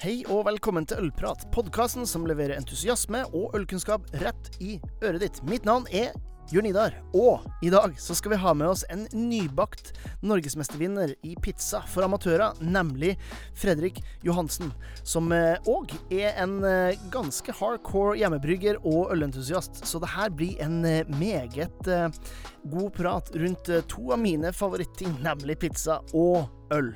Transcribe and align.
Hei 0.00 0.22
og 0.32 0.46
velkommen 0.46 0.86
til 0.88 0.96
Ølprat, 1.02 1.42
podkasten 1.52 2.06
som 2.08 2.22
leverer 2.24 2.56
entusiasme 2.56 3.18
og 3.36 3.52
ølkunnskap 3.58 4.06
rett 4.22 4.46
i 4.56 4.78
øret 5.04 5.20
ditt. 5.20 5.40
Mitt 5.44 5.66
navn 5.68 5.84
er 5.92 6.14
Jørn 6.48 6.70
Idar, 6.70 6.94
og 7.12 7.44
i 7.60 7.68
dag 7.68 7.92
så 8.00 8.14
skal 8.16 8.32
vi 8.32 8.38
ha 8.40 8.54
med 8.56 8.70
oss 8.70 8.80
en 8.88 9.02
nybakt 9.12 9.90
norgesmestervinner 10.24 11.12
i 11.20 11.34
pizza 11.44 11.82
for 11.84 12.06
amatører, 12.06 12.56
nemlig 12.64 13.10
Fredrik 13.60 14.00
Johansen. 14.24 14.72
Som 15.04 15.28
òg 15.36 15.92
er 16.08 16.32
en 16.46 16.62
eh, 16.64 16.96
ganske 17.12 17.52
hardcore 17.58 18.16
hjemmebrygger 18.22 18.80
og 18.80 19.12
ølentusiast, 19.12 19.82
så 19.84 20.00
det 20.00 20.14
her 20.14 20.32
blir 20.32 20.64
en 20.64 20.80
eh, 20.88 21.12
meget 21.20 21.92
eh, 21.92 22.08
god 22.72 22.88
prat 22.96 23.28
rundt 23.36 23.68
to 23.92 24.14
av 24.16 24.24
mine 24.24 24.54
favoritting, 24.56 25.12
nemlig 25.20 25.58
pizza 25.60 26.00
og 26.16 26.48
øl. 26.74 26.90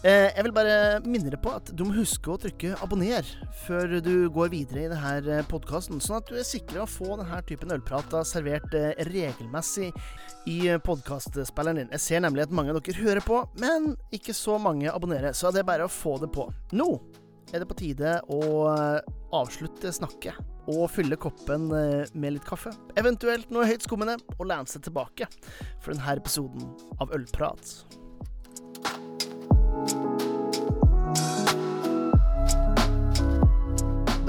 Eh, 0.00 0.30
jeg 0.32 0.44
vil 0.46 0.54
bare 0.56 0.76
minne 1.04 1.28
deg 1.32 1.40
på 1.44 1.52
at 1.52 1.70
du 1.76 1.84
må 1.84 1.92
huske 1.98 2.32
å 2.32 2.38
trykke 2.40 2.78
abonner 2.84 3.26
før 3.66 3.98
du 4.00 4.30
går 4.32 4.52
videre 4.54 4.86
i 4.86 4.90
denne 4.92 5.42
podkasten, 5.50 6.00
sånn 6.00 6.20
at 6.20 6.30
du 6.30 6.38
er 6.40 6.46
sikra 6.48 6.84
å 6.86 6.90
få 6.90 7.18
denne 7.20 7.40
typen 7.48 7.74
ølprater 7.76 8.24
servert 8.28 8.72
eh, 8.76 8.94
regelmessig 9.10 9.90
i 10.48 10.58
podkastspilleren 10.86 11.82
din. 11.82 11.92
Jeg 11.98 12.06
ser 12.06 12.24
nemlig 12.24 12.46
at 12.46 12.54
mange 12.56 12.72
av 12.72 12.80
dere 12.80 13.04
hører 13.04 13.24
på, 13.24 13.42
men 13.60 13.92
ikke 14.16 14.36
så 14.36 14.56
mange 14.62 14.88
abonnerer, 14.92 15.36
så 15.36 15.52
det 15.52 15.64
er 15.64 15.70
bare 15.72 15.88
å 15.88 15.92
få 15.92 16.16
det 16.22 16.32
på. 16.32 16.48
Nå 16.72 16.90
er 17.52 17.60
det 17.60 17.68
på 17.68 17.80
tide 17.82 18.16
å 18.32 18.42
eh, 18.72 19.12
avslutte 19.36 19.92
snakket 19.92 20.40
og 20.70 20.84
fylle 20.92 21.16
koppen 21.18 21.66
med 21.72 22.34
litt 22.36 22.44
kaffe, 22.46 22.70
eventuelt 23.00 23.50
noe 23.50 23.66
høytskummende, 23.66 24.20
og 24.38 24.44
lene 24.46 24.70
seg 24.70 24.84
tilbake 24.86 25.26
for 25.82 25.92
denne 25.92 26.20
episoden 26.20 26.68
av 27.02 27.10
Ølprat. 27.16 27.80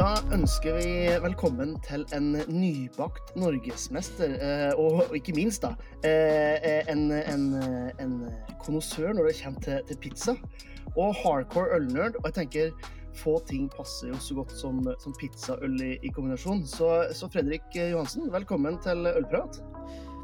Da 0.02 0.16
ønsker 0.34 0.80
vi 0.80 0.94
velkommen 1.22 1.76
til 1.86 2.08
en 2.18 2.32
nybakt 2.50 3.36
norgesmester, 3.38 4.32
eh, 4.34 4.72
og 4.74 5.14
ikke 5.14 5.36
minst 5.38 5.62
da, 5.62 5.76
eh, 6.02 6.80
en, 6.90 7.04
en, 7.14 7.44
en 8.02 8.16
konnoissør 8.64 9.14
når 9.14 9.30
det 9.30 9.36
kommer 9.44 9.62
til, 9.68 9.86
til, 9.92 10.02
pizza. 10.02 10.36
Og 10.96 11.14
hardcore 11.22 11.78
ølnerd. 11.78 12.18
Og 12.24 12.32
jeg 12.32 12.38
tenker 12.40 12.92
få 13.22 13.38
ting 13.46 13.70
passer 13.70 14.10
jo 14.10 14.18
så 14.18 14.42
godt 14.42 14.58
som, 14.58 14.82
som 15.06 15.14
pizzaøl 15.22 15.78
i, 15.86 15.94
i 16.02 16.10
kombinasjon. 16.16 16.66
Så, 16.66 16.90
så, 17.14 17.30
Fredrik 17.30 17.70
Johansen, 17.78 18.32
velkommen 18.34 18.82
til 18.82 19.06
Ølprat. 19.06 19.62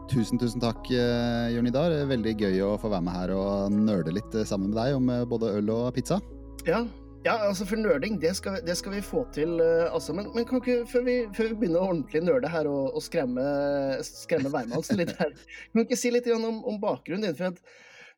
Tusen, 0.09 0.41
tusen 0.41 0.63
takk, 0.63 0.89
eh, 0.89 1.51
Jørn 1.53 1.69
Idar. 1.69 2.01
Veldig 2.17 2.39
gøy 2.47 2.63
å 2.65 2.77
få 2.81 2.89
være 2.89 3.05
med 3.05 3.21
her 3.21 3.37
og 3.37 3.77
nerde 3.77 4.17
litt 4.23 4.41
sammen 4.41 4.73
med 4.73 4.81
deg 4.81 4.97
om 4.97 5.19
både 5.37 5.59
øl 5.59 5.75
og 5.83 5.91
pizza. 5.93 6.17
Ja, 6.65 6.87
ja, 7.25 7.33
altså 7.47 7.65
for 7.67 7.79
nerding, 7.81 8.19
det 8.21 8.33
skal, 8.37 8.59
det 8.65 8.75
skal 8.77 8.93
vi 8.93 9.01
få 9.03 9.23
til, 9.35 9.57
uh, 9.59 9.89
altså. 9.89 10.13
Men, 10.15 10.29
men 10.35 10.45
kan 10.47 10.61
ikke, 10.61 10.83
før 10.89 11.03
vi, 11.07 11.15
før 11.35 11.49
vi 11.49 11.59
begynner 11.61 11.81
å 11.81 11.89
ordentlig 11.91 12.21
nerde 12.23 12.51
her 12.51 12.69
og, 12.69 12.93
og 12.95 13.03
skremme, 13.03 13.43
skremme 14.05 14.51
hvermannsen 14.53 15.01
litt 15.01 15.15
her, 15.19 15.33
kan 15.33 15.79
du 15.79 15.83
ikke 15.83 15.99
si 15.99 16.11
litt 16.13 16.29
om, 16.33 16.61
om, 16.61 16.79
bakgrunnen 16.81 17.27
din? 17.27 17.37
For 17.37 17.51
at 17.51 17.61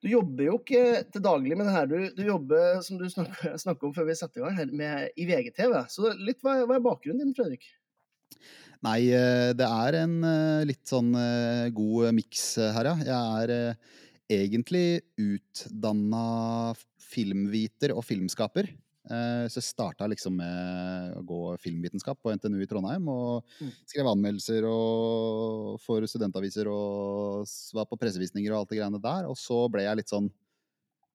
du 0.03 0.09
jobber 0.11 0.45
jo 0.45 0.57
ikke 0.61 0.83
til 1.11 1.23
daglig 1.25 1.57
med 1.59 1.67
det 1.67 1.75
her. 1.75 1.87
Du, 1.91 1.95
du 2.15 2.21
jobber, 2.27 2.81
som 2.85 2.99
du 2.99 3.07
snakka 3.09 3.87
om 3.87 3.95
før 3.95 4.07
vi 4.07 4.17
satte 4.19 4.39
i 4.39 4.43
gang, 4.43 4.57
her, 4.59 4.73
med, 4.81 5.13
i 5.19 5.27
VGTV. 5.27 5.75
Så 5.91 6.13
litt, 6.19 6.41
hva, 6.45 6.59
hva 6.63 6.77
er 6.77 6.85
bakgrunnen 6.85 7.23
din, 7.23 7.35
Fredrik? 7.35 7.65
Nei, 8.85 8.99
eh, 9.11 9.49
det 9.59 9.67
er 9.67 9.97
en 10.05 10.19
eh, 10.23 10.67
litt 10.69 10.85
sånn 10.87 11.11
god 11.75 12.13
miks 12.15 12.53
her, 12.77 12.93
ja. 12.93 12.95
Jeg 13.09 13.49
er 13.49 14.37
egentlig 14.39 15.01
utdanna 15.19 16.23
filmviter 17.09 17.95
og 17.95 18.05
filmskaper. 18.07 18.69
Eh, 19.09 19.45
så 19.49 19.57
jeg 19.57 19.65
starta 19.65 20.05
liksom 20.09 20.35
med 20.37 21.15
å 21.17 21.23
gå 21.25 21.39
filmvitenskap 21.63 22.19
på 22.21 22.33
NTNU 22.35 22.59
i 22.61 22.67
Trondheim. 22.69 23.07
Og 23.09 23.41
mm. 23.57 23.71
skrev 23.89 24.09
anmeldelser 24.11 24.67
og 24.69 25.79
for 25.83 26.05
studentaviser 26.09 26.69
og 26.69 27.49
var 27.77 27.89
på 27.89 27.97
pressevisninger 28.01 28.53
og 28.53 28.61
alt 28.61 28.73
det 28.73 28.81
greiene 28.81 29.01
der. 29.01 29.25
Og 29.29 29.37
så 29.39 29.63
ble 29.71 29.87
jeg 29.87 30.01
litt 30.01 30.13
sånn 30.13 30.29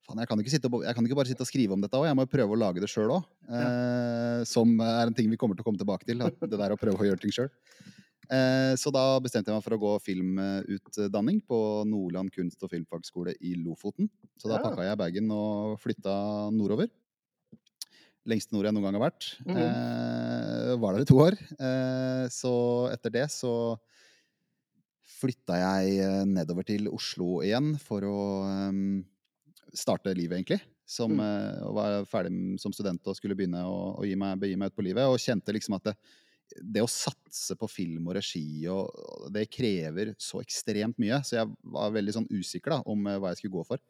Faen, 0.05 0.19
jeg 0.21 0.29
jeg 0.29 0.93
kan 0.93 1.07
ikke 1.07 1.17
bare 1.17 1.31
sitte 1.31 1.41
og 1.41 1.49
skrive 1.49 1.73
om 1.73 1.81
dette 1.81 1.97
òg, 1.97 2.05
jeg 2.05 2.17
må 2.19 2.27
jo 2.27 2.29
prøve 2.35 2.53
å 2.53 2.59
lage 2.61 2.83
det 2.83 2.91
sjøl 2.93 3.09
òg. 3.15 3.23
Ja. 3.49 3.61
Eh, 3.65 4.41
som 4.45 4.75
er 4.85 5.07
en 5.09 5.15
ting 5.17 5.31
vi 5.33 5.39
kommer 5.41 5.57
til 5.57 5.65
å 5.65 5.69
komme 5.71 5.81
tilbake 5.81 6.05
til. 6.05 6.21
Det 6.21 6.59
der 6.61 6.75
å 6.75 6.77
prøve 6.77 7.01
å 7.01 7.07
gjøre 7.09 7.23
ting 7.23 7.33
sjøl. 7.33 7.49
Eh, 8.29 8.75
så 8.77 8.93
da 8.93 9.17
bestemte 9.25 9.49
jeg 9.49 9.57
meg 9.57 9.65
for 9.65 9.77
å 9.77 9.81
gå 9.81 9.95
filmutdanning 10.05 11.41
på 11.49 11.59
Nordland 11.89 12.33
kunst- 12.37 12.61
og 12.61 12.75
filmfagskole 12.75 13.33
i 13.41 13.55
Lofoten. 13.63 14.11
Så 14.37 14.53
da 14.53 14.61
pakka 14.61 14.85
jeg 14.85 15.01
bagen 15.01 15.33
og 15.33 15.81
flytta 15.81 16.19
nordover 16.53 16.93
lengste 18.29 18.55
nord 18.55 18.69
jeg 18.69 18.75
noen 18.77 18.87
gang 18.87 18.99
har 18.99 19.07
vært. 19.07 19.27
Mm. 19.45 19.59
Eh, 19.61 20.71
var 20.81 20.97
der 20.97 21.05
i 21.05 21.09
to 21.09 21.19
år. 21.21 21.37
Eh, 21.37 22.25
så 22.33 22.55
etter 22.93 23.15
det 23.15 23.27
så 23.33 23.55
flytta 25.25 25.59
jeg 25.61 25.99
eh, 26.05 26.23
nedover 26.29 26.67
til 26.69 26.89
Oslo 26.93 27.39
igjen 27.45 27.75
for 27.81 28.05
å 28.09 28.21
um, 28.45 29.03
starte 29.75 30.15
livet, 30.17 30.41
egentlig. 30.41 30.61
Som, 30.85 31.17
mm. 31.17 31.23
uh, 31.25 31.71
var 31.73 32.03
ferdig 32.09 32.59
som 32.61 32.73
student 32.77 33.09
og 33.09 33.17
skulle 33.17 33.37
begynne 33.39 33.63
å, 33.65 33.95
å 33.97 34.05
meg, 34.05 34.37
begi 34.43 34.59
meg 34.61 34.73
ut 34.73 34.77
på 34.77 34.85
livet. 34.85 35.09
Og 35.09 35.21
kjente 35.21 35.55
liksom 35.57 35.79
at 35.79 35.89
det, 35.91 35.95
det 36.61 36.85
å 36.85 36.91
satse 36.91 37.57
på 37.57 37.69
film 37.73 38.11
og 38.11 38.19
regi, 38.19 38.67
og, 38.69 38.91
og 38.93 39.31
det 39.33 39.47
krever 39.53 40.13
så 40.21 40.43
ekstremt 40.45 41.01
mye. 41.01 41.23
Så 41.25 41.39
jeg 41.39 41.53
var 41.77 41.95
veldig 41.95 42.19
sånn 42.19 42.29
usikker 42.33 42.77
da, 42.77 42.83
om 42.91 43.09
uh, 43.09 43.17
hva 43.17 43.33
jeg 43.33 43.43
skulle 43.45 43.57
gå 43.57 43.69
for. 43.73 43.85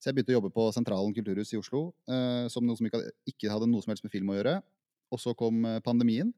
Så 0.00 0.10
jeg 0.10 0.18
begynte 0.18 0.34
å 0.34 0.38
jobbe 0.38 0.52
på 0.52 0.68
Sentralen 0.74 1.14
kulturhus 1.16 1.52
i 1.54 1.58
Oslo 1.60 1.86
eh, 2.10 2.46
som 2.52 2.64
noe 2.66 2.76
som 2.78 2.88
ikke, 2.88 3.00
ikke, 3.30 3.50
hadde 3.52 3.68
noe 3.70 3.84
som 3.84 3.94
helst 3.94 4.04
med 4.04 4.12
film 4.12 4.32
å 4.32 4.38
gjøre. 4.38 4.58
Og 5.14 5.20
så 5.22 5.34
kom 5.38 5.62
eh, 5.68 5.80
pandemien, 5.84 6.32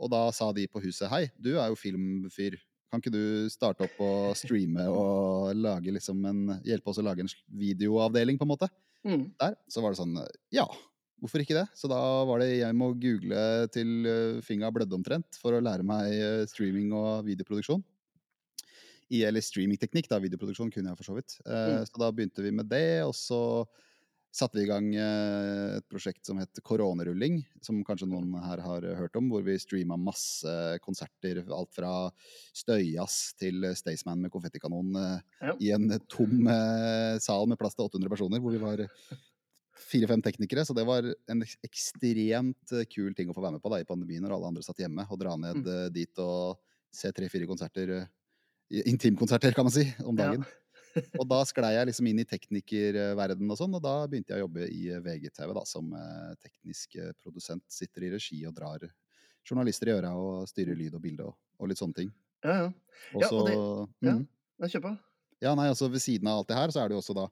og 0.00 0.10
da 0.10 0.26
sa 0.34 0.50
de 0.56 0.66
på 0.70 0.82
huset 0.82 1.10
hei, 1.12 1.28
du 1.38 1.54
er 1.54 1.70
jo 1.70 1.78
filmfyr. 1.78 2.58
Kan 2.90 3.02
ikke 3.02 3.14
du 3.14 3.50
starte 3.50 3.86
opp 3.86 4.00
og 4.02 4.32
streame 4.38 4.86
og 4.90 5.54
liksom 5.54 6.26
en, 6.30 6.42
hjelpe 6.66 6.90
oss 6.90 7.00
å 7.02 7.06
lage 7.06 7.24
en 7.24 7.30
videoavdeling, 7.50 8.38
på 8.38 8.46
en 8.46 8.52
måte? 8.52 8.70
Mm. 9.06 9.30
Der. 9.40 9.56
Så 9.70 9.82
var 9.84 9.92
det 9.92 10.00
sånn 10.00 10.14
ja, 10.54 10.64
hvorfor 11.20 11.42
ikke 11.42 11.58
det? 11.58 11.66
Så 11.76 11.90
da 11.90 11.98
var 12.26 12.40
det 12.40 12.52
jeg 12.52 12.76
må 12.78 12.92
google 12.98 13.70
til 13.74 14.06
eh, 14.10 14.44
finga 14.46 14.70
blødde 14.74 14.98
omtrent 14.98 15.38
for 15.42 15.54
å 15.54 15.62
lære 15.62 15.86
meg 15.86 16.48
streaming 16.50 16.94
og 16.96 17.26
videoproduksjon 17.28 17.84
i, 19.12 19.24
eller 19.26 19.44
streamingteknikk, 19.44 20.08
da, 20.10 20.20
videoproduksjon 20.22 20.70
kunne 20.72 20.92
jeg 20.92 21.00
for 21.00 21.08
så 21.08 21.16
vidt. 21.18 21.38
Uh, 21.46 21.80
mm. 21.80 21.88
Så 21.88 22.00
da 22.00 22.12
begynte 22.14 22.44
vi 22.44 22.52
med 22.54 22.70
det, 22.70 23.02
og 23.06 23.14
så 23.16 23.40
satte 24.34 24.58
vi 24.58 24.64
i 24.64 24.70
gang 24.70 24.88
uh, 24.96 25.76
et 25.78 25.86
prosjekt 25.90 26.26
som 26.26 26.40
het 26.42 26.62
Koronarulling, 26.66 27.38
som 27.62 27.82
kanskje 27.86 28.08
noen 28.10 28.32
her 28.42 28.62
har 28.64 28.86
hørt 28.98 29.18
om, 29.20 29.28
hvor 29.30 29.44
vi 29.46 29.58
streama 29.62 29.98
masse 30.00 30.54
konserter. 30.84 31.44
Alt 31.54 31.74
fra 31.76 31.92
Støyas 32.56 33.36
til 33.40 33.68
Staysman 33.78 34.24
med 34.24 34.34
konfettikanon 34.34 34.96
uh, 34.98 35.20
ja. 35.44 35.54
i 35.60 35.70
en 35.76 35.92
tom 36.10 36.50
sal 37.22 37.46
med 37.50 37.60
plass 37.60 37.78
til 37.78 37.86
800 37.86 38.10
personer, 38.16 38.42
hvor 38.42 38.56
vi 38.56 38.62
var 38.62 38.86
fire-fem 39.84 40.20
teknikere, 40.22 40.62
så 40.64 40.74
det 40.74 40.84
var 40.86 41.06
en 41.30 41.42
ekstremt 41.66 42.72
kul 42.92 43.14
ting 43.14 43.28
å 43.30 43.34
få 43.34 43.42
være 43.42 43.56
med 43.56 43.62
på 43.62 43.72
da, 43.72 43.80
i 43.82 43.86
pandemien 43.88 44.22
når 44.22 44.36
alle 44.36 44.52
andre 44.52 44.62
satt 44.64 44.80
hjemme, 44.80 45.02
og 45.10 45.18
dra 45.20 45.34
ned 45.36 45.60
mm. 45.60 45.88
dit 45.92 46.22
og 46.22 46.62
se 46.94 47.10
tre-fire 47.12 47.48
konserter 47.50 48.04
intimkonserter, 48.70 49.52
kan 49.52 49.66
man 49.66 49.74
si, 49.74 49.86
om 50.04 50.16
dagen. 50.16 50.44
Ja. 50.44 50.60
og 51.20 51.26
da 51.30 51.40
sklei 51.48 51.72
jeg 51.74 51.88
liksom 51.90 52.08
inn 52.10 52.20
i 52.22 52.26
teknikerverdenen 52.28 53.50
og 53.50 53.58
sånn, 53.58 53.74
og 53.76 53.82
da 53.84 53.94
begynte 54.10 54.34
jeg 54.34 54.42
å 54.42 54.46
jobbe 54.46 54.68
i 54.70 54.82
VGTV 55.04 55.54
da, 55.56 55.64
som 55.68 55.94
eh, 55.98 56.34
teknisk 56.42 56.98
eh, 57.00 57.14
produsent. 57.22 57.64
Sitter 57.72 58.06
i 58.06 58.12
regi 58.14 58.40
og 58.48 58.54
drar 58.56 58.86
journalister 59.44 59.90
i 59.90 59.96
øra 59.96 60.14
og 60.16 60.46
styrer 60.48 60.78
lyd 60.78 60.94
og 60.96 61.02
bilde 61.04 61.26
og, 61.26 61.34
og 61.60 61.70
litt 61.70 61.80
sånne 61.80 61.98
ting. 61.98 62.12
Ja, 62.44 62.54
ja. 62.64 62.70
Også, 63.16 63.24
ja, 63.24 63.32
og 63.32 63.48
det, 63.48 63.56
ja, 64.06 64.14
mm. 64.20 64.70
kjør 64.70 64.86
på. 64.86 64.94
Ja, 65.44 65.52
nei, 65.58 65.66
altså 65.72 65.90
Ved 65.92 66.04
siden 66.04 66.30
av 66.30 66.40
alt 66.40 66.52
det 66.52 66.56
her, 66.60 66.72
så 66.72 66.80
er 66.80 66.88
det 66.88 66.96
jo 66.96 67.02
også 67.02 67.16
da 67.18 67.28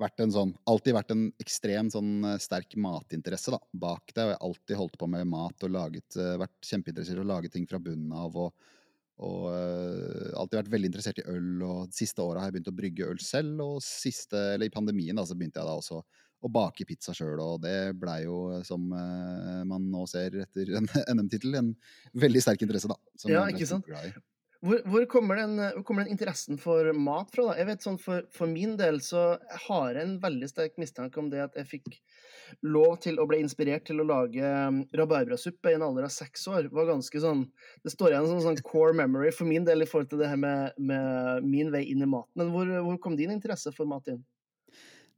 vært 0.00 0.22
en 0.24 0.32
sånn, 0.34 0.52
alltid 0.70 0.94
vært 0.96 1.12
en 1.14 1.24
ekstrem 1.42 1.90
sånn 1.92 2.12
eh, 2.30 2.38
sterk 2.42 2.76
matinteresse 2.80 3.52
da, 3.54 3.58
bak 3.72 4.14
det. 4.14 4.22
Og 4.22 4.30
jeg 4.30 4.38
har 4.38 4.46
alltid 4.48 4.78
holdt 4.78 5.00
på 5.00 5.10
med 5.10 5.26
mat 5.32 5.66
og 5.66 5.74
laget, 5.74 6.20
vært 6.40 6.70
kjempeinteressert 6.70 7.18
i 7.18 7.24
å 7.24 7.28
lage 7.34 7.50
ting 7.52 7.66
fra 7.68 7.82
bunnen 7.82 8.14
av. 8.14 8.38
og 8.46 8.70
og 9.22 9.46
uh, 9.52 10.32
alltid 10.40 10.58
vært 10.58 10.72
veldig 10.72 10.88
interessert 10.90 11.20
i 11.20 11.26
øl, 11.30 11.62
og 11.66 11.90
de 11.90 11.98
siste 12.00 12.24
åra 12.24 12.42
har 12.42 12.50
jeg 12.50 12.56
begynt 12.56 12.72
å 12.72 12.76
brygge 12.78 13.08
øl 13.12 13.20
selv. 13.22 13.60
Og 13.64 13.84
siste, 13.84 14.38
eller 14.54 14.70
i 14.70 14.74
pandemien 14.74 15.18
da, 15.18 15.26
så 15.28 15.36
begynte 15.38 15.60
jeg 15.60 15.68
da 15.68 15.76
også 15.78 16.00
å 16.42 16.50
bake 16.50 16.86
pizza 16.88 17.14
sjøl, 17.14 17.38
og 17.38 17.60
det 17.62 17.92
blei 18.00 18.24
jo, 18.24 18.38
som 18.66 18.88
uh, 18.90 19.62
man 19.68 19.86
nå 19.92 20.06
ser 20.10 20.40
etter 20.42 20.74
en 20.80 20.88
NM-tittel, 21.14 21.54
en 21.60 21.72
veldig 22.18 22.42
sterk 22.42 22.64
interesse, 22.66 22.90
da. 22.90 22.98
ja, 23.30 23.46
ikke 23.52 23.68
sant. 23.68 23.86
Hvor, 24.62 24.78
hvor, 24.86 25.04
kommer 25.10 25.40
den, 25.40 25.56
hvor, 25.58 25.82
kommer 25.86 26.04
den, 26.04 26.12
interessen 26.14 26.58
for 26.60 26.86
mat 26.94 27.32
fra? 27.34 27.48
da? 27.48 27.56
Jeg 27.58 27.66
vet 27.66 27.82
sånn 27.82 27.96
For, 27.98 28.22
for 28.30 28.50
min 28.50 28.76
del 28.78 29.00
så 29.02 29.32
har 29.66 29.96
jeg 29.96 30.06
en 30.06 30.18
veldig 30.22 30.50
sterk 30.50 30.76
mistanke 30.78 31.18
om 31.18 31.32
det 31.32 31.40
at 31.42 31.58
jeg 31.58 31.70
fikk 31.70 31.88
lov 32.62 33.00
til 33.02 33.18
å 33.18 33.26
bli 33.26 33.40
inspirert 33.42 33.86
til 33.88 34.02
å 34.02 34.06
lage 34.06 34.44
um, 34.44 34.82
rabarbrasuppe 34.94 35.72
i 35.72 35.76
en 35.78 35.86
alder 35.86 36.06
av 36.06 36.12
seks 36.14 36.46
år, 36.52 36.68
var 36.74 36.90
ganske 36.92 37.22
sånn 37.24 37.46
Det 37.82 37.94
står 37.94 38.12
igjen 38.12 38.28
som 38.30 38.42
sånn 38.44 38.60
core 38.66 38.94
memory 38.98 39.32
for 39.34 39.50
min 39.50 39.66
del 39.66 39.82
i 39.82 39.88
forhold 39.88 40.12
til 40.12 40.22
det 40.22 40.30
her 40.30 40.38
med, 40.38 40.76
med 40.78 41.48
min 41.48 41.72
vei 41.74 41.86
inn 41.90 42.04
i 42.04 42.08
maten. 42.08 42.30
Men 42.38 42.54
hvor, 42.54 42.70
hvor 42.86 43.00
kom 43.02 43.18
din 43.18 43.34
interesse 43.34 43.72
for 43.74 43.88
mat 43.88 44.12
inn? 44.12 44.22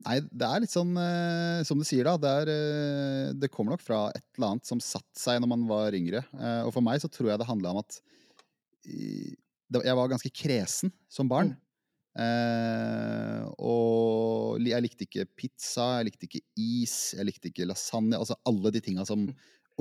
Nei, 0.05 0.19
det 0.27 0.47
er 0.47 0.61
litt 0.61 0.73
sånn 0.73 0.91
eh, 0.99 1.61
som 1.65 1.79
du 1.79 1.85
sier, 1.87 2.05
da. 2.07 2.17
Det, 2.19 2.33
er, 2.41 2.51
eh, 2.51 3.29
det 3.37 3.49
kommer 3.53 3.75
nok 3.75 3.85
fra 3.85 4.01
et 4.13 4.25
eller 4.35 4.55
annet 4.55 4.67
som 4.67 4.81
satte 4.83 5.17
seg 5.17 5.39
når 5.41 5.53
man 5.53 5.63
var 5.69 5.95
yngre. 5.97 6.21
Eh, 6.35 6.61
og 6.65 6.73
for 6.75 6.85
meg 6.85 7.01
så 7.01 7.09
tror 7.11 7.31
jeg 7.31 7.41
det 7.41 7.47
handla 7.49 7.73
om 7.73 7.81
at 7.81 8.01
jeg 8.85 9.97
var 9.97 10.11
ganske 10.11 10.31
kresen 10.33 10.93
som 11.11 11.29
barn. 11.29 11.55
Eh, 12.15 13.41
og 13.59 14.61
jeg 14.63 14.83
likte 14.85 15.03
ikke 15.03 15.25
pizza, 15.35 15.97
jeg 15.99 16.09
likte 16.09 16.29
ikke 16.29 16.43
is, 16.55 16.95
jeg 17.17 17.27
likte 17.27 17.51
ikke 17.51 17.67
lasagne. 17.67 18.17
Altså 18.19 18.37
alle 18.47 18.71
de 18.75 18.81
tinga 18.83 19.05
som 19.07 19.27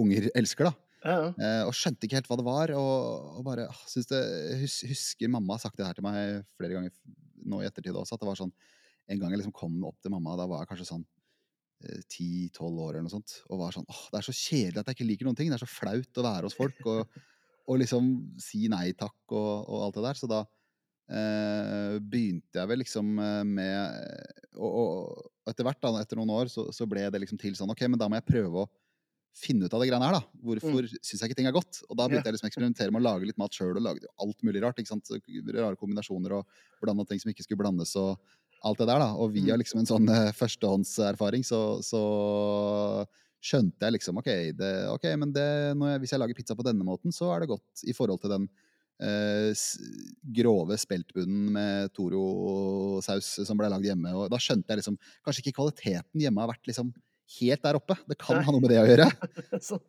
unger 0.01 0.31
elsker, 0.35 0.71
da. 0.71 0.75
Ja, 1.05 1.17
ja. 1.21 1.33
Eh, 1.37 1.63
og 1.69 1.75
skjønte 1.77 2.09
ikke 2.09 2.19
helt 2.19 2.31
hva 2.31 2.39
det 2.41 2.47
var. 2.47 2.75
Og, 2.79 3.35
og 3.39 3.47
bare 3.47 3.69
det, 3.69 4.23
hus, 4.65 4.81
Husker 4.89 5.31
mamma 5.31 5.59
har 5.59 5.67
sagt 5.67 5.79
det 5.79 5.87
her 5.87 5.99
til 5.99 6.07
meg 6.07 6.47
flere 6.59 6.79
ganger 6.79 6.95
nå 7.45 7.61
i 7.61 7.69
ettertid 7.69 7.95
også, 7.95 8.17
at 8.17 8.25
det 8.25 8.31
var 8.31 8.41
sånn 8.41 8.55
En 9.13 9.19
gang 9.21 9.35
jeg 9.35 9.43
liksom 9.43 9.53
kom 9.53 9.75
opp 9.85 9.99
til 10.01 10.15
mamma, 10.15 10.33
da 10.41 10.47
var 10.49 10.63
jeg 10.63 10.71
kanskje 10.71 10.87
sånn 10.89 11.03
ti-tolv 12.09 12.79
år 12.81 12.95
eller 12.95 13.05
noe 13.05 13.13
sånt, 13.13 13.35
og 13.53 13.59
var 13.61 13.75
sånn 13.75 13.85
åh, 13.93 13.99
det 14.09 14.17
er 14.17 14.25
så 14.25 14.33
kjedelig 14.33 14.81
at 14.81 14.89
jeg 14.89 14.97
ikke 14.97 15.07
liker 15.11 15.29
noen 15.29 15.37
ting. 15.37 15.51
Det 15.53 15.59
er 15.59 15.61
så 15.61 15.69
flaut 15.69 16.21
å 16.21 16.25
være 16.25 16.49
hos 16.49 16.57
folk 16.57 16.79
og, 16.89 17.19
og 17.65 17.81
liksom 17.81 18.11
si 18.41 18.67
nei 18.73 18.93
takk 18.99 19.33
og, 19.33 19.53
og 19.65 19.87
alt 19.87 19.99
det 19.99 20.07
der. 20.07 20.21
Så 20.21 20.31
da 20.31 20.41
eh, 21.09 21.97
begynte 22.01 22.61
jeg 22.61 22.71
vel 22.71 22.83
liksom 22.85 23.19
eh, 23.19 23.43
med 23.49 24.55
og, 24.55 24.71
og 24.71 25.51
etter 25.51 25.67
hvert, 25.67 25.83
da, 25.83 25.93
etter 26.01 26.21
noen 26.21 26.33
år, 26.35 26.53
så, 26.53 26.69
så 26.75 26.87
ble 26.89 27.07
det 27.11 27.21
liksom 27.25 27.41
til 27.41 27.57
sånn 27.59 27.73
OK, 27.75 27.87
men 27.89 28.01
da 28.01 28.09
må 28.09 28.21
jeg 28.21 28.29
prøve 28.31 28.65
å 28.65 28.71
finne 29.35 29.67
ut 29.67 29.75
av 29.75 29.83
det 29.83 29.89
greiene 29.91 30.07
her, 30.07 30.15
da. 30.15 30.41
Hvorfor 30.47 30.87
mm. 30.87 31.01
syns 31.03 31.23
jeg 31.25 31.31
ikke 31.31 31.41
ting 31.41 31.49
er 31.51 31.57
godt? 31.57 31.81
Og 31.89 31.99
da 31.99 32.07
begynte 32.07 32.31
jeg 32.31 32.37
liksom 32.37 32.47
å 32.47 32.51
eksperimentere 32.53 32.95
med 32.95 33.03
å 33.03 33.07
lage 33.09 33.27
litt 33.27 33.41
mat 33.41 33.57
sjøl, 33.57 33.75
og 33.75 33.83
lage 33.83 34.07
alt 34.23 34.47
mulig 34.47 34.63
rart. 34.63 34.79
ikke 34.79 34.93
sant? 34.93 35.11
Rare 35.11 35.75
kombinasjoner 35.81 36.37
og 36.39 36.61
blanda 36.83 37.07
ting 37.09 37.19
som 37.23 37.33
ikke 37.33 37.47
skulle 37.47 37.65
blandes, 37.65 37.97
og 37.99 38.15
alt 38.65 38.79
det 38.81 38.87
der, 38.89 39.03
da. 39.03 39.11
Og 39.19 39.35
via 39.35 39.59
liksom 39.59 39.83
en 39.83 39.91
sånn 39.91 40.07
eh, 40.13 40.31
førstehåndserfaring, 40.39 41.43
så, 41.47 41.61
så 41.85 42.05
skjønte 43.45 43.85
jeg 43.85 43.97
liksom 43.99 44.21
OK, 44.21 44.31
det, 44.57 44.71
okay 44.95 45.17
men 45.21 45.33
det, 45.37 45.45
jeg, 45.45 46.01
hvis 46.03 46.15
jeg 46.15 46.23
lager 46.23 46.39
pizza 46.39 46.57
på 46.57 46.65
denne 46.67 46.87
måten, 46.87 47.13
så 47.15 47.29
er 47.35 47.45
det 47.45 47.51
godt 47.53 47.85
i 47.85 47.95
forhold 47.97 48.23
til 48.23 48.33
den 48.33 48.47
eh, 49.05 49.65
grove 50.39 50.79
speltbunnen 50.81 51.51
med 51.57 51.93
Toro-saus 51.97 53.35
som 53.45 53.59
ble 53.61 53.69
lagd 53.73 53.85
hjemme. 53.89 54.15
Og 54.17 54.31
da 54.33 54.41
skjønte 54.41 54.73
jeg 54.73 54.81
liksom 54.83 54.97
Kanskje 55.25 55.45
ikke 55.45 55.59
kvaliteten 55.61 56.25
hjemme 56.25 56.45
har 56.45 56.55
vært 56.55 56.71
liksom 56.71 56.95
helt 57.39 57.63
der 57.65 57.79
oppe. 57.79 57.97
Det 58.09 58.17
kan 58.21 58.37
Nei. 58.39 58.45
ha 58.47 58.53
noe 58.53 58.63
med 58.63 58.73
det 58.73 58.81
å 58.83 58.89
gjøre. 58.89 59.11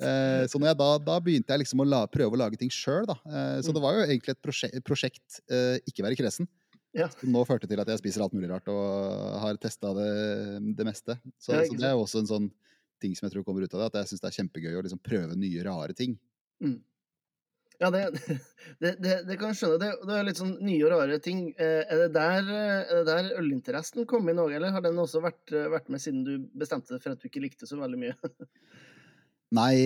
Eh, 0.05 0.45
så 0.47 0.59
da, 0.61 0.89
da 1.03 1.15
begynte 1.23 1.51
jeg 1.51 1.63
liksom 1.65 1.81
å 1.83 1.87
la, 1.87 2.03
prøve 2.07 2.37
å 2.37 2.39
lage 2.39 2.57
ting 2.59 2.69
sjøl, 2.71 3.03
da. 3.09 3.15
Eh, 3.27 3.57
så 3.65 3.71
Mm. 3.71 3.75
det 3.75 3.81
var 3.83 3.95
jo 3.97 4.03
egentlig 4.05 4.31
et 4.35 4.41
prosjekt, 4.45 4.77
prosjekt 4.87 5.39
eh, 5.51 5.81
ikke 5.89 6.05
være 6.05 6.19
kresen. 6.19 6.47
Ja. 6.95 7.09
Som 7.11 7.33
nå 7.35 7.41
førte 7.47 7.67
til 7.67 7.81
at 7.81 7.89
jeg 7.91 7.99
spiser 7.99 8.23
alt 8.23 8.35
mulig 8.35 8.47
rart 8.47 8.69
og 8.71 9.35
har 9.41 9.57
testa 9.59 9.91
det, 9.97 10.11
det 10.77 10.85
meste. 10.87 11.17
Så, 11.35 11.51
Ja, 11.57 11.65
så 11.67 11.75
det 11.75 11.89
er 11.89 11.95
jo 11.97 12.05
også 12.05 12.21
en 12.23 12.29
sånn 12.29 12.47
ting 13.05 13.15
som 13.15 13.29
jeg 13.29 13.37
tror 13.37 13.45
kommer 13.47 13.63
ut 13.63 13.77
av 13.77 13.85
det, 13.85 13.91
at 13.93 14.01
jeg 14.01 14.11
syns 14.13 14.25
det 14.25 14.31
er 14.33 14.37
kjempegøy 14.41 14.75
å 14.81 14.83
liksom 14.89 15.05
prøve 15.05 15.37
nye, 15.39 15.63
rare 15.69 15.95
ting. 15.97 16.17
Ja, 17.79 17.89
det, 17.91 18.03
det, 18.79 18.95
det, 19.03 19.15
det 19.27 19.37
kan 19.39 19.51
jeg 19.51 19.59
skjønne. 19.59 19.79
Det, 19.81 19.91
det 20.07 20.17
er 20.17 20.27
litt 20.29 20.39
sånn 20.39 20.55
nye 20.63 20.85
og 20.87 20.93
rare 20.93 21.19
ting. 21.23 21.47
Eh, 21.59 21.83
Er 21.83 22.05
det 22.05 22.09
der, 22.15 22.47
eh, 22.47 22.81
er 22.83 23.01
det 23.01 23.05
der 23.09 23.31
ølinteressen 23.41 24.07
kom 24.09 24.29
inn 24.31 24.41
òg, 24.41 24.55
eller 24.55 24.75
har 24.75 24.85
den 24.85 25.01
også 25.01 25.23
vært, 25.25 25.43
eh, 25.51 25.67
vært 25.71 25.91
med 25.91 26.03
siden 26.03 26.23
du 26.27 26.33
bestemte 26.55 26.95
deg 26.95 27.03
for 27.03 27.15
at 27.15 27.21
du 27.21 27.29
ikke 27.29 27.43
likte 27.43 27.69
så 27.69 27.79
veldig 27.81 28.01
mye? 28.01 28.15
Nei, 29.55 29.85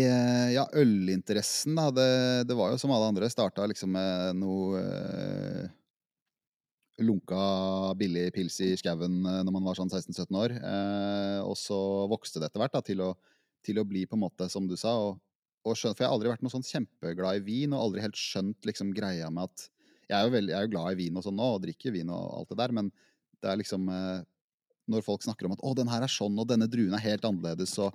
ja, 0.56 0.63
ølinteressen, 0.81 1.75
da. 1.77 1.89
Det, 1.94 2.12
det 2.50 2.56
var 2.57 2.71
jo 2.74 2.80
som 2.81 2.94
alle 2.95 3.10
andre. 3.12 3.27
Starta 3.30 3.68
liksom 3.69 3.92
med 3.94 4.39
noe 4.39 4.80
lunka, 7.05 7.39
billig 7.99 8.29
pils 8.35 8.59
i 8.65 8.73
skauen 8.79 9.19
eh, 9.23 9.41
når 9.45 9.55
man 9.55 9.65
var 9.69 9.79
sånn 9.79 9.91
16-17 9.91 10.37
år. 10.39 10.55
Eh, 10.57 11.39
og 11.45 11.55
så 11.59 11.79
vokste 12.11 12.41
det 12.41 12.49
etter 12.49 12.63
hvert 12.63 12.75
da, 12.75 12.83
til 12.85 13.03
å, 13.05 13.09
til 13.65 13.81
å 13.81 13.87
bli 13.87 14.05
på 14.09 14.17
en 14.17 14.23
måte, 14.25 14.49
som 14.51 14.67
du 14.69 14.75
sa 14.79 14.95
og, 15.09 15.19
og 15.67 15.75
skjønt, 15.75 15.97
For 15.97 16.05
jeg 16.05 16.09
har 16.09 16.15
aldri 16.17 16.31
vært 16.31 16.45
noe 16.45 16.53
sånn 16.53 16.67
kjempeglad 16.67 17.41
i 17.41 17.45
vin, 17.45 17.75
og 17.75 17.87
aldri 17.87 18.05
helt 18.05 18.19
skjønt 18.19 18.69
liksom 18.69 18.93
greia 18.95 19.31
med 19.33 19.49
at 19.49 19.69
Jeg 20.09 20.17
er 20.17 20.33
veldig, 20.33 20.53
jeg 20.53 20.59
er 20.59 20.67
jo 20.67 20.73
glad 20.73 20.93
i 20.93 20.99
vin 21.03 21.17
og 21.19 21.25
sånn 21.25 21.37
nå, 21.37 21.49
og 21.55 21.63
drikker 21.65 21.93
vin 21.93 22.13
og 22.13 22.37
alt 22.39 22.53
det 22.53 22.61
der, 22.63 22.75
men 22.75 22.93
det 23.39 23.51
er 23.51 23.59
liksom 23.59 23.89
eh, 23.93 24.21
Når 24.89 25.05
folk 25.05 25.21
snakker 25.23 25.45
om 25.45 25.53
at 25.53 25.61
'å, 25.61 25.75
den 25.77 25.91
her 25.91 26.01
er 26.01 26.11
sånn, 26.11 26.39
og 26.39 26.47
denne 26.49 26.67
druen 26.71 26.95
er 26.97 27.05
helt 27.05 27.27
annerledes', 27.27 27.77
og 27.83 27.93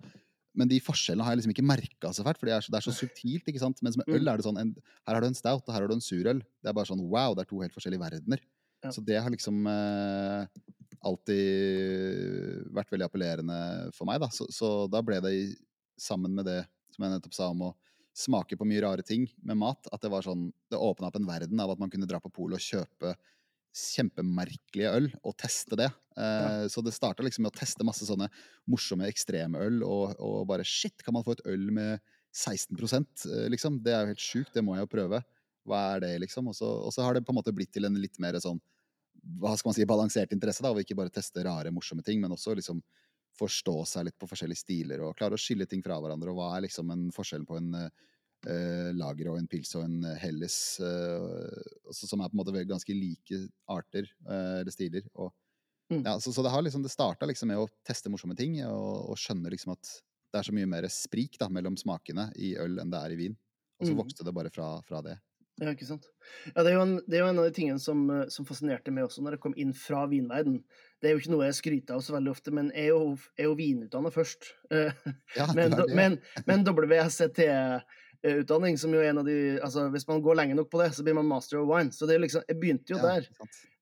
men 0.54 0.70
de 0.70 0.78
forskjellene 0.78 1.26
har 1.26 1.34
jeg 1.34 1.42
liksom 1.42 1.52
ikke 1.54 1.66
merka 1.66 2.10
så 2.14 2.22
fælt, 2.22 2.38
for 2.38 2.46
det 2.46 2.54
er 2.54 2.62
så, 2.62 2.70
det 2.70 2.78
er 2.78 2.86
så 2.86 2.94
subtilt. 2.94 3.48
ikke 3.50 3.58
sant? 3.58 3.80
Mens 3.82 3.96
med 3.98 4.06
øl 4.06 4.30
er 4.30 4.38
det 4.38 4.46
sånn 4.46 4.60
en, 4.60 4.70
Her 5.02 5.16
har 5.16 5.24
du 5.24 5.26
en 5.26 5.34
stout, 5.34 5.64
og 5.66 5.74
her 5.74 5.82
har 5.82 5.90
du 5.90 5.96
en 5.96 6.04
surøl. 6.04 6.42
Det 6.62 6.70
er 6.70 6.76
bare 6.76 6.86
sånn 6.86 7.02
wow, 7.02 7.34
det 7.34 7.42
er 7.42 7.50
to 7.50 7.58
helt 7.58 7.74
forskjellige 7.74 8.04
verdener. 8.04 8.44
Ja. 8.84 8.92
Så 8.92 9.00
det 9.04 9.16
har 9.16 9.32
liksom 9.32 9.64
eh, 9.70 10.44
alltid 11.04 12.68
vært 12.74 12.92
veldig 12.92 13.08
appellerende 13.08 13.58
for 13.96 14.08
meg, 14.08 14.20
da. 14.22 14.28
Så, 14.32 14.48
så 14.52 14.74
da 14.92 15.00
ble 15.04 15.20
det 15.24 15.34
sammen 16.00 16.34
med 16.36 16.48
det 16.48 16.60
som 16.94 17.06
jeg 17.06 17.14
nettopp 17.16 17.36
sa 17.36 17.50
om 17.52 17.68
å 17.70 17.74
smake 18.14 18.58
på 18.58 18.66
mye 18.68 18.82
rare 18.84 19.02
ting 19.06 19.26
med 19.42 19.58
mat, 19.58 19.88
at 19.90 20.04
det 20.04 20.10
var 20.12 20.22
sånn 20.22 20.46
Det 20.70 20.78
åpna 20.78 21.08
opp 21.08 21.16
en 21.18 21.26
verden 21.26 21.58
av 21.60 21.72
at 21.72 21.80
man 21.82 21.90
kunne 21.90 22.06
dra 22.06 22.20
på 22.22 22.30
polet 22.30 22.60
og 22.60 22.62
kjøpe 22.62 23.14
kjempemerkelige 23.74 24.90
øl 24.94 25.08
og 25.26 25.34
teste 25.40 25.74
det. 25.80 25.88
Eh, 26.14 26.66
Så 26.70 26.82
det 26.84 26.94
starta 26.94 27.24
liksom 27.26 27.42
med 27.42 27.50
å 27.50 27.58
teste 27.58 27.86
masse 27.86 28.06
sånne 28.06 28.28
morsomme 28.70 29.08
ekstremøl, 29.10 29.80
og, 29.82 30.14
og 30.22 30.44
bare 30.50 30.66
shit, 30.66 31.02
kan 31.02 31.16
man 31.16 31.26
få 31.26 31.34
et 31.34 31.46
øl 31.50 31.66
med 31.74 31.98
16 32.30 32.78
eh, 32.78 33.48
liksom? 33.50 33.80
Det 33.82 33.94
er 33.94 34.04
jo 34.04 34.12
helt 34.12 34.22
sjukt, 34.22 34.54
det 34.54 34.62
må 34.62 34.76
jeg 34.76 34.86
jo 34.86 34.92
prøve. 34.94 35.22
Hva 35.66 35.80
er 35.96 36.04
det, 36.04 36.12
liksom? 36.22 36.52
Og 36.52 36.54
så, 36.54 36.68
og 36.86 36.94
så 36.94 37.02
har 37.02 37.16
det 37.16 37.24
på 37.26 37.34
en 37.34 37.40
måte 37.40 37.54
blitt 37.56 37.72
til 37.74 37.88
en 37.88 37.98
litt 37.98 38.20
mer 38.22 38.38
sånn 38.42 38.60
hva 39.40 39.54
skal 39.56 39.70
man 39.70 39.76
si, 39.78 39.86
balansert 39.88 40.32
interesse, 40.36 40.62
da, 40.64 40.72
og 40.74 40.82
ikke 40.82 40.96
bare 40.98 41.12
teste 41.14 41.44
rare, 41.46 41.72
morsomme 41.74 42.04
ting, 42.06 42.20
men 42.22 42.34
også 42.34 42.54
liksom 42.58 42.82
forstå 43.38 43.74
seg 43.90 44.06
litt 44.08 44.18
på 44.20 44.28
forskjellige 44.30 44.62
stiler 44.62 45.02
og 45.02 45.16
klare 45.18 45.34
å 45.34 45.40
skille 45.40 45.66
ting 45.66 45.82
fra 45.82 45.96
hverandre. 46.02 46.30
Og 46.30 46.38
hva 46.38 46.52
er 46.56 46.66
liksom 46.68 46.92
en 46.94 47.08
forskjell 47.14 47.46
på 47.48 47.58
en 47.58 47.72
uh, 47.80 48.90
lager 48.94 49.32
og 49.32 49.38
en 49.40 49.48
pils 49.50 49.72
og 49.78 49.86
en 49.86 50.04
eh, 50.06 50.18
helles, 50.20 50.58
altså, 50.84 52.08
som 52.10 52.20
er 52.22 52.30
på 52.30 52.36
en 52.36 52.42
måte 52.42 52.64
ganske 52.68 52.94
like 52.96 53.40
arter 53.72 54.08
uh, 54.28 54.60
eller 54.60 54.74
stiler. 54.74 55.06
Og, 55.14 55.32
Mm. 55.90 56.06
ja, 56.06 56.18
så, 56.20 56.32
så 56.32 56.42
det 56.42 56.50
har 56.52 56.62
liksom, 56.62 56.82
det 56.84 56.92
starta 56.92 57.26
liksom 57.26 57.48
med 57.52 57.60
å 57.62 57.68
teste 57.86 58.10
morsomme 58.12 58.36
ting 58.38 58.58
og, 58.66 59.10
og 59.12 59.18
skjønne 59.20 59.52
liksom 59.52 59.74
at 59.74 59.94
det 60.34 60.40
er 60.40 60.48
så 60.48 60.54
mye 60.56 60.68
mer 60.68 60.86
sprik 60.92 61.38
da, 61.40 61.48
mellom 61.52 61.76
smakene 61.78 62.28
i 62.42 62.54
øl 62.60 62.80
enn 62.82 62.90
det 62.92 63.00
er 63.00 63.14
i 63.14 63.18
vin. 63.20 63.36
Og 63.80 63.88
så 63.88 63.94
Mm. 63.94 63.98
vokste 63.98 64.26
det 64.26 64.34
bare 64.34 64.50
fra, 64.52 64.68
fra 64.86 65.00
det. 65.06 65.16
Ja, 65.62 65.70
ikke 65.70 65.86
sant. 65.86 66.08
Ja, 66.50 66.64
det 66.64 66.72
er 66.72 66.74
jo 66.74 66.82
en, 66.82 66.94
det 67.06 67.18
er 67.18 67.20
jo 67.22 67.28
en 67.30 67.38
av 67.38 67.44
de 67.46 67.52
tingene 67.54 67.78
som, 67.78 68.00
eh, 68.10 68.24
som 68.32 68.46
fascinerte 68.48 68.90
meg 68.90 69.04
også 69.06 69.22
når 69.22 69.36
jeg 69.36 69.42
kom 69.44 69.54
inn 69.60 69.70
fra 69.78 70.00
vinverden. 70.10 70.56
Det 70.98 71.10
er 71.10 71.14
jo 71.14 71.20
ikke 71.22 71.34
noe 71.34 71.46
jeg 71.46 71.58
skryter 71.60 71.94
av 71.94 72.02
så 72.02 72.16
veldig 72.16 72.32
ofte, 72.32 72.50
men 72.54 72.72
jeg 72.74 72.88
er 72.88 72.94
jo, 72.94 73.12
jeg 73.36 73.44
er 73.44 73.50
jo 73.50 73.58
vinutdanna 73.60 74.10
først. 74.14 74.48
Eh, 74.74 74.90
Ja, 75.36 75.46
Men, 75.58 75.76
men, 75.94 76.16
men 76.48 76.64
WSET-utdanning, 76.66 78.78
som 78.80 78.94
jo 78.94 79.00
er 79.02 79.10
en 79.12 79.20
av 79.22 79.26
de 79.28 79.36
altså 79.62 79.80
Hvis 79.94 80.08
man 80.08 80.22
går 80.24 80.34
lenge 80.40 80.56
nok 80.58 80.70
på 80.72 80.80
det, 80.82 80.90
så 80.96 81.04
blir 81.06 81.16
man 81.18 81.28
master 81.30 81.60
of 81.60 81.68
wine. 81.70 81.92
Så 81.94 82.02
det 82.08 82.14
er 82.16 82.24
liksom, 82.24 82.42
jeg 82.48 82.58
begynte 82.60 82.94
jo 82.94 82.98
Ja, 82.98 83.04
der. 83.14 83.24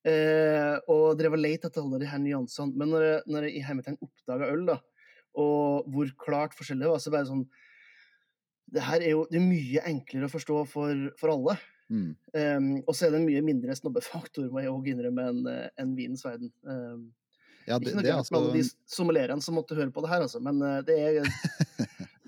Eh, 0.02 0.76
og 0.91 1.17
drev 1.21 1.33
og 1.37 1.41
lette 1.45 1.67
etter 1.71 1.83
alle 1.85 2.00
de 2.02 2.09
her 2.11 2.21
nyansene. 2.23 2.75
Men 2.76 2.88
når 2.93 3.02
jeg, 3.07 3.19
når 3.33 3.41
jeg 3.49 3.52
i 3.57 3.64
hermetegn 3.67 4.00
oppdaga 4.02 4.45
øl, 4.52 4.64
da, 4.73 4.76
og 5.38 5.87
hvor 5.88 6.07
klart 6.21 6.57
forskjellig 6.59 6.85
det 6.85 6.91
var, 6.93 7.00
så 7.00 7.12
bare 7.14 7.29
sånn 7.31 7.47
Det 8.73 8.85
her 8.87 9.05
er 9.05 9.14
jo 9.14 9.26
det 9.31 9.38
er 9.41 9.47
mye 9.47 9.87
enklere 9.91 10.29
å 10.29 10.33
forstå 10.33 10.62
for, 10.71 11.09
for 11.21 11.35
alle. 11.35 11.57
Mm. 11.93 12.12
Um, 12.33 12.69
og 12.87 12.95
så 12.97 13.07
er 13.07 13.12
det 13.12 13.21
en 13.21 13.26
mye 13.29 13.43
mindre 13.45 13.75
snobbefaktor, 13.76 14.47
må 14.52 14.62
jeg 14.62 14.73
òg 14.73 14.87
innrømme, 14.95 15.26
enn 15.29 15.50
en 15.83 15.97
vinens 15.99 16.25
verden. 16.25 16.52
Um, 16.64 17.11
Ja, 17.67 17.79
ikke 17.79 17.95
noe 17.95 18.02
det 18.02 18.11
er 18.11 18.19
med 18.19 18.38
alle 18.38 18.55
de 18.57 18.62
altså 18.64 18.97
sommelierene 18.97 19.45
som 19.45 19.55
måtte 19.55 19.76
høre 19.79 19.93
på 19.95 20.02
det 20.02 20.11
her, 20.11 20.25
altså, 20.25 20.41
men 20.43 20.59
eh, 20.67 20.81
det 20.87 20.97
er 20.99 21.19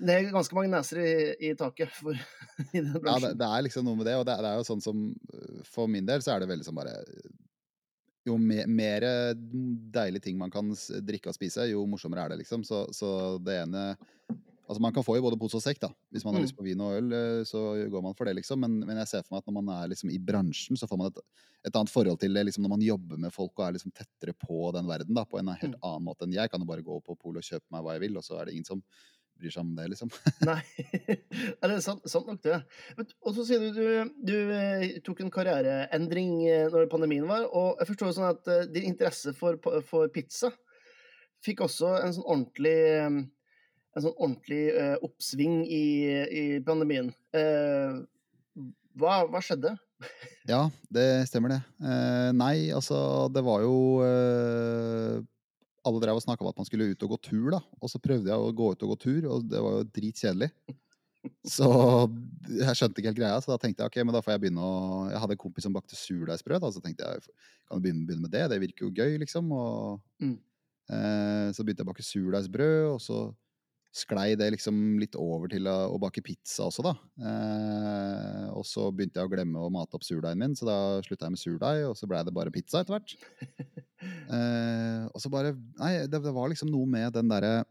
det 0.05 0.13
er 0.15 0.29
ganske 0.31 0.55
mange 0.55 0.71
neser 0.71 1.01
i, 1.01 1.15
i 1.49 1.53
taket 1.59 1.91
for, 1.95 2.15
i 2.75 2.79
den 2.79 2.93
Ja, 2.95 3.17
det, 3.23 3.33
det 3.39 3.49
er 3.49 3.65
liksom 3.65 3.87
noe 3.87 3.99
med 3.99 4.07
det, 4.07 4.15
og 4.19 4.25
det, 4.27 4.37
det 4.45 4.51
er 4.51 4.61
jo 4.61 4.67
sånn 4.67 4.83
som 4.83 5.01
øh, 5.11 5.59
For 5.67 5.91
min 5.91 6.07
del 6.07 6.23
så 6.23 6.35
er 6.35 6.43
det 6.43 6.49
veldig 6.51 6.67
sånn 6.67 6.77
bare 6.77 6.95
Jo 8.27 8.37
mer, 8.41 8.69
mer 8.71 9.07
deilige 9.35 10.29
ting 10.29 10.39
man 10.39 10.53
kan 10.53 10.71
drikke 11.05 11.31
og 11.31 11.37
spise, 11.37 11.67
jo 11.69 11.83
morsommere 11.89 12.25
er 12.25 12.33
det, 12.33 12.39
liksom. 12.43 12.63
Så, 12.65 12.85
så 12.95 13.09
det 13.43 13.59
ene 13.65 13.83
Altså, 14.65 14.81
man 14.81 14.93
kan 14.95 15.03
få 15.05 15.17
i 15.17 15.21
både 15.21 15.37
pose 15.37 15.57
og 15.59 15.61
sekk, 15.61 15.79
da. 15.83 15.89
Hvis 16.11 16.23
man 16.25 16.33
har 16.33 16.41
Mm. 16.41 16.45
lyst 16.47 16.55
på 16.57 16.63
vin 16.65 16.79
og 16.81 16.95
øl, 16.97 17.11
øh, 17.13 17.41
så 17.45 17.59
går 17.91 18.01
man 18.01 18.15
for 18.17 18.25
det, 18.25 18.35
liksom. 18.39 18.59
Men, 18.59 18.79
men 18.81 18.97
jeg 18.97 19.07
ser 19.11 19.21
for 19.23 19.35
meg 19.35 19.43
at 19.43 19.49
når 19.51 19.61
man 19.61 19.69
er 19.75 19.87
liksom 19.91 20.09
i 20.09 20.17
bransjen, 20.17 20.77
så 20.77 20.87
får 20.89 20.97
man 20.97 21.11
et, 21.11 21.19
et 21.69 21.75
annet 21.75 21.89
forhold 21.93 22.19
til 22.19 22.33
det 22.33 22.45
liksom 22.47 22.63
når 22.65 22.73
man 22.73 22.81
jobber 22.81 23.17
med 23.21 23.31
folk 23.33 23.53
og 23.59 23.67
er 23.67 23.75
liksom 23.77 23.91
tettere 23.93 24.33
på 24.33 24.71
den 24.73 24.87
verden, 24.89 25.13
da, 25.13 25.23
på 25.25 25.37
en 25.39 25.53
helt 25.53 25.75
Mm. 25.77 25.83
annen 25.83 26.05
måte 26.07 26.25
enn 26.25 26.33
jeg. 26.33 26.49
Kan 26.49 26.61
jo 26.61 26.65
bare 26.71 26.81
gå 26.85 26.97
på 27.05 27.15
polet 27.19 27.43
og 27.43 27.49
kjøpe 27.51 27.69
meg 27.71 27.83
hva 27.85 27.93
jeg 27.93 28.01
vil, 28.07 28.17
og 28.17 28.23
så 28.25 28.39
er 28.41 28.45
det 28.49 28.53
ingen 28.57 28.65
som 28.65 28.81
bryr 29.37 29.51
seg 29.51 29.61
om 29.65 29.75
det, 29.75 29.85
liksom. 29.91 30.09
Nei, 30.49 30.61
ja, 31.59 31.67
det 31.67 31.73
er 31.75 31.81
sant, 31.83 32.01
sant 32.07 32.25
nok 32.25 32.41
det. 32.41 32.59
Og 33.25 33.33
så 33.35 33.43
sier 33.45 33.59
du 33.59 33.69
du, 33.75 34.11
du 34.31 34.35
eh, 34.55 34.99
tok 35.03 35.21
en 35.25 35.29
karriereendring 35.33 36.37
eh, 36.47 36.67
når 36.71 36.87
pandemien 36.89 37.27
var, 37.27 37.45
og 37.51 37.75
jeg 37.83 37.89
forstår 37.91 38.13
sånn 38.15 38.29
at 38.31 38.47
eh, 38.47 38.65
din 38.71 38.87
interesse 38.93 39.33
for, 39.35 39.59
for 39.85 40.07
pizza 40.15 40.53
fikk 41.45 41.61
også 41.67 41.91
en 42.01 42.15
sånn 42.15 42.25
ordentlig 42.25 42.77
eh, 42.95 43.19
en 43.95 44.03
sånn 44.03 44.15
ordentlig 44.17 44.63
eh, 44.75 44.95
oppsving 45.05 45.61
i, 45.71 45.83
i 46.27 46.43
pandemien. 46.65 47.13
Eh, 47.35 48.01
hva, 48.99 49.21
hva 49.31 49.41
skjedde? 49.43 49.75
Ja, 50.45 50.65
det 50.93 51.05
stemmer 51.31 51.53
det. 51.55 51.61
Eh, 51.81 52.31
nei, 52.35 52.67
altså 52.75 52.97
det 53.33 53.41
var 53.47 53.63
jo 53.63 53.77
eh, 54.05 55.21
alle 55.87 56.01
drev 56.03 56.19
og 56.19 56.23
snakka 56.25 56.43
om 56.43 56.49
at 56.51 56.59
man 56.59 56.67
skulle 56.67 56.89
ut 56.91 57.05
og 57.07 57.13
gå 57.15 57.17
tur, 57.29 57.47
da. 57.55 57.61
Og 57.79 57.89
så 57.89 58.01
prøvde 58.03 58.29
jeg 58.29 58.35
å 58.43 58.51
gå 58.53 58.67
ut 58.73 58.83
og 58.85 58.91
gå 58.91 58.97
tur, 59.05 59.27
og 59.31 59.47
det 59.49 59.61
var 59.63 59.77
jo 59.79 59.87
dritkjedelig. 59.95 60.49
Så 61.49 61.65
jeg 62.51 62.77
skjønte 62.77 63.01
ikke 63.01 63.09
helt 63.09 63.17
greia, 63.21 63.39
så 63.41 63.55
da 63.55 63.57
tenkte 63.63 63.81
jeg 63.81 63.89
ok, 63.89 63.97
men 64.05 64.13
da 64.13 64.21
får 64.21 64.35
jeg 64.35 64.43
begynne 64.43 64.61
å 64.61 64.75
Jeg 65.09 65.21
hadde 65.23 65.33
en 65.37 65.41
kompis 65.41 65.65
som 65.65 65.73
bakte 65.73 65.97
surdeigsbrød, 65.97 66.67
så 66.75 66.83
tenkte 66.83 67.07
jeg 67.07 67.23
kan 67.25 67.79
jeg 67.79 67.85
begynne, 67.87 68.05
begynne 68.05 68.27
med 68.27 68.33
det? 68.35 68.43
Det 68.51 68.59
virker 68.61 68.85
jo 68.85 68.91
gøy, 68.93 69.15
liksom. 69.23 69.49
Og 69.55 70.03
Mm. 70.21 70.35
eh, 70.91 71.47
så 71.55 71.65
begynte 71.65 71.81
jeg 71.81 71.87
å 71.87 71.91
bake 71.93 72.05
surdeigsbrød, 72.05 72.91
og 72.91 73.01
så 73.01 73.23
sklei 73.95 74.33
det 74.35 74.49
liksom 74.51 74.97
litt 74.99 75.15
over 75.15 75.47
til 75.51 75.67
å, 75.71 75.75
å 75.95 75.99
bake 76.01 76.23
pizza 76.25 76.67
også, 76.67 76.83
da. 76.83 76.93
Eh, 77.29 78.47
og 78.51 78.65
så 78.67 78.89
begynte 78.91 79.21
jeg 79.21 79.29
å 79.29 79.31
glemme 79.31 79.61
å 79.63 79.71
mate 79.71 79.95
opp 79.95 80.03
surdeigen 80.03 80.41
min, 80.41 80.55
så 80.57 80.67
da 80.67 80.77
slutta 81.05 81.29
jeg 81.29 81.35
med 81.35 81.41
surdeig, 81.41 81.85
og 81.87 81.95
så 81.95 82.09
blei 82.11 82.23
det 82.27 82.35
bare 82.35 82.53
pizza 82.53 82.83
etter 82.83 82.97
hvert. 82.97 83.17
Eh, 84.05 85.05
og 85.07 85.21
så 85.23 85.31
bare 85.33 85.53
Nei, 85.79 86.03
det, 86.11 86.19
det 86.21 86.33
var 86.35 86.49
liksom 86.51 86.69
noe 86.69 86.85
med 86.89 87.15
den 87.15 87.29
derre 87.31 87.63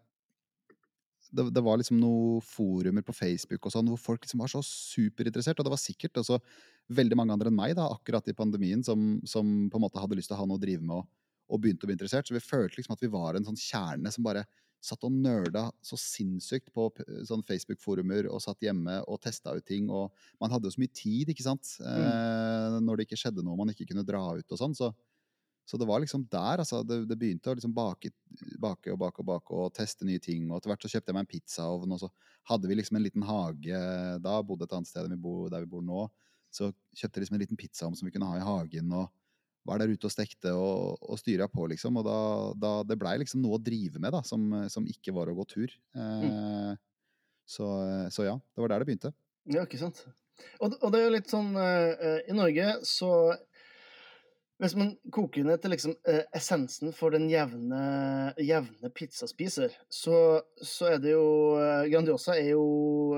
det, 1.35 1.45
det 1.55 1.63
var 1.63 1.79
liksom 1.79 1.99
noen 2.01 2.43
forumer 2.47 3.05
på 3.07 3.15
Facebook 3.15 3.67
og 3.67 3.75
sånn, 3.75 3.91
hvor 3.93 4.01
folk 4.01 4.25
liksom 4.25 4.43
var 4.43 4.51
så 4.51 4.63
superinteressert. 4.67 5.61
Og 5.61 5.67
det 5.67 5.73
var 5.75 5.83
sikkert 5.83 6.21
også 6.23 6.39
veldig 6.95 7.19
mange 7.19 7.37
andre 7.37 7.53
enn 7.53 7.59
meg 7.59 7.77
da, 7.79 7.87
akkurat 7.93 8.27
i 8.31 8.37
pandemien 8.37 8.83
som, 8.87 9.19
som 9.29 9.53
på 9.71 9.79
en 9.79 9.85
måte 9.85 10.01
hadde 10.03 10.19
lyst 10.19 10.33
til 10.33 10.39
å 10.39 10.43
ha 10.43 10.49
noe 10.49 10.59
å 10.61 10.65
drive 10.65 10.83
med 10.83 10.97
og, 11.03 11.09
og 11.51 11.63
begynte 11.63 11.87
å 11.87 11.91
bli 11.91 11.99
interessert. 11.99 12.29
Så 12.29 12.37
vi 12.37 12.45
følte 12.45 12.81
liksom 12.81 12.97
at 12.97 13.05
vi 13.05 13.13
var 13.13 13.39
en 13.39 13.47
sånn 13.47 13.61
kjerne 13.61 14.15
som 14.15 14.27
bare 14.27 14.47
satt 14.85 15.07
og 15.07 15.15
nerda 15.17 15.69
så 15.85 15.97
sinnssykt 16.01 16.69
på 16.75 16.91
sånn 17.25 17.45
Facebook-forumer 17.49 18.29
og 18.29 18.43
satt 18.45 18.67
hjemme 18.67 18.99
og 19.09 19.23
testa 19.25 19.55
ut 19.57 19.65
ting. 19.65 19.89
Og 19.89 20.13
man 20.43 20.53
hadde 20.53 20.69
jo 20.69 20.75
så 20.77 20.83
mye 20.83 20.93
tid, 20.93 21.33
ikke 21.33 21.47
sant, 21.47 21.77
eh, 21.81 22.79
når 22.85 23.01
det 23.01 23.09
ikke 23.09 23.21
skjedde 23.23 23.45
noe 23.47 23.59
man 23.61 23.73
ikke 23.73 23.89
kunne 23.91 24.07
dra 24.07 24.23
ut 24.37 24.57
og 24.57 24.61
sånn. 24.61 24.77
så 24.77 24.93
så 25.65 25.79
det 25.81 25.87
var 25.89 26.01
liksom 26.01 26.27
der, 26.29 26.61
altså. 26.61 26.83
Det, 26.85 26.99
det 27.09 27.17
begynte 27.17 27.49
å 27.49 27.57
liksom 27.57 27.73
bake, 27.73 28.11
bake 28.61 28.93
og 28.93 28.99
bake 29.01 29.23
og 29.23 29.29
bake 29.31 29.57
og 29.57 29.73
teste 29.73 30.05
nye 30.05 30.21
ting. 30.21 30.51
Og 30.51 30.59
etter 30.59 30.69
hvert 30.69 30.85
så 30.85 30.91
kjøpte 30.93 31.09
jeg 31.09 31.17
meg 31.17 31.25
en 31.25 31.31
pizzaovn, 31.31 31.95
og 31.97 32.03
så 32.03 32.11
hadde 32.51 32.69
vi 32.69 32.77
liksom 32.77 32.99
en 32.99 33.07
liten 33.07 33.25
hage 33.25 33.81
da. 34.21 34.35
Bodde 34.45 34.69
et 34.69 34.75
annet 34.77 34.91
sted 34.91 35.09
enn 35.09 35.17
vi 35.17 35.23
bor, 35.25 35.49
der 35.53 35.65
vi 35.65 35.71
bor 35.73 35.85
nå. 35.85 36.05
Så 36.53 36.69
kjøpte 36.93 37.17
jeg 37.17 37.25
liksom 37.25 37.39
en 37.39 37.45
liten 37.47 37.61
pizzaovn 37.61 37.97
som 37.97 38.05
vi 38.05 38.13
kunne 38.13 38.29
ha 38.29 38.37
i 38.37 38.45
hagen. 38.45 38.93
og 38.93 39.09
var 39.65 39.81
der 39.81 39.93
ute 39.93 40.09
og 40.09 40.13
stekte 40.13 40.53
og, 40.57 40.99
og 41.01 41.21
styra 41.21 41.49
på, 41.51 41.69
liksom. 41.73 42.01
Og 42.01 42.05
da, 42.07 42.19
da 42.61 42.73
det 42.87 42.99
blei 43.01 43.17
liksom 43.23 43.43
noe 43.45 43.59
å 43.59 43.63
drive 43.63 44.01
med, 44.01 44.13
da, 44.13 44.21
som, 44.27 44.51
som 44.73 44.89
ikke 44.89 45.15
var 45.17 45.31
å 45.33 45.37
gå 45.39 45.47
tur. 45.51 45.73
Eh, 45.97 46.75
så, 47.45 47.71
så 48.13 48.29
ja, 48.29 48.37
det 48.37 48.65
var 48.65 48.73
der 48.73 48.85
det 48.85 48.91
begynte. 48.91 49.15
Ja, 49.51 49.65
ikke 49.65 49.81
sant. 49.81 50.05
Og, 50.59 50.73
og 50.81 50.93
det 50.93 51.01
er 51.01 51.05
jo 51.05 51.17
litt 51.17 51.31
sånn 51.31 51.53
eh, 51.55 51.91
eh, 51.95 52.17
I 52.27 52.35
Norge 52.35 52.71
så 52.89 53.11
Hvis 54.59 54.75
man 54.79 54.95
koker 55.15 55.47
ned 55.47 55.61
til 55.63 55.75
liksom 55.75 55.95
eh, 56.11 56.25
essensen 56.35 56.95
for 56.97 57.15
den 57.15 57.29
jevne, 57.31 57.83
jevne 58.43 58.91
pizzaspiser, 58.95 59.75
så, 59.91 60.17
så 60.63 60.95
er 60.95 61.03
det 61.03 61.13
jo 61.13 61.27
eh, 61.61 61.87
Grandiosa 61.93 62.37
er 62.39 62.53
jo, 62.55 62.65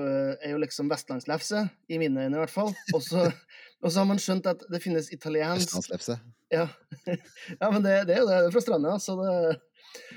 eh, 0.01 0.33
er 0.41 0.55
jo 0.55 0.61
liksom 0.61 0.89
vestlandslefse, 0.91 1.63
i 1.93 2.01
mine 2.01 2.25
øyne 2.25 2.39
i 2.39 2.41
hvert 2.41 2.53
fall. 2.53 2.73
Og 2.93 3.05
så, 3.05 3.27
og 3.83 3.91
så 3.91 4.01
har 4.01 4.09
man 4.09 4.19
skjønt 4.21 4.47
at 4.49 4.63
det 4.71 4.81
finnes 4.81 5.09
italiensk 5.13 5.69
Østlandslefse. 5.69 6.17
Ja, 6.53 6.67
ja 7.61 7.71
men 7.71 7.83
det, 7.85 7.95
det 8.09 8.15
er 8.15 8.23
jo 8.23 8.29
det. 8.29 8.37
Det 8.41 8.49
er 8.49 8.55
fra 8.55 8.63
stranda, 8.63 8.97
så 9.01 9.17
det 9.21 9.33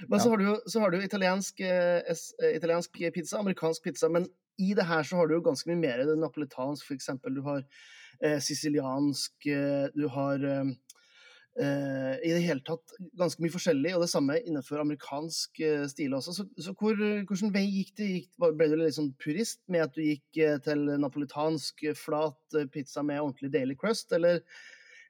Men 0.09 0.21
så 0.21 0.31
har 0.33 0.41
du 0.41 0.49
så 0.67 0.81
har 0.83 0.91
du 0.91 0.99
italiensk, 1.01 1.61
eh, 1.61 2.01
eh, 2.03 2.57
italiensk 2.57 2.93
pizza, 3.15 3.39
amerikansk 3.39 3.85
pizza, 3.85 4.09
men 4.09 4.27
i 4.61 4.75
det 4.75 4.85
her 4.85 5.03
så 5.07 5.17
har 5.17 5.29
du 5.29 5.37
jo 5.39 5.45
ganske 5.45 5.71
mye 5.71 5.81
mer. 5.81 6.03
Det 6.05 6.19
napolitansk, 6.21 6.87
for 6.87 6.97
eksempel. 6.97 7.35
Du 7.37 7.43
har 7.47 7.63
eh, 8.25 8.41
siciliansk, 8.45 9.47
eh, 9.47 9.87
du 9.97 10.09
har 10.13 10.45
eh, 10.45 10.73
eh, 11.59 12.15
I 12.23 12.33
det 12.35 12.43
hele 12.45 12.63
tatt 12.67 12.95
ganske 13.19 13.43
mye 13.43 13.55
forskjellig, 13.55 13.95
og 13.97 14.05
det 14.05 14.11
samme 14.13 14.39
innenfor 14.41 14.83
amerikansk 14.83 15.63
eh, 15.67 15.87
stil 15.91 16.15
også. 16.17 16.35
Så, 16.37 16.47
så 16.63 16.75
hvor, 16.79 16.95
hvordan 16.99 17.55
vei 17.55 17.65
gikk 17.67 17.95
det? 17.99 18.11
Gikk, 18.15 18.29
ble 18.39 18.69
du 18.71 18.77
litt 18.79 18.99
sånn 18.99 19.11
purist 19.21 19.63
med 19.73 19.87
at 19.89 19.97
du 19.97 20.05
gikk 20.05 20.43
eh, 20.43 20.61
til 20.65 20.87
napolitansk 21.03 21.89
flat 21.99 22.61
pizza 22.75 23.05
med 23.07 23.23
ordentlig 23.23 23.53
daily 23.57 23.79
crust, 23.79 24.13
eller 24.17 24.41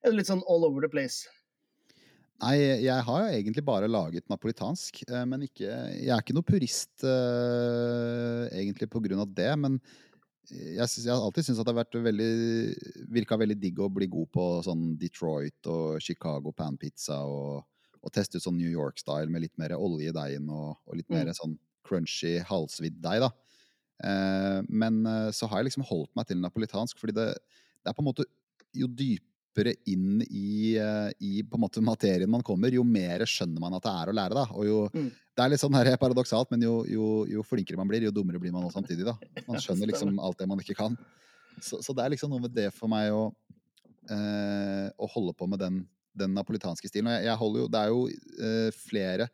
er 0.00 0.08
det 0.08 0.16
litt 0.16 0.30
sånn 0.30 0.46
all 0.48 0.64
over 0.68 0.86
the 0.86 0.92
place? 0.92 1.28
Nei, 2.40 2.54
jeg 2.80 3.04
har 3.04 3.24
jo 3.26 3.32
egentlig 3.36 3.62
bare 3.66 3.88
laget 3.90 4.24
napolitansk, 4.32 5.02
men 5.28 5.42
ikke 5.44 5.66
Jeg 5.68 6.08
er 6.08 6.22
ikke 6.22 6.32
noe 6.32 6.46
purist 6.48 7.04
egentlig 7.04 8.88
på 8.88 9.02
grunn 9.04 9.20
av 9.20 9.34
det, 9.36 9.50
men 9.60 9.76
jeg, 10.50 10.86
synes, 10.88 11.04
jeg 11.06 11.14
har 11.14 11.22
alltid 11.24 11.46
syntes 11.46 11.60
at 11.62 11.68
det 11.68 11.72
har 11.74 11.80
vært 11.84 11.98
veldig 12.04 12.30
virka 13.14 13.38
veldig 13.40 13.56
digg 13.62 13.78
å 13.82 13.90
bli 13.92 14.08
god 14.10 14.30
på 14.34 14.46
sånn 14.66 14.84
Detroit 15.00 15.68
og 15.70 16.00
Chicago 16.04 16.52
panpizza 16.56 17.20
og, 17.26 17.62
og 18.00 18.12
teste 18.14 18.38
ut 18.40 18.44
sånn 18.46 18.58
New 18.58 18.70
York-style 18.70 19.30
med 19.30 19.44
litt 19.46 19.56
mer 19.60 19.74
olje 19.78 20.10
i 20.10 20.16
deigen 20.16 20.50
og, 20.50 20.76
og 20.86 20.98
litt 20.98 21.08
mer 21.12 21.30
Mm. 21.30 21.36
sånn 21.38 21.56
crunchy, 21.86 22.36
halvsvidd 22.46 23.00
deig, 23.02 23.22
da. 23.24 23.30
Eh, 24.04 24.60
men 24.68 25.00
eh, 25.06 25.30
så 25.36 25.48
har 25.50 25.60
jeg 25.60 25.70
liksom 25.70 25.84
holdt 25.88 26.14
meg 26.16 26.28
til 26.30 26.38
napolitansk, 26.40 26.98
fordi 27.00 27.16
det, 27.16 27.26
det 27.84 27.90
er 27.90 27.96
på 27.96 28.04
en 28.04 28.08
måte 28.12 28.24
Jo 28.76 28.86
dypere 28.86 29.72
inn 29.90 30.20
i, 30.30 30.76
eh, 30.78 31.10
i 31.26 31.42
materien 31.50 32.30
man 32.30 32.44
kommer, 32.46 32.70
jo 32.70 32.84
mer 32.86 33.24
skjønner 33.26 33.58
man 33.60 33.74
at 33.74 33.82
det 33.82 33.90
er 33.92 34.12
å 34.12 34.14
lære, 34.14 34.36
da. 34.38 34.46
Og 34.54 34.66
jo 34.68 34.78
Mm. 34.94 35.10
Det 35.40 35.46
er 35.46 35.52
litt 35.54 35.62
sånn 35.62 35.76
her 35.78 35.88
paradoksalt, 35.96 36.50
men 36.52 36.66
jo, 36.66 36.74
jo, 36.84 37.04
jo 37.24 37.42
flinkere 37.48 37.80
man 37.80 37.88
blir, 37.88 38.04
jo 38.04 38.12
dummere 38.12 38.36
blir 38.42 38.52
man 38.52 38.66
også 38.66 38.76
samtidig, 38.76 39.06
da. 39.08 39.14
Man 39.46 39.62
skjønner 39.62 39.88
liksom 39.90 40.18
alt 40.20 40.36
det 40.36 40.48
man 40.50 40.60
ikke 40.60 40.76
kan. 40.76 40.98
Så, 41.64 41.78
så 41.80 41.94
det 41.96 42.04
er 42.04 42.12
liksom 42.12 42.28
noe 42.34 42.44
med 42.44 42.52
det 42.52 42.66
for 42.76 42.92
meg 42.92 43.08
å, 43.16 43.30
eh, 44.12 44.90
å 45.00 45.08
holde 45.14 45.32
på 45.38 45.48
med 45.48 45.62
den, 45.64 45.78
den 46.12 46.36
napolitanske 46.36 46.90
stilen. 46.92 47.08
Og 47.08 47.16
jeg, 47.16 47.30
jeg 47.30 47.40
holder 47.40 47.62
jo, 47.62 47.70
det 47.72 47.80
er 47.80 47.94
jo 47.94 48.02
eh, 48.50 48.76
flere 48.76 49.30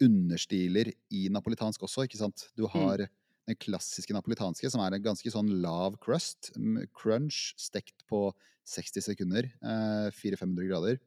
understiler 0.00 0.94
i 1.12 1.26
napolitansk 1.32 1.84
også, 1.84 2.06
ikke 2.08 2.22
sant. 2.22 2.46
Du 2.56 2.64
har 2.72 3.04
den 3.04 3.60
klassiske 3.60 4.16
napolitanske, 4.16 4.72
som 4.72 4.80
er 4.80 4.96
en 4.96 5.04
ganske 5.10 5.34
sånn 5.36 5.52
lav 5.60 6.00
crust. 6.00 6.54
mm, 6.56 6.86
Crunch 6.96 7.52
stekt 7.60 8.08
på 8.08 8.30
60 8.64 9.10
sekunder. 9.10 9.52
Eh, 9.60 10.08
400-500 10.16 10.72
grader. 10.72 11.00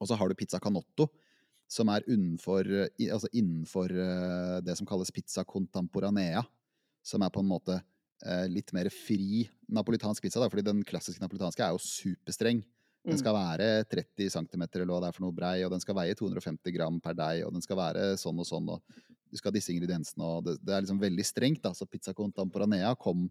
Og 0.00 0.08
så 0.08 0.20
har 0.20 0.28
du 0.28 0.36
pizza 0.36 0.60
canotto, 0.60 1.08
som 1.70 1.90
er 1.92 2.02
innenfor, 2.10 2.66
altså 2.98 3.30
innenfor 3.30 3.92
eh, 3.94 4.56
det 4.66 4.74
som 4.78 4.88
kalles 4.88 5.12
pizza 5.14 5.44
contemporanea. 5.46 6.42
Som 7.06 7.22
er 7.22 7.30
på 7.32 7.40
en 7.44 7.48
måte 7.48 7.78
eh, 7.78 8.46
litt 8.50 8.72
mer 8.76 8.90
fri 8.92 9.46
napolitansk 9.70 10.24
pizza. 10.24 10.42
Da, 10.42 10.50
fordi 10.50 10.66
den 10.66 10.82
klassiske 10.86 11.22
napolitanske 11.22 11.62
er 11.64 11.76
jo 11.76 11.82
superstreng. 11.84 12.64
Den 13.00 13.14
Mm. 13.16 13.20
skal 13.22 13.32
være 13.32 13.68
30 13.88 14.28
cm 14.28 14.62
eller 14.66 14.90
hva 14.90 14.98
det 15.00 15.08
er 15.08 15.14
for 15.16 15.24
noe 15.24 15.32
brei, 15.32 15.54
og 15.64 15.70
den 15.72 15.80
skal 15.80 15.96
veie 15.96 16.12
250 16.18 16.74
gram 16.74 16.98
per 17.00 17.14
deig, 17.16 17.46
og 17.46 17.54
den 17.54 17.62
skal 17.64 17.78
være 17.78 18.10
sånn 18.20 18.42
og 18.42 18.44
sånn, 18.44 18.68
og 18.68 18.82
du 19.30 19.38
skal 19.38 19.48
ha 19.48 19.54
disse 19.56 19.72
ingrediensene, 19.72 20.26
og 20.26 20.44
det, 20.44 20.58
det 20.60 20.74
er 20.74 20.84
liksom 20.84 21.00
veldig 21.00 21.24
strengt, 21.24 21.62
da. 21.64 21.72
Så 21.72 21.88
pizza 21.88 22.12
contemporanea 22.12 22.92
kom 23.00 23.30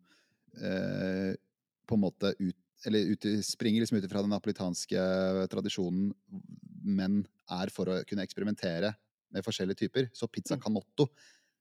eh, 0.58 1.36
på 1.86 2.00
en 2.00 2.02
måte 2.02 2.34
ut 2.40 2.58
eller 2.88 3.12
ut, 3.12 3.26
springer 3.44 3.84
liksom 3.84 4.00
ut 4.00 4.10
fra 4.10 4.24
den 4.24 4.32
napolitanske 4.32 5.02
tradisjonen, 5.52 6.14
men 6.82 7.20
er 7.52 7.72
for 7.74 7.92
å 7.92 8.00
kunne 8.08 8.26
eksperimentere 8.26 8.94
med 9.34 9.46
forskjellige 9.46 9.86
typer. 9.86 10.10
Så 10.14 10.30
pizza 10.32 10.56
Mm. 10.56 10.62
canotto, 10.62 11.10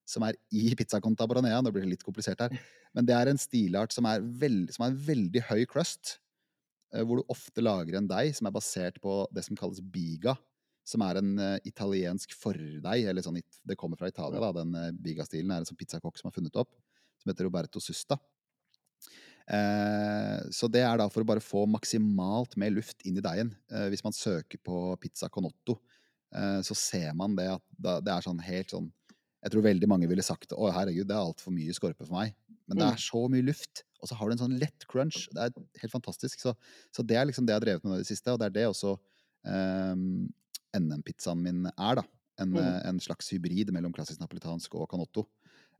som 0.06 0.22
er 0.22 0.34
i 0.50 0.74
pizza 0.78 1.00
Baranea, 1.00 1.62
det 1.62 1.72
blir 1.72 1.86
litt 1.86 2.04
komplisert 2.04 2.40
her, 2.40 2.50
men 2.94 3.04
det 3.04 3.14
er 3.14 3.28
en 3.28 3.38
stilart 3.38 3.92
som 3.92 4.06
er, 4.06 4.20
veld, 4.20 4.72
som 4.72 4.84
er 4.84 4.92
en 4.92 5.00
veldig 5.08 5.42
høy 5.50 5.66
crust, 5.66 6.18
eh, 6.92 7.02
hvor 7.02 7.20
du 7.20 7.24
ofte 7.28 7.60
lager 7.60 7.98
en 7.98 8.08
deig 8.08 8.34
som 8.34 8.46
er 8.46 8.52
basert 8.54 9.00
på 9.00 9.26
det 9.32 9.44
som 9.44 9.56
kalles 9.56 9.80
biga, 9.80 10.36
som 10.88 11.04
er 11.04 11.20
en 11.20 11.38
eh, 11.38 11.58
italiensk 11.68 12.32
fordeig, 12.32 13.04
eller 13.04 13.22
sånn, 13.22 13.40
det 13.64 13.76
kommer 13.76 14.00
fra 14.00 14.08
Italia, 14.08 14.40
da, 14.40 14.52
den 14.62 14.72
uh, 14.72 14.90
biga-stilen 14.92 15.50
er 15.52 15.60
en 15.60 15.68
sånn 15.68 15.76
pizzakokk 15.76 16.16
som 16.16 16.30
har 16.30 16.36
funnet 16.38 16.56
opp, 16.56 16.72
som 17.20 17.28
heter 17.28 17.44
Roberto 17.44 17.82
Susta. 17.82 18.16
Eh, 19.48 20.40
så 20.52 20.68
det 20.68 20.82
er 20.84 20.98
da 21.00 21.06
for 21.12 21.24
å 21.24 21.28
bare 21.28 21.40
få 21.44 21.62
maksimalt 21.70 22.56
med 22.60 22.74
luft 22.76 23.00
inn 23.08 23.16
i 23.20 23.24
deigen. 23.24 23.54
Eh, 23.72 23.86
hvis 23.92 24.04
man 24.04 24.12
søker 24.16 24.60
på 24.60 24.80
pizza 25.00 25.30
conotto, 25.32 25.78
eh, 26.34 26.60
så 26.66 26.76
ser 26.76 27.14
man 27.16 27.36
det 27.38 27.48
at 27.54 27.64
det 27.80 28.12
er 28.12 28.24
sånn 28.26 28.42
helt 28.44 28.74
sånn 28.76 28.92
Jeg 29.38 29.52
tror 29.52 29.62
veldig 29.62 29.86
mange 29.86 30.08
ville 30.10 30.22
sagt 30.26 30.50
å 30.50 30.66
herregud, 30.74 31.06
det 31.06 31.14
er 31.14 31.22
altfor 31.22 31.52
mye 31.54 31.70
skorpe 31.70 32.02
for 32.04 32.10
meg. 32.16 32.32
Men 32.66 32.76
det 32.80 32.86
Mm. 32.88 32.92
er 32.92 32.96
så 32.98 33.20
mye 33.30 33.44
luft, 33.46 33.84
og 34.02 34.08
så 34.08 34.16
har 34.18 34.26
du 34.26 34.32
en 34.32 34.40
sånn 34.50 34.58
lett 34.58 34.84
crunch. 34.90 35.28
Det 35.32 35.38
er 35.38 35.52
helt 35.80 35.92
fantastisk. 35.92 36.40
Så, 36.42 36.56
så 36.90 37.06
det 37.06 37.14
er 37.16 37.24
liksom 37.24 37.46
det 37.46 37.54
jeg 37.54 37.60
har 37.60 37.64
drevet 37.64 37.84
med 37.84 37.94
i 37.94 38.02
det 38.02 38.08
siste, 38.10 38.32
og 38.34 38.40
det 38.40 38.46
er 38.46 38.56
det 38.56 38.66
også 38.66 38.98
um, 39.46 40.26
NM-pizzaen 40.74 41.38
min 41.40 41.66
er, 41.70 41.94
da. 42.00 42.02
En, 42.42 42.56
eh, 42.58 42.80
en 42.88 42.98
slags 42.98 43.30
hybrid 43.30 43.70
mellom 43.72 43.92
klassisk 43.94 44.18
napolitansk 44.18 44.74
og 44.74 44.90
canotto. 44.90 45.28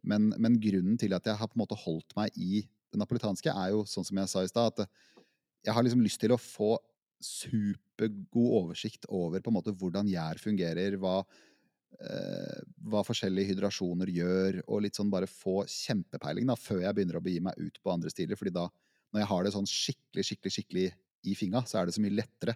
Men, 0.07 0.33
men 0.39 0.61
grunnen 0.63 0.97
til 0.97 1.13
at 1.13 1.27
jeg 1.27 1.37
har 1.37 1.49
på 1.51 1.59
en 1.59 1.67
måte 1.67 1.77
holdt 1.83 2.15
meg 2.17 2.31
i 2.39 2.63
det 2.93 3.01
napolitanske, 3.01 3.53
er 3.53 3.75
jo 3.75 3.85
sånn 3.89 4.07
som 4.07 4.21
jeg 4.21 4.31
sa 4.33 4.45
i 4.45 4.51
stad, 4.51 4.73
at 4.73 4.85
eh, 4.85 5.25
jeg 5.67 5.75
har 5.77 5.85
liksom 5.85 6.05
lyst 6.05 6.21
til 6.23 6.35
å 6.35 6.41
få 6.41 6.77
supergod 7.19 8.55
oversikt 8.61 9.09
over 9.11 9.43
på 9.43 9.51
en 9.51 9.57
måte 9.59 9.75
hvordan 9.75 10.09
gjær 10.11 10.39
fungerer, 10.41 10.97
hva, 11.03 11.17
eh, 11.99 12.61
hva 12.89 13.03
forskjellige 13.07 13.53
hydrasjoner 13.53 14.13
gjør, 14.15 14.61
og 14.67 14.85
litt 14.85 14.99
sånn 14.99 15.11
bare 15.13 15.31
få 15.31 15.65
kjempepeiling 15.67 16.49
da, 16.49 16.57
før 16.59 16.85
jeg 16.87 16.97
begynner 16.97 17.19
å 17.19 17.25
begi 17.25 17.43
meg 17.45 17.59
ut 17.59 17.83
på 17.83 17.93
andre 17.93 18.13
stiler. 18.15 18.39
fordi 18.39 18.55
da, 18.55 18.69
når 19.13 19.25
jeg 19.25 19.31
har 19.33 19.45
det 19.45 19.55
sånn 19.57 19.71
skikkelig, 19.73 20.27
skikkelig, 20.31 20.55
skikkelig 20.55 20.89
i 21.29 21.35
finga, 21.37 21.65
så 21.67 21.81
er 21.81 21.89
det 21.89 21.97
så 21.97 22.05
mye 22.05 22.15
lettere 22.15 22.55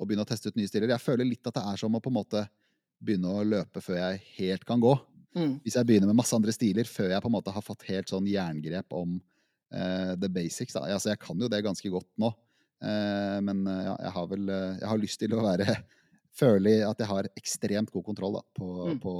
å 0.00 0.06
begynne 0.06 0.24
å 0.24 0.28
teste 0.28 0.48
ut 0.48 0.56
nye 0.56 0.70
stiler. 0.70 0.94
Jeg 0.94 1.04
føler 1.04 1.28
litt 1.28 1.46
at 1.46 1.56
det 1.58 1.66
er 1.66 1.80
som 1.80 1.96
å 1.96 2.02
på 2.02 2.12
en 2.12 2.20
måte 2.20 2.46
begynne 3.00 3.32
å 3.32 3.44
løpe 3.44 3.82
før 3.84 3.98
jeg 3.98 4.22
helt 4.38 4.64
kan 4.68 4.80
gå. 4.80 4.94
Mm. 5.36 5.58
Hvis 5.64 5.76
jeg 5.76 5.86
begynner 5.86 6.10
med 6.10 6.18
masse 6.18 6.34
andre 6.36 6.52
stiler 6.54 6.88
før 6.88 7.12
jeg 7.12 7.22
på 7.22 7.30
en 7.30 7.36
måte 7.36 7.52
har 7.54 7.64
fått 7.64 7.84
helt 7.88 8.10
sånn 8.10 8.28
jerngrep 8.28 8.96
om 8.96 9.18
eh, 9.72 10.12
the 10.20 10.30
basics. 10.32 10.76
Da. 10.76 10.84
Altså, 10.86 11.12
jeg 11.12 11.20
kan 11.22 11.40
jo 11.40 11.48
det 11.50 11.62
ganske 11.66 11.92
godt 11.92 12.08
nå, 12.20 12.30
uh, 12.30 13.38
men 13.46 13.64
eh, 13.66 13.82
ja, 13.88 13.96
jeg 14.06 14.14
har 14.16 14.28
vel 14.30 14.52
jeg 14.52 14.88
har 14.92 15.02
lyst 15.02 15.22
til 15.22 15.36
å 15.36 15.46
være 15.46 15.66
Føle 16.40 16.76
at 16.86 17.00
jeg 17.02 17.10
har 17.10 17.26
ekstremt 17.34 17.90
god 17.90 18.04
kontroll 18.06 18.36
da, 18.36 18.40
på, 18.54 18.66
Mm. 18.86 18.98
på 19.02 19.12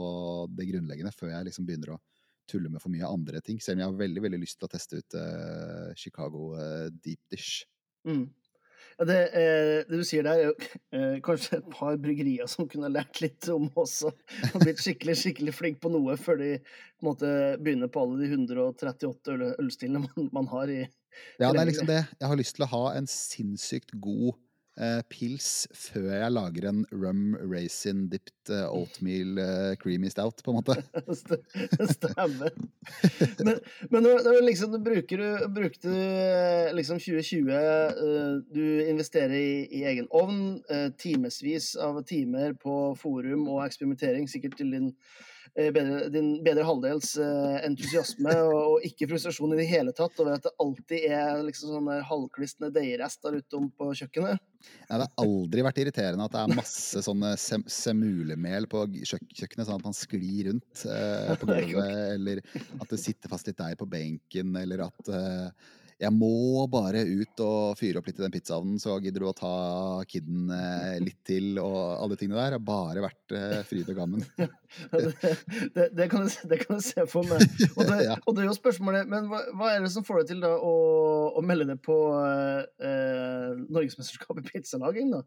det 0.54 0.68
grunnleggende 0.68 1.10
før 1.10 1.32
jeg 1.32 1.48
liksom 1.48 1.66
begynner 1.66 1.96
å 1.96 2.02
tulle 2.46 2.70
med 2.70 2.78
for 2.80 2.92
mye 2.94 3.08
andre 3.08 3.40
ting. 3.42 3.58
Selv 3.58 3.76
om 3.76 3.82
jeg 3.82 3.90
har 3.90 3.98
veldig 3.98 4.22
veldig 4.22 4.38
lyst 4.38 4.60
til 4.60 4.68
å 4.68 4.70
teste 4.70 5.00
ut 5.02 5.16
Chicago 5.98 6.52
deep 7.02 7.18
dish. 7.34 7.66
Mm. 8.06 8.28
Det, 9.00 9.18
eh, 9.32 9.78
det 9.88 9.96
du 9.96 10.04
sier 10.04 10.26
der, 10.26 10.36
er 10.36 10.50
jo 10.50 10.54
eh, 10.96 11.16
kanskje 11.24 11.60
et 11.60 11.70
par 11.72 11.96
bryggerier 12.02 12.50
som 12.50 12.68
kunne 12.68 12.90
lært 12.92 13.22
litt 13.24 13.48
om 13.52 13.70
også. 13.80 14.12
Og 14.52 14.58
blitt 14.64 14.82
skikkelig 14.82 15.16
skikkelig 15.22 15.56
flink 15.56 15.80
på 15.80 15.92
noe 15.92 16.18
før 16.20 16.40
de 16.42 16.52
på 16.60 17.06
en 17.06 17.08
måte 17.08 17.32
begynner 17.62 17.92
på 17.92 18.04
alle 18.04 18.20
de 18.20 18.30
138 18.34 19.36
øl 19.36 19.46
ølstilene 19.54 20.04
man, 20.04 20.30
man 20.36 20.50
har 20.52 20.72
i 20.72 20.82
Ja, 21.40 21.48
det 21.48 21.56
er 21.62 21.70
liksom 21.70 21.88
det. 21.88 22.02
Jeg 22.20 22.28
har 22.30 22.38
lyst 22.38 22.58
til 22.58 22.66
å 22.68 22.72
ha 22.74 22.84
en 22.98 23.08
sinnssykt 23.10 23.96
god 24.04 24.36
pils 25.12 25.66
før 25.76 26.06
jeg 26.14 26.32
lager 26.32 26.66
en 26.70 26.84
rum 26.92 27.34
raisin 27.50 28.06
dipped 28.12 28.52
eh, 28.54 28.66
oatmeal 28.70 29.40
eh, 29.42 29.72
creamy 29.80 30.08
stout, 30.12 30.40
på 30.44 30.52
en 30.54 30.60
måte. 30.60 30.76
St- 31.20 31.40
Stemmer. 31.90 32.54
Men, 33.42 33.58
men 33.90 34.06
når, 34.06 34.22
når 34.26 34.38
liksom, 34.46 34.72
du 34.72 34.80
bruker 34.86 35.24
brukte 35.52 35.90
du 35.90 35.98
eh, 35.98 36.70
liksom 36.76 37.00
2020 37.02 37.50
eh, 37.56 38.38
Du 38.54 38.62
investerer 38.86 39.36
i, 39.36 39.66
i 39.80 39.84
egen 39.90 40.08
ovn, 40.16 40.60
eh, 40.70 40.88
timevis 41.00 41.74
av 41.80 42.00
timer 42.08 42.54
på 42.60 42.78
forum 43.00 43.48
og 43.50 43.64
eksperimentering, 43.66 44.30
sikkert 44.30 44.56
til 44.60 44.72
din 44.76 44.90
eh, 44.94 45.29
bedre, 45.54 46.08
din 46.12 46.28
bedre 46.44 46.64
halvdels 46.66 47.14
eh, 47.20 47.56
entusiasme 47.66 48.34
og, 48.44 48.58
og 48.58 48.86
ikke 48.86 49.08
frustrasjon 49.10 49.54
i 49.56 49.60
det 49.60 49.68
hele 49.70 49.94
tatt 49.96 50.20
over 50.22 50.36
at 50.36 50.46
det 50.46 50.54
alltid 50.62 51.06
er 51.10 51.42
liksom 51.46 51.74
sånne 51.76 51.98
halvklisne 52.06 52.70
deigrester 52.74 53.40
utom 53.40 53.68
på 53.74 53.90
kjøkkenet. 54.02 54.40
Ja, 54.88 54.98
det 55.00 55.06
har 55.06 55.24
aldri 55.24 55.64
vært 55.64 55.80
irriterende 55.80 56.26
at 56.26 56.34
det 56.34 56.42
er 56.42 56.58
masse 56.58 57.02
sånne 57.04 57.32
sem 57.40 57.64
semulemel 57.70 58.68
på 58.70 58.84
kjøkkenet, 58.92 59.66
sånn 59.66 59.78
at 59.78 59.86
man 59.88 59.96
sklir 59.96 60.50
rundt 60.50 60.86
eh, 60.86 61.34
på 61.40 61.50
gulvet, 61.50 62.00
eller 62.14 62.42
at 62.78 62.88
det 62.90 63.00
sitter 63.00 63.32
fast 63.32 63.48
litt 63.50 63.60
deig 63.60 63.78
på 63.80 63.88
benken, 63.90 64.56
eller 64.60 64.86
at 64.90 65.12
eh, 65.16 65.70
jeg 66.00 66.12
må 66.16 66.64
bare 66.72 67.02
ut 67.04 67.42
og 67.44 67.76
fyre 67.76 68.00
opp 68.00 68.06
litt 68.08 68.20
i 68.20 68.24
den 68.24 68.32
pizzaovnen, 68.32 68.78
så 68.80 68.96
gidder 69.04 69.20
du 69.20 69.26
å 69.28 69.34
ta 69.36 69.52
kidden 70.08 70.48
eh, 70.54 70.96
litt 71.02 71.18
til, 71.28 71.58
og 71.60 71.76
alle 72.00 72.16
tingene 72.16 72.38
der. 72.40 72.56
har 72.56 72.64
bare 72.64 73.04
vært 73.04 73.34
eh, 73.36 73.58
fryd 73.68 73.90
og 73.92 73.98
gammen. 73.98 74.24
det, 74.38 75.34
det, 75.76 75.90
det, 75.98 76.06
kan 76.12 76.24
jeg, 76.24 76.48
det 76.48 76.60
kan 76.62 76.78
jeg 76.78 76.86
se 76.88 77.04
for 77.10 77.28
meg. 77.28 77.44
Og 77.74 77.84
det, 77.84 77.98
og 78.26 78.40
er 78.40 78.48
jo 78.48 78.56
spørsmålet, 78.56 79.12
men 79.12 79.28
hva, 79.28 79.42
hva 79.60 79.74
er 79.74 79.84
det 79.84 79.92
som 79.92 80.06
får 80.06 80.22
deg 80.22 80.32
til 80.32 80.42
da 80.46 80.54
å, 80.56 80.72
å 81.36 81.44
melde 81.44 81.68
deg 81.74 81.84
på 81.84 81.98
eh, 82.16 83.60
Norgesmesterskapet 83.68 84.48
i 84.48 84.56
pizzalaging, 84.56 85.12
da? 85.18 85.22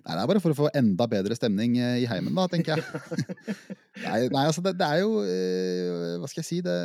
Nei, 0.00 0.14
det 0.14 0.22
er 0.22 0.28
bare 0.30 0.40
for 0.40 0.54
å 0.54 0.56
få 0.62 0.70
enda 0.78 1.04
bedre 1.10 1.36
stemning 1.36 1.76
eh, 1.82 1.98
i 2.04 2.08
heimen, 2.08 2.32
da, 2.38 2.46
tenker 2.48 2.78
jeg. 2.78 3.26
nei, 4.06 4.20
nei, 4.30 4.46
altså, 4.46 4.62
det, 4.64 4.78
det 4.78 4.86
er 4.86 5.02
jo 5.02 5.24
eh, 5.26 6.14
Hva 6.22 6.30
skal 6.30 6.44
jeg 6.44 6.48
si? 6.48 6.60
Det 6.64 6.78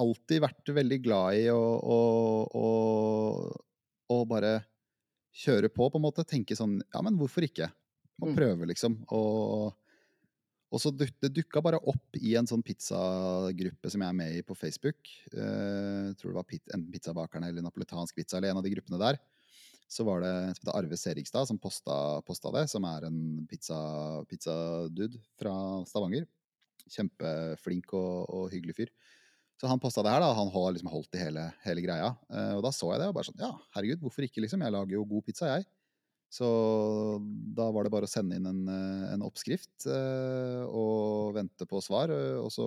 Alltid 0.00 0.42
vært 0.44 0.70
veldig 0.76 0.98
glad 1.04 1.36
i 1.42 1.44
å, 1.52 1.60
å, 1.60 1.98
å, 2.56 2.68
å 4.14 4.18
bare 4.28 4.54
kjøre 5.42 5.70
på, 5.72 5.90
på 5.92 6.00
en 6.00 6.06
måte. 6.06 6.24
Tenke 6.26 6.56
sånn 6.58 6.78
Ja, 6.94 7.02
men 7.06 7.18
hvorfor 7.20 7.46
ikke? 7.46 7.70
Og 8.20 8.30
Mm. 8.30 8.36
prøve, 8.36 8.66
liksom. 8.68 8.98
Og, 9.16 9.70
og 10.70 10.80
så 10.82 10.90
duk, 10.92 11.12
det 11.24 11.30
dukka 11.32 11.62
bare 11.64 11.78
opp 11.88 12.18
i 12.20 12.34
en 12.36 12.46
sånn 12.48 12.60
pizzagruppe 12.64 13.88
som 13.90 14.02
jeg 14.04 14.12
er 14.12 14.18
med 14.18 14.34
i 14.36 14.42
på 14.44 14.56
Facebook. 14.58 15.08
Eh, 15.32 16.10
tror 16.20 16.32
det 16.34 16.36
var 16.36 16.48
pit, 16.48 16.64
enten 16.68 16.90
Pizzabakerne 16.92 17.48
eller 17.48 17.64
Napoletansk 17.64 18.18
pizza 18.18 18.36
eller 18.36 18.52
en 18.52 18.60
av 18.60 18.66
de 18.66 18.74
gruppene 18.74 19.00
der 19.00 19.20
så 19.90 20.04
var 20.06 20.20
det 20.22 20.32
som 20.54 20.60
heter 20.62 20.76
Arve 20.78 20.96
Serigstad 21.00 21.48
som 21.48 21.58
posta, 21.58 22.20
posta 22.22 22.52
det, 22.54 22.68
som 22.70 22.84
er 22.86 23.08
en 23.08 23.16
pizza- 23.50 24.22
fra 25.40 25.54
Stavanger. 25.88 26.28
Kjempeflink 26.90 27.90
og, 27.98 28.28
og 28.30 28.44
hyggelig 28.52 28.76
fyr. 28.76 28.92
Så 29.60 29.68
han 29.68 29.80
posta 29.82 30.02
det 30.02 30.12
her, 30.14 30.22
da. 30.24 30.30
Han 30.38 30.48
har 30.54 30.72
liksom 30.72 30.88
holdt 30.92 31.14
i 31.18 31.20
hele, 31.20 31.42
hele 31.66 31.82
greia. 31.84 32.14
Eh, 32.32 32.54
og 32.56 32.62
da 32.64 32.70
så 32.72 32.88
jeg 32.94 33.02
det, 33.02 33.10
og 33.10 33.16
bare 33.18 33.28
sånn 33.28 33.42
Ja, 33.42 33.50
herregud, 33.76 34.00
hvorfor 34.00 34.24
ikke, 34.24 34.40
liksom? 34.44 34.62
Jeg 34.64 34.72
lager 34.72 34.96
jo 34.96 35.04
god 35.10 35.26
pizza, 35.26 35.50
jeg. 35.52 35.66
Så 36.32 36.46
da 37.58 37.66
var 37.74 37.84
det 37.84 37.92
bare 37.92 38.06
å 38.08 38.10
sende 38.10 38.38
inn 38.38 38.46
en, 38.48 38.62
eh, 38.70 39.06
en 39.16 39.24
oppskrift 39.26 39.84
eh, 39.90 40.62
og 40.64 41.34
vente 41.36 41.66
på 41.68 41.80
svar. 41.84 42.12
Og 42.40 42.48
så 42.54 42.66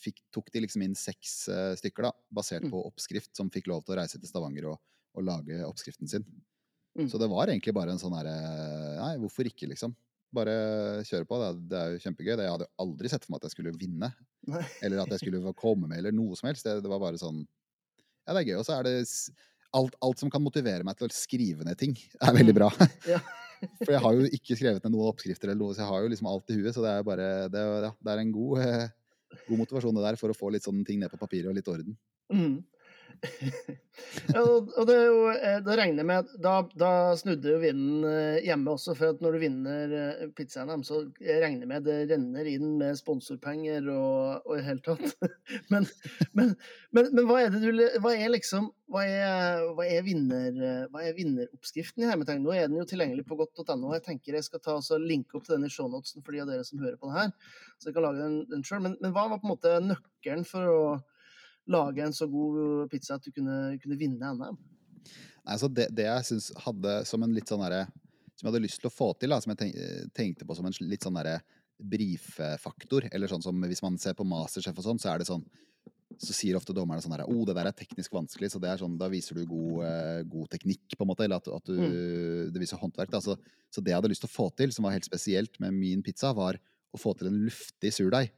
fikk, 0.00 0.22
tok 0.32 0.50
de 0.54 0.62
liksom 0.64 0.82
inn 0.86 0.96
seks 0.98 1.36
stykker, 1.80 2.08
da, 2.08 2.12
basert 2.32 2.64
Mm. 2.64 2.70
på 2.72 2.82
oppskrift, 2.88 3.34
som 3.36 3.50
fikk 3.50 3.68
lov 3.68 3.84
til 3.84 3.94
å 3.94 3.98
reise 4.00 4.20
til 4.20 4.28
Stavanger 4.28 4.70
og, 4.72 4.80
og 5.16 5.24
lage 5.24 5.60
oppskriften 5.64 6.08
sin. 6.08 6.24
Mm. 6.96 7.08
Så 7.10 7.18
det 7.18 7.28
var 7.32 7.48
egentlig 7.48 7.74
bare 7.74 7.90
en 7.92 7.98
sånn 7.98 8.14
herre 8.14 8.34
Nei, 9.00 9.16
hvorfor 9.18 9.48
ikke, 9.48 9.66
liksom? 9.68 9.96
Bare 10.34 10.54
kjøre 11.06 11.26
på. 11.30 11.38
Det, 11.40 11.48
er- 11.48 11.64
det 11.70 11.78
er 11.80 11.92
jo 11.94 12.02
kjempegøy. 12.04 12.32
Det, 12.36 12.44
jeg 12.48 12.54
hadde 12.56 12.66
jo 12.68 12.84
aldri 12.86 13.10
sett 13.12 13.24
for 13.26 13.34
meg 13.34 13.40
at 13.42 13.48
jeg 13.48 13.54
skulle 13.56 13.74
vinne, 13.78 14.10
Nei. 14.50 14.62
eller 14.84 15.04
at 15.04 15.14
jeg 15.14 15.22
skulle 15.24 15.54
komme 15.58 15.88
med, 15.90 15.98
eller 16.02 16.14
noe 16.16 16.36
som 16.38 16.48
helst. 16.50 16.66
Det, 16.66 16.80
det 16.84 16.90
var 16.92 17.02
bare 17.02 17.20
sånn 17.20 17.42
Ja, 18.24 18.32
det 18.34 18.40
er 18.42 18.48
gøy. 18.52 18.58
Og 18.60 18.66
så 18.66 18.78
er 18.78 18.86
det 18.88 18.94
alt, 19.74 19.96
alt 20.06 20.20
som 20.22 20.30
kan 20.30 20.42
motivere 20.44 20.84
meg 20.86 20.96
til 20.98 21.08
å 21.10 21.14
skrive 21.14 21.64
ned 21.66 21.78
ting, 21.80 21.96
er 22.22 22.34
veldig 22.36 22.54
Mm. 22.54 22.60
bra. 22.62 22.70
Ja. 23.14 23.22
For 23.80 23.94
jeg 23.94 24.02
har 24.02 24.12
jo 24.18 24.24
ikke 24.36 24.56
skrevet 24.58 24.84
ned 24.84 24.92
noen 24.92 25.08
oppskrifter, 25.08 25.48
eller 25.48 25.62
noe, 25.62 25.72
så 25.72 25.80
jeg 25.84 25.88
har 25.88 26.02
jo 26.04 26.08
liksom 26.12 26.26
alt 26.28 26.50
i 26.52 26.56
huet. 26.58 26.74
Så 26.76 26.82
det 26.84 26.90
er 26.90 27.06
bare 27.06 27.28
Det, 27.48 27.62
ja, 27.86 27.90
er 28.12 28.20
en 28.20 28.32
god, 28.34 28.58
eh, 28.60 29.38
god 29.48 29.60
motivasjon 29.62 29.96
det 29.96 30.02
der 30.04 30.18
for 30.20 30.28
å 30.34 30.36
få 30.36 30.50
litt 30.52 30.66
sånne 30.66 30.84
ting 30.84 30.98
ned 31.00 31.08
på 31.12 31.20
papiret 31.22 31.48
og 31.48 31.56
litt 31.56 31.70
orden. 31.72 31.94
Mm. 32.34 32.58
og 34.40 34.70
og 34.74 34.86
det 34.88 34.94
er 34.96 35.04
jo, 35.06 35.18
eh, 35.32 35.58
da 35.64 35.76
regner 35.78 36.02
jeg 36.02 36.08
med 36.08 36.30
da, 36.42 36.54
da 36.78 36.90
snudde 37.18 37.52
jo 37.52 37.60
vinden 37.62 38.06
eh, 38.08 38.42
hjemme 38.46 38.74
også, 38.74 38.94
for 38.98 39.14
at 39.14 39.22
når 39.24 39.36
du 39.36 39.42
vinner 39.42 39.94
eh, 39.98 40.24
pizzaen, 40.36 40.84
så 40.86 41.02
jeg 41.22 41.42
regner 41.42 41.68
med 41.70 41.86
det 41.86 41.98
renner 42.10 42.48
inn 42.50 42.74
med 42.80 42.98
sponsorpenger 42.98 43.88
og, 43.92 44.44
og 44.44 44.56
i 44.56 44.60
det 44.60 44.66
hele 44.68 44.84
tatt. 44.84 45.30
Men, 45.72 45.86
men, 46.36 46.50
men, 46.94 47.08
men 47.14 47.26
hva 47.28 47.38
er 47.42 47.52
det 47.52 47.60
du 47.62 47.78
Hva 48.02 48.12
er 48.16 48.30
liksom 48.32 48.66
Hva 48.90 49.02
er, 49.06 49.62
hva 49.76 49.84
er, 49.86 50.02
vinner, 50.06 50.56
hva 50.92 51.02
er 51.04 51.16
vinneroppskriften 51.16 52.04
i 52.04 52.08
hermetegn? 52.08 52.42
Nå 52.44 52.54
er 52.54 52.68
den 52.68 52.78
jo 52.78 52.86
tilgjengelig 52.88 53.24
på 53.28 53.36
godt.no. 53.38 53.92
Jeg 53.94 54.04
tenker 54.06 54.38
jeg 54.38 54.46
skal 54.46 54.62
ta 54.64 54.76
og 54.78 55.04
linke 55.04 55.38
opp 55.38 55.46
til 55.46 55.56
den 55.56 55.68
i 55.68 55.72
shownotesen 55.72 56.24
for 56.24 56.34
de 56.34 56.42
av 56.44 56.50
dere 56.50 56.66
som 56.66 56.82
hører 56.82 56.98
på 57.00 57.10
det 57.10 57.18
her, 57.18 57.32
så 57.78 57.90
jeg 57.90 57.96
kan 57.96 58.06
lage 58.06 58.22
den, 58.22 58.38
den 58.50 58.64
sjøl. 58.66 58.84
Men 58.86 59.14
hva 59.14 59.26
var 59.32 59.40
på 59.40 59.48
en 59.48 59.54
måte 59.54 59.74
nøkkelen 59.84 60.46
for 60.48 60.70
å 60.70 60.80
lage 61.70 62.04
en 62.04 62.14
så 62.16 62.28
god 62.30 62.88
pizza 62.92 63.18
at 63.18 63.24
du 63.24 63.32
kunne, 63.32 63.76
kunne 63.82 63.98
vinne 64.00 64.32
NM? 64.36 64.58
Nei, 65.44 65.58
så 65.60 65.68
det, 65.68 65.90
det 65.96 66.06
jeg 66.08 66.28
syns 66.30 66.50
hadde 66.64 67.00
som 67.08 67.24
en 67.24 67.34
litt 67.36 67.50
sånn 67.50 67.60
derre 67.60 67.82
Som 68.32 68.46
jeg 68.46 68.50
hadde 68.50 68.64
lyst 68.64 68.80
til 68.80 68.88
å 68.88 68.94
få 68.94 69.10
til, 69.20 69.34
da, 69.34 69.40
som 69.42 69.52
jeg 69.52 70.08
tenkte 70.16 70.46
på 70.48 70.56
som 70.56 70.66
en 70.66 70.78
litt 70.88 71.04
sånn 71.04 71.18
derre 71.20 71.38
brifefaktor. 71.78 73.08
Eller 73.14 73.30
sånn 73.30 73.42
som 73.44 73.66
hvis 73.68 73.82
man 73.84 73.98
ser 74.00 74.16
på 74.18 74.26
Masterchef 74.26 74.78
og 74.78 74.86
sånn, 74.86 75.00
så 75.02 75.12
er 75.12 75.22
det 75.22 75.28
sånn 75.28 75.44
så 76.20 76.34
sier 76.36 76.54
ofte 76.58 76.74
dommerne 76.76 77.02
sånn 77.02 77.14
her, 77.16 77.24
oh, 77.26 77.42
det 77.46 77.56
der 77.56 77.68
er 77.70 77.76
teknisk 77.76 78.12
vanskelig, 78.14 78.52
så 78.52 78.60
det 78.62 78.70
er 78.70 78.80
sånn, 78.80 78.96
da 79.00 79.08
viser 79.10 79.38
du 79.38 79.44
god, 79.50 79.80
eh, 79.88 80.20
god 80.30 80.50
teknikk, 80.52 80.94
på 80.94 81.02
en 81.02 81.10
måte, 81.10 81.24
eller 81.26 81.40
at, 81.42 81.48
at 81.56 81.70
du, 81.70 81.80
det 82.54 82.62
viser 82.62 82.78
håndverk. 82.80 83.10
Da. 83.10 83.20
Så, 83.24 83.34
så 83.72 83.82
det 83.82 83.90
jeg 83.90 83.98
hadde 83.98 84.12
lyst 84.12 84.24
til 84.24 84.30
å 84.30 84.34
få 84.36 84.48
til, 84.54 84.74
som 84.74 84.86
var 84.86 84.94
helt 84.94 85.08
spesielt 85.08 85.58
med 85.62 85.74
min 85.76 86.04
pizza, 86.06 86.30
var 86.36 86.60
å 86.94 87.00
få 87.00 87.16
til 87.18 87.30
en 87.30 87.40
luftig 87.48 87.90
surdeig. 87.96 88.30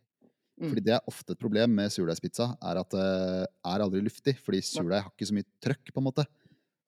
Mm. 0.57 0.71
Fordi 0.71 0.85
det 0.87 0.95
er 0.97 1.11
ofte 1.11 1.35
et 1.35 1.41
problem 1.41 1.75
med 1.77 1.93
surdeigspizza, 1.93 2.49
er 2.65 2.81
at 2.81 2.95
det 2.95 3.07
er 3.45 3.85
aldri 3.85 4.01
luftig. 4.05 4.37
Fordi 4.45 4.63
surdeig 4.65 5.05
har 5.05 5.13
ikke 5.13 5.29
så 5.29 5.37
mye 5.37 5.49
trøkk, 5.63 5.93
på 5.93 6.01
en 6.01 6.07
måte. 6.07 6.25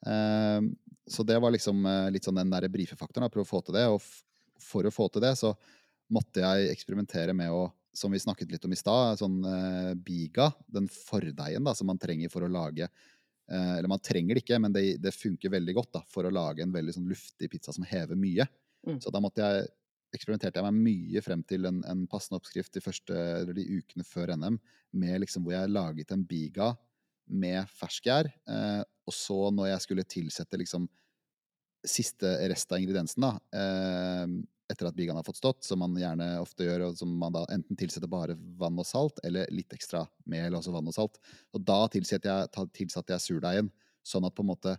Ehm, 0.06 0.70
så 1.08 1.24
det 1.26 1.38
var 1.40 1.52
liksom 1.52 1.84
eh, 1.86 2.06
litt 2.14 2.28
sånn 2.28 2.38
den 2.40 2.52
der 2.52 2.68
brifefaktoren, 2.72 3.30
prøve 3.32 3.46
å 3.46 3.50
få 3.50 3.60
til 3.66 3.76
det. 3.76 3.84
Og 3.92 4.00
for 4.62 4.88
å 4.88 4.94
få 4.94 5.08
til 5.12 5.24
det, 5.24 5.34
så 5.40 5.52
måtte 6.14 6.44
jeg 6.44 6.72
eksperimentere 6.72 7.34
med 7.36 7.52
å, 7.52 7.66
som 7.96 8.12
vi 8.12 8.20
snakket 8.22 8.52
litt 8.52 8.64
om 8.64 8.72
i 8.72 8.80
stad, 8.80 9.20
sånn 9.20 9.38
eh, 9.44 9.92
biga, 10.00 10.50
den 10.66 10.88
fordeigen 10.92 11.68
da, 11.68 11.76
som 11.76 11.90
man 11.90 12.00
trenger 12.00 12.32
for 12.32 12.46
å 12.46 12.52
lage 12.52 12.86
eh, 12.86 13.74
Eller 13.78 13.90
man 13.90 14.00
trenger 14.04 14.36
det 14.36 14.44
ikke, 14.46 14.60
men 14.64 14.72
det, 14.72 14.86
det 15.02 15.12
funker 15.16 15.52
veldig 15.52 15.76
godt 15.76 15.92
da, 15.98 16.02
for 16.08 16.28
å 16.28 16.32
lage 16.32 16.64
en 16.64 16.72
veldig 16.72 16.96
sånn 16.96 17.10
luftig 17.10 17.50
pizza 17.52 17.74
som 17.76 17.86
hever 17.88 18.16
mye. 18.16 18.48
Mm. 18.86 19.00
Så 19.02 19.12
da 19.12 19.20
måtte 19.20 19.44
jeg 19.44 19.68
eksperimenterte 20.14 20.60
jeg 20.60 20.66
meg 20.66 20.82
mye 20.88 21.22
frem 21.24 21.42
til 21.46 21.68
en, 21.68 21.80
en 21.88 22.04
passende 22.10 22.38
oppskrift 22.40 22.74
de 22.74 22.82
første 22.82 23.14
de 23.54 23.64
ukene 23.78 24.06
før 24.06 24.34
NM, 24.36 24.58
med 24.98 25.22
liksom 25.24 25.44
hvor 25.44 25.56
jeg 25.56 25.72
laget 25.72 26.14
en 26.14 26.24
biga 26.28 26.72
med 27.28 27.68
ferskgjær. 27.76 28.30
Eh, 28.48 28.82
og 29.08 29.14
så 29.14 29.48
når 29.54 29.72
jeg 29.72 29.84
skulle 29.84 30.06
tilsette 30.08 30.60
liksom 30.60 30.88
siste 31.86 32.30
rest 32.50 32.72
av 32.72 32.80
ingrediensen, 32.80 33.24
da, 33.24 33.34
eh, 33.54 34.24
etter 34.68 34.88
at 34.88 34.96
bigaen 34.96 35.16
har 35.16 35.24
fått 35.24 35.40
stått, 35.40 35.64
som 35.64 35.80
man 35.80 35.96
gjerne 35.96 36.26
ofte 36.42 36.66
gjør, 36.66 36.88
og 36.88 36.98
som 37.00 37.12
man 37.20 37.32
da 37.32 37.44
enten 37.54 37.78
tilsetter 37.78 38.10
bare 38.10 38.36
vann 38.60 38.78
og 38.80 38.86
salt, 38.88 39.20
eller 39.24 39.48
litt 39.54 39.72
ekstra 39.72 40.02
mel, 40.28 40.56
også 40.58 40.74
vann 40.74 40.90
og 40.90 40.96
salt. 40.96 41.16
Og 41.56 41.64
da 41.64 41.80
tilsatte 41.92 42.28
jeg, 42.28 42.68
tilsatte 42.76 43.14
jeg 43.14 43.24
surdeigen, 43.24 43.72
sånn 44.04 44.26
at 44.28 44.36
på 44.36 44.44
en 44.44 44.52
måte 44.52 44.76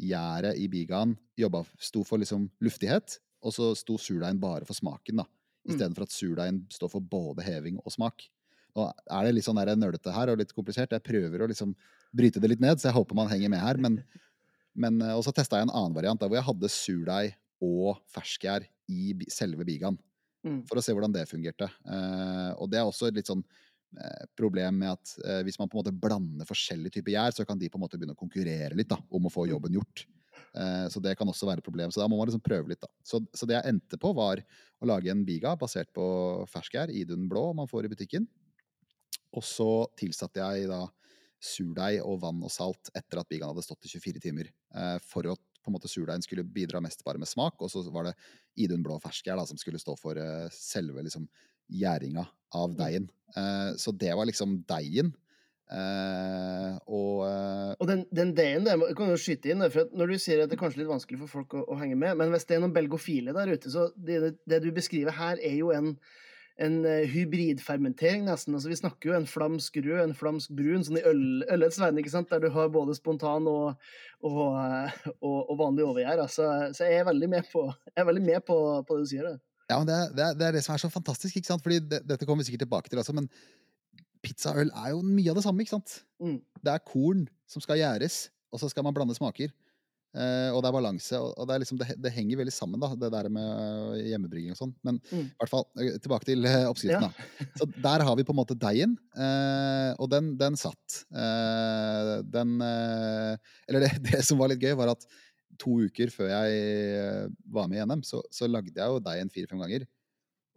gjæret 0.00 0.58
i 0.58 0.66
bigaen 0.72 1.14
jobba, 1.38 1.62
sto 1.78 2.02
for 2.06 2.22
liksom 2.22 2.48
luftighet, 2.64 3.18
og 3.40 3.54
så 3.54 3.70
sto 3.78 3.96
surdeigen 4.00 4.40
bare 4.42 4.66
for 4.68 4.76
smaken, 4.76 5.22
da. 5.22 5.26
Mm. 5.60 5.72
Istedenfor 5.74 6.06
at 6.06 6.14
surdeigen 6.14 6.60
står 6.72 6.92
for 6.92 7.04
både 7.04 7.44
heving 7.44 7.80
og 7.82 7.92
smak. 7.92 8.24
Nå 8.76 8.86
er 8.86 9.26
det 9.26 9.34
litt 9.34 9.46
sånn 9.46 9.58
nerdete 9.58 10.14
her 10.14 10.32
og 10.32 10.40
litt 10.40 10.54
komplisert. 10.56 10.92
Jeg 10.94 11.04
prøver 11.04 11.42
å 11.42 11.48
liksom 11.50 11.74
bryte 12.16 12.42
det 12.42 12.52
litt 12.52 12.62
ned, 12.62 12.80
så 12.80 12.90
jeg 12.90 12.96
håper 12.96 13.18
man 13.18 13.30
henger 13.30 13.52
med 13.52 13.62
her. 13.62 13.80
Men, 13.82 13.98
men 14.74 15.00
eh, 15.04 15.16
Og 15.16 15.24
så 15.26 15.34
testa 15.36 15.58
jeg 15.58 15.68
en 15.68 15.74
annen 15.74 15.96
variant 15.96 16.20
der 16.20 16.30
hvor 16.30 16.40
jeg 16.40 16.48
hadde 16.48 16.72
surdeig 16.74 17.34
og 17.60 17.98
ferskgjær 18.14 18.64
i 18.90 19.16
selve 19.32 19.66
bigaen. 19.68 19.98
Mm. 20.46 20.62
For 20.68 20.80
å 20.80 20.84
se 20.84 20.94
hvordan 20.96 21.12
det 21.12 21.26
fungerte. 21.28 21.68
Eh, 21.68 22.52
og 22.56 22.70
det 22.72 22.80
er 22.80 22.86
også 22.88 23.10
et 23.10 23.18
litt 23.18 23.28
sånn 23.28 23.42
eh, 23.42 24.24
problem 24.38 24.80
med 24.84 24.94
at 24.94 25.44
hvis 25.44 25.60
man 25.60 25.68
på 25.68 25.76
en 25.76 25.82
måte 25.82 25.96
blander 26.06 26.48
forskjellige 26.48 26.98
typer 26.98 27.16
gjær, 27.16 27.36
så 27.36 27.48
kan 27.48 27.60
de 27.60 27.68
på 27.68 27.80
en 27.80 27.84
måte 27.84 28.00
begynne 28.00 28.16
å 28.16 28.22
konkurrere 28.22 28.78
litt 28.78 28.92
da, 28.92 29.00
om 29.10 29.28
å 29.28 29.34
få 29.34 29.48
jobben 29.50 29.76
gjort. 29.76 30.06
Eh, 30.56 30.86
så 30.90 31.02
det 31.02 31.14
kan 31.18 31.28
også 31.30 31.48
være 31.48 31.62
et 31.62 31.66
problem. 31.66 31.92
Så 31.92 32.02
da 32.02 32.08
må 32.10 32.18
man 32.18 32.30
liksom 32.30 32.44
prøve 32.44 32.72
litt, 32.72 32.82
da. 32.82 32.90
Så, 33.06 33.22
så 33.36 33.48
det 33.48 33.58
jeg 33.58 33.74
endte 33.74 33.98
på, 34.00 34.12
var 34.16 34.42
å 34.80 34.88
lage 34.90 35.12
en 35.12 35.24
biga 35.26 35.54
basert 35.60 35.92
på 35.96 36.04
ferskgjær, 36.50 36.92
Idun 36.94 37.28
blå, 37.30 37.50
man 37.56 37.70
får 37.70 37.86
i 37.86 37.92
butikken. 37.92 38.26
Og 39.36 39.46
så 39.46 39.70
tilsatte 39.98 40.42
jeg 40.42 40.70
da 40.70 40.86
surdeig 41.40 42.02
og 42.04 42.18
vann 42.20 42.42
og 42.44 42.52
salt 42.52 42.90
etter 42.96 43.22
at 43.22 43.28
bigaen 43.30 43.54
hadde 43.54 43.64
stått 43.64 43.86
i 43.88 43.92
24 43.92 44.22
timer. 44.26 44.50
Eh, 44.74 44.98
for 45.06 45.28
at 45.30 45.40
på 45.60 45.68
en 45.68 45.76
måte 45.76 45.90
surdeigen 45.92 46.24
skulle 46.24 46.44
bidra 46.44 46.80
mest 46.82 47.04
bare 47.04 47.20
med 47.20 47.28
smak, 47.28 47.60
og 47.60 47.70
så 47.72 47.84
var 47.92 48.08
det 48.08 48.16
Idun 48.60 48.84
blå 48.84 48.96
ferskgjær 49.00 49.38
da, 49.40 49.46
som 49.48 49.60
skulle 49.60 49.80
stå 49.80 49.94
for 50.00 50.18
eh, 50.20 50.48
selve 50.52 51.04
liksom 51.06 51.28
gjæringa 51.70 52.24
av 52.58 52.74
deigen. 52.78 53.08
Eh, 53.36 53.72
så 53.80 53.94
det 53.94 54.12
var 54.16 54.28
liksom 54.28 54.60
deigen. 54.68 55.12
Eh, 55.70 56.78
og 56.90 57.20
eh, 57.28 57.74
Og 57.78 57.86
den, 57.86 58.00
den 58.10 58.32
deigen 58.34 58.64
der, 58.66 58.80
jeg 58.88 58.96
kan 58.98 59.12
jo 59.12 59.18
skyte 59.20 59.52
inn, 59.52 59.62
for 59.70 59.92
når 59.94 60.10
du 60.10 60.16
sier 60.18 60.42
at 60.42 60.50
det 60.50 60.56
er 60.56 60.62
kanskje 60.64 60.80
litt 60.82 60.90
vanskelig 60.90 61.20
for 61.20 61.30
folk 61.38 61.54
å, 61.54 61.62
å 61.70 61.76
henge 61.78 61.98
med, 62.00 62.16
men 62.18 62.32
hvis 62.34 62.48
det 62.48 62.56
er 62.56 62.64
noen 62.64 62.74
belgofile 62.74 63.34
der 63.36 63.52
ute, 63.54 63.70
så 63.70 63.86
det, 63.94 64.34
det 64.50 64.58
du 64.64 64.72
beskriver 64.74 65.14
her, 65.14 65.38
er 65.46 65.54
jo 65.60 65.70
en, 65.76 65.92
en 66.60 66.80
eh, 66.90 67.04
hybridfermentering, 67.12 68.26
nesten. 68.26 68.56
Altså, 68.58 68.72
vi 68.72 68.80
snakker 68.80 69.12
jo 69.12 69.18
en 69.20 69.28
flamsk 69.30 69.78
rød, 69.86 70.00
en 70.08 70.16
flamsk 70.18 70.56
brun, 70.58 70.82
sånn 70.88 70.98
i 70.98 71.04
øl, 71.12 71.22
ølets 71.54 71.78
verden, 71.80 72.02
ikke 72.02 72.16
sant? 72.16 72.32
der 72.34 72.42
du 72.42 72.50
har 72.56 72.72
både 72.74 72.98
spontan 72.98 73.46
og, 73.50 73.86
og, 74.26 74.58
og, 75.22 75.54
vanlig 75.62 75.86
overgjær. 75.86 76.24
Altså, 76.26 76.50
så 76.74 76.90
jeg 76.90 77.04
er 77.04 77.08
veldig 77.12 77.30
med 77.36 77.46
på, 77.52 77.68
jeg 77.94 78.02
er 78.02 78.10
veldig 78.10 78.26
med 78.26 78.42
på, 78.50 78.58
på 78.90 78.98
det 78.98 79.06
du 79.06 79.14
sier. 79.14 79.30
Det. 79.30 79.38
Ja, 79.70 79.78
men 79.78 79.86
det, 79.86 80.02
er- 80.02 80.34
det, 80.34 80.50
er, 80.50 80.58
det 80.58 80.66
som 80.66 80.74
er 80.74 80.82
så 80.82 80.90
fantastisk, 80.90 81.38
ikke 81.38 81.52
sant? 81.54 81.62
Fordi 81.62 81.78
det, 81.86 82.02
dette 82.10 82.26
kommer 82.26 82.42
vi 82.42 82.50
sikkert 82.50 82.66
tilbake 82.66 82.90
til 82.90 82.98
Altså, 82.98 83.14
men 83.14 83.30
pizza 84.24 84.52
og 84.52 84.64
øl 84.64 84.70
er 84.76 84.92
jo 84.94 85.00
mye 85.06 85.32
av 85.32 85.38
det 85.38 85.46
samme, 85.46 85.64
ikke 85.64 85.76
sant? 85.78 86.00
Mm. 86.22 86.38
Det 86.60 86.74
er 86.74 86.86
korn 86.86 87.26
som 87.48 87.62
skal 87.64 87.80
gjæres, 87.80 88.28
og 88.52 88.62
så 88.62 88.70
skal 88.70 88.86
man 88.86 88.96
blande 88.96 89.16
smaker. 89.16 89.52
Uh, 90.10 90.50
og 90.50 90.58
det 90.58 90.66
er 90.66 90.74
balanse, 90.74 91.14
og, 91.22 91.36
og 91.38 91.46
det, 91.46 91.54
er 91.54 91.62
liksom, 91.62 91.78
det, 91.78 91.94
det 92.02 92.10
henger 92.10 92.40
veldig 92.40 92.52
sammen, 92.52 92.80
da, 92.82 92.88
det 92.98 93.12
der 93.14 93.28
med 93.30 93.44
øh, 93.46 94.08
hjemmebrygging 94.08 94.56
og 94.56 94.58
sånn. 94.58 94.72
Men 94.82 94.96
Mm. 95.06 95.28
i 95.28 95.38
hvert 95.38 95.52
fall, 95.52 95.66
eh, 95.78 96.00
tilbake 96.02 96.26
til 96.26 96.48
eh, 96.50 96.66
oppskriften, 96.66 97.06
da. 97.06 97.46
Så 97.60 97.68
der 97.86 98.02
har 98.08 98.16
vi 98.18 98.24
på 98.26 98.34
en 98.34 98.40
måte 98.40 98.56
deigen, 98.58 98.96
uh, 99.14 99.94
og 100.02 100.10
den, 100.10 100.32
den 100.40 100.58
satt. 100.58 101.04
Uh, 101.14 102.26
den 102.26 102.56
eh, 102.66 103.54
Eller 103.70 103.80
det, 103.86 103.92
det 104.08 104.24
som 104.26 104.42
var 104.42 104.50
litt 104.50 104.66
gøy, 104.66 104.74
var 104.82 104.96
at 104.96 105.06
to 105.60 105.76
uker 105.86 106.10
før 106.10 106.32
jeg 106.32 106.58
eh, 106.98 107.30
var 107.54 107.70
med 107.70 107.78
i 107.78 107.86
NM, 107.86 108.02
så, 108.06 108.24
så 108.34 108.48
lagde 108.50 108.74
jeg 108.74 108.90
jo 108.90 108.98
deigen 109.04 109.30
fire-fem 109.30 109.62
ganger. 109.62 109.86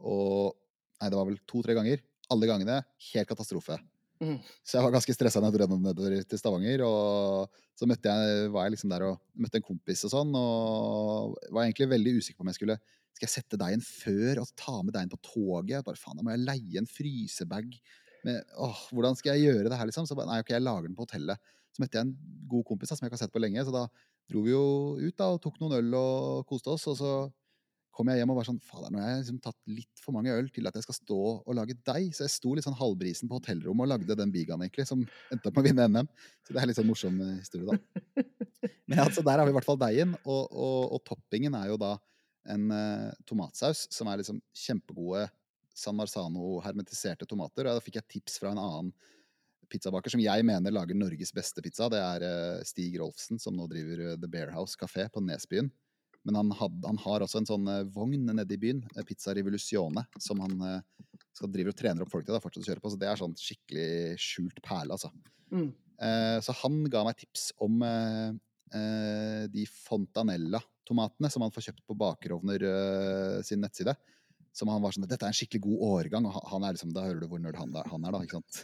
Og 0.02 0.58
Nei, 1.04 1.10
det 1.12 1.18
var 1.20 1.26
vel 1.28 1.40
to-tre 1.52 1.74
ganger. 1.76 2.00
Alle 2.34 2.50
gangene 2.50 2.82
helt 3.12 3.30
katastrofe. 3.30 3.78
Mm. 4.24 4.38
Så 4.64 4.78
jeg 4.78 4.86
var 4.86 4.94
ganske 4.94 5.16
stressa 5.16 5.42
når 5.42 5.52
jeg 5.52 5.68
dro 5.68 5.78
nedover 5.78 6.16
til 6.28 6.40
Stavanger. 6.40 6.84
Og 6.88 7.64
så 7.80 7.88
møtte 7.90 8.12
jeg, 8.12 8.52
var 8.54 8.68
jeg 8.68 8.76
liksom 8.76 8.94
der 8.94 9.08
og 9.10 9.22
møtte 9.40 9.60
en 9.60 9.66
kompis 9.66 10.06
og 10.08 10.14
sånn, 10.14 10.36
og 10.38 11.34
var 11.50 11.66
egentlig 11.66 11.90
veldig 11.96 12.16
usikker 12.20 12.40
på 12.40 12.46
om 12.46 12.52
jeg 12.52 12.60
skulle 12.62 12.78
Skal 13.14 13.28
jeg 13.28 13.34
sette 13.36 13.60
deg 13.62 13.76
inn 13.76 13.84
før 13.86 14.40
og 14.42 14.54
ta 14.58 14.80
med 14.82 14.96
deg 14.96 15.06
inn 15.06 15.12
på 15.12 15.22
toget? 15.22 15.84
Bare 15.86 16.00
faen, 16.00 16.18
da 16.18 16.26
må 16.26 16.34
jeg 16.34 16.46
leie 16.48 16.82
en 16.82 16.90
frysebag. 16.90 17.76
Med, 18.26 18.40
åh, 18.58 18.80
hvordan 18.96 19.18
skal 19.20 19.36
jeg 19.36 19.52
gjøre 19.52 19.70
det 19.70 19.78
her, 19.78 19.90
liksom? 19.90 20.08
Så 20.10 20.18
bare, 20.18 20.32
nei, 20.32 20.40
ok, 20.42 20.54
jeg 20.56 20.64
lager 20.64 20.88
den 20.88 20.98
på 20.98 21.06
hotellet. 21.06 21.54
Så 21.74 21.84
møtte 21.84 22.00
jeg 22.00 22.08
en 22.08 22.16
god 22.50 22.66
kompis 22.70 22.90
da, 22.90 22.98
som 22.98 23.06
jeg 23.06 23.12
ikke 23.12 23.20
har 23.20 23.26
sett 23.26 23.36
på 23.36 23.42
lenge, 23.44 23.66
så 23.68 23.74
da 23.74 23.84
dro 24.32 24.42
vi 24.46 24.54
jo 24.54 24.66
ut 24.98 25.18
da, 25.20 25.30
og 25.34 25.42
tok 25.44 25.60
noen 25.62 25.78
øl 25.78 25.96
og 26.00 26.48
koste 26.50 26.74
oss. 26.74 26.88
Og 26.90 26.98
så 26.98 27.14
kom 27.94 28.10
jeg 28.10 28.20
hjem 28.20 28.32
og 28.34 28.40
var 28.40 28.48
sånn 28.48 28.62
Fader, 28.66 28.90
nå 28.90 29.02
har 29.02 29.12
jeg 29.12 29.20
liksom 29.22 29.40
tatt 29.44 29.58
litt 29.70 30.02
for 30.02 30.16
mange 30.16 30.34
øl 30.34 30.48
til 30.54 30.66
at 30.70 30.78
jeg 30.78 30.86
skal 30.88 30.98
stå 30.98 31.20
og 31.36 31.58
lage 31.58 31.76
deig. 31.86 32.10
Så 32.18 32.26
jeg 32.26 32.34
sto 32.34 32.54
litt 32.56 32.66
sånn 32.66 32.78
halvbrisen 32.80 33.30
på 33.30 33.38
hotellrommet 33.38 33.86
og 33.86 33.92
lagde 33.94 34.18
den 34.18 34.34
bigaen, 34.34 34.64
egentlig, 34.66 34.88
som 34.90 35.04
endte 35.34 35.50
opp 35.50 35.60
med 35.60 35.62
å 35.62 35.68
vinne 35.68 35.86
NM. 35.92 36.10
Så 36.42 36.56
det 36.56 36.64
er 36.64 36.70
litt 36.70 36.80
sånn 36.80 36.90
morsom 36.90 37.22
eh, 37.22 37.38
historie, 37.38 37.70
da. 37.70 38.26
Men 38.90 39.04
altså, 39.06 39.24
der 39.26 39.40
har 39.40 39.48
vi 39.48 39.54
i 39.54 39.58
hvert 39.58 39.68
fall 39.68 39.80
deigen, 39.82 40.18
og, 40.24 40.42
og, 40.50 40.80
og 40.98 41.06
toppingen 41.08 41.56
er 41.60 41.70
jo 41.70 41.78
da 41.82 41.94
en 42.52 42.68
uh, 42.74 43.14
tomatsaus 43.30 43.86
som 43.94 44.10
er 44.12 44.20
liksom 44.20 44.42
kjempegode 44.66 45.28
San 45.74 45.96
Marzano 45.98 46.58
hermetiserte 46.66 47.28
tomater. 47.30 47.70
Og 47.70 47.78
da 47.78 47.84
fikk 47.84 48.02
jeg 48.02 48.10
tips 48.18 48.42
fra 48.42 48.52
en 48.52 48.62
annen 48.62 48.92
pizzabaker 49.72 50.14
som 50.14 50.22
jeg 50.22 50.46
mener 50.46 50.74
lager 50.74 50.98
Norges 50.98 51.32
beste 51.34 51.64
pizza. 51.66 51.88
Det 51.94 52.02
er 52.02 52.26
uh, 52.26 52.66
Stig 52.68 52.98
Rolfsen, 53.02 53.40
som 53.42 53.56
nå 53.58 53.70
driver 53.72 54.04
uh, 54.10 54.18
The 54.20 54.30
Bear 54.30 54.54
House 54.56 54.78
kafé 54.80 55.08
på 55.14 55.24
Nesbyen. 55.24 55.72
Men 56.26 56.36
han, 56.40 56.52
had, 56.56 56.76
han 56.88 56.98
har 57.04 57.20
også 57.26 57.42
en 57.42 57.48
sånn 57.50 57.68
eh, 57.68 57.84
vogn 57.92 58.26
nede 58.30 58.54
i 58.56 58.60
byen, 58.62 58.84
eh, 58.96 59.04
Pizza 59.04 59.34
Revoluzione, 59.36 60.06
som 60.24 60.40
han 60.40 60.54
eh, 60.62 60.82
skal 61.36 61.50
drive 61.52 61.74
og 61.74 61.76
trener 61.80 62.06
opp 62.06 62.12
folk 62.14 62.26
til 62.26 62.36
da, 62.36 62.40
fortsette 62.40 62.64
å 62.64 62.70
kjøre 62.72 62.84
på. 62.84 62.92
Så 62.94 63.00
det 63.02 63.10
er 63.12 63.20
sånn 63.20 63.36
skikkelig 63.40 64.18
skjult 64.22 64.62
perle, 64.64 64.96
altså. 64.96 65.12
Mm. 65.52 65.70
Eh, 66.04 66.38
så 66.46 66.56
han 66.64 66.80
ga 66.94 67.04
meg 67.08 67.18
tips 67.20 67.50
om 67.64 67.82
eh, 67.84 68.32
de 69.54 69.66
Fontanella-tomatene 69.70 71.30
som 71.32 71.44
han 71.46 71.52
får 71.54 71.68
kjøpt 71.70 71.84
på 71.90 71.98
Bakerovner 72.00 72.64
eh, 72.70 73.40
sin 73.46 73.62
nettside. 73.64 73.96
Som 74.54 74.70
han 74.70 74.82
var 74.84 74.94
sånn 74.94 75.08
Dette 75.10 75.26
er 75.26 75.32
en 75.34 75.38
skikkelig 75.38 75.64
god 75.66 75.84
årgang. 75.90 76.26
Og 76.30 76.34
han- 76.38 76.50
han 76.52 76.64
er 76.70 76.74
liksom, 76.78 76.94
da 76.94 77.04
hører 77.08 77.20
du 77.22 77.28
hvor 77.28 77.42
nerd 77.42 77.58
han 77.58 77.74
er, 77.76 77.88
han 77.90 78.06
er 78.06 78.12
da. 78.14 78.20
ikke 78.22 78.40
sant? 78.40 78.64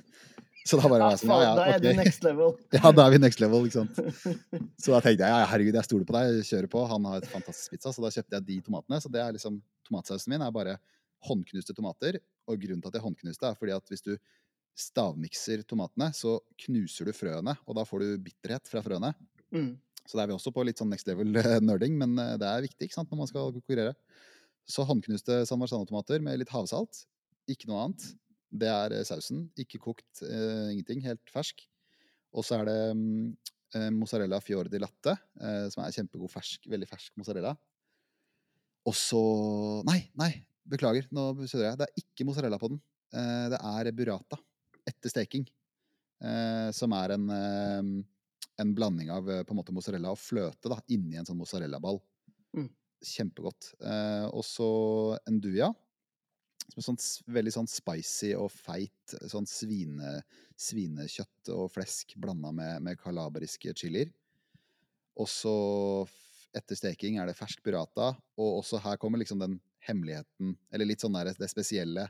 Så 0.70 0.78
da 0.78 0.86
bare 0.86 1.02
var 1.02 1.16
jeg 1.16 1.22
sånn, 1.24 1.32
ja, 1.34 1.46
ja, 1.48 1.54
da 1.58 1.64
er 1.74 1.82
det 1.82 1.94
next 1.98 2.26
level. 2.26 2.52
Ja, 2.78 2.92
da 2.94 3.06
er 3.08 3.14
vi 3.16 3.20
next 3.24 3.42
level, 3.42 3.66
ikke 3.66 3.80
sant. 3.80 3.96
Så 4.84 4.94
da 4.94 5.00
tenkte 5.02 5.26
jeg 5.26 5.34
ja, 5.34 5.48
herregud, 5.50 5.78
jeg 5.80 5.88
stoler 5.88 6.06
på 6.06 6.14
deg, 6.14 6.34
jeg 6.38 6.50
kjører 6.52 6.72
på. 6.76 6.84
Han 6.92 7.08
har 7.10 7.24
et 7.24 7.32
fantastisk 7.32 7.74
pizza, 7.74 7.94
så 7.96 8.04
da 8.04 8.12
kjøpte 8.14 8.38
jeg 8.38 8.46
de 8.52 8.58
tomatene. 8.68 9.00
Så 9.02 9.10
det 9.14 9.24
er 9.24 9.34
liksom, 9.34 9.58
tomatsausen 9.90 10.36
min 10.36 10.46
er 10.46 10.54
bare 10.54 10.78
håndknuste 11.26 11.74
tomater. 11.74 12.20
Og 12.46 12.62
grunnen 12.62 12.84
til 12.84 12.92
at 12.92 13.00
jeg 13.00 13.06
håndknuste, 13.08 13.50
er 13.50 13.58
fordi 13.58 13.74
at 13.76 13.92
hvis 13.92 14.06
du 14.06 14.14
stavmikser 14.80 15.66
tomatene, 15.68 16.12
så 16.16 16.38
knuser 16.66 17.10
du 17.10 17.16
frøene, 17.18 17.58
og 17.66 17.78
da 17.80 17.86
får 17.88 18.06
du 18.06 18.26
bitterhet 18.30 18.70
fra 18.70 18.84
frøene. 18.86 19.12
Mm. 19.50 19.74
Så 20.06 20.18
da 20.18 20.24
er 20.24 20.32
vi 20.32 20.38
også 20.38 20.54
på 20.54 20.64
litt 20.66 20.80
sånn 20.80 20.94
next 20.94 21.10
level 21.10 21.36
eh, 21.42 21.58
nerding, 21.66 21.98
men 22.00 22.16
eh, 22.22 22.36
det 22.40 22.48
er 22.48 22.66
viktig 22.66 22.88
ikke 22.88 23.00
sant, 23.02 23.12
når 23.12 23.24
man 23.24 23.30
skal 23.32 23.52
konkurrere. 23.58 23.98
Så 24.70 24.86
håndknuste 24.86 25.44
San 25.50 25.60
Marzano-tomater 25.62 26.22
med 26.24 26.40
litt 26.42 26.54
havsalt. 26.54 27.04
Ikke 27.50 27.70
noe 27.70 27.88
annet. 27.88 28.12
Det 28.50 28.70
er 28.70 28.96
eh, 28.98 29.06
sausen. 29.08 29.46
Ikke 29.60 29.82
kokt, 29.82 30.24
eh, 30.26 30.72
ingenting. 30.74 31.04
Helt 31.06 31.34
fersk. 31.34 31.64
Og 32.36 32.46
så 32.46 32.60
er 32.60 32.70
det 32.70 32.78
mm, 32.98 33.30
eh, 33.78 33.90
mozzarella 33.96 34.40
fior 34.44 34.70
di 34.70 34.82
latte, 34.82 35.16
eh, 35.42 35.66
som 35.74 35.84
er 35.84 35.96
kjempegod 35.96 36.32
fersk, 36.34 36.68
veldig 36.70 36.90
fersk 36.90 37.16
mozzarella. 37.20 37.56
Og 38.90 38.96
så 38.96 39.22
Nei, 39.86 40.02
nei, 40.18 40.32
beklager, 40.70 41.08
nå 41.14 41.32
sødrer 41.46 41.72
jeg. 41.72 41.80
Det 41.80 41.88
er 41.88 42.04
ikke 42.04 42.28
mozzarella 42.30 42.60
på 42.62 42.72
den. 42.74 42.82
Eh, 43.14 43.48
det 43.54 43.60
er 43.72 43.92
burrata 43.98 44.40
etter 44.90 45.14
steking. 45.14 45.46
Eh, 46.20 46.70
som 46.76 46.94
er 46.98 47.14
en, 47.16 47.30
en 48.60 48.72
blanding 48.76 49.12
av 49.14 49.30
på 49.30 49.54
en 49.54 49.60
måte 49.60 49.74
mozzarella 49.76 50.12
og 50.12 50.20
fløte 50.20 50.72
da, 50.72 50.80
inni 50.92 51.20
en 51.20 51.28
sånn 51.28 51.40
mozzarellaball. 51.40 52.02
Mm. 52.58 52.68
Kjempegodt. 53.06 53.74
Og 54.36 54.42
så 54.44 54.70
en 55.30 55.38
duja. 55.40 55.70
Som 56.68 56.82
er 56.82 56.86
sånn, 56.86 57.00
veldig 57.34 57.54
sånn 57.56 57.70
spicy 57.70 58.34
og 58.38 58.52
feit 58.54 59.16
sånn 59.32 59.48
svine, 59.50 60.20
svinekjøtt 60.60 61.52
og 61.56 61.72
flesk 61.74 62.14
blanda 62.22 62.52
med, 62.56 62.84
med 62.86 63.00
kalabriske 63.02 63.74
chilier. 63.78 64.12
Og 65.20 65.28
så 65.32 65.56
etter 66.56 66.78
steking 66.78 67.20
er 67.20 67.30
det 67.30 67.38
fersk 67.38 67.62
burrata, 67.66 68.14
og 68.40 68.62
også 68.62 68.80
her 68.84 69.00
kommer 69.02 69.22
liksom 69.22 69.42
den 69.42 69.60
hemmeligheten, 69.86 70.56
eller 70.74 70.90
litt 70.90 71.04
sånn 71.04 71.16
der, 71.18 71.32
det 71.38 71.50
spesielle, 71.52 72.08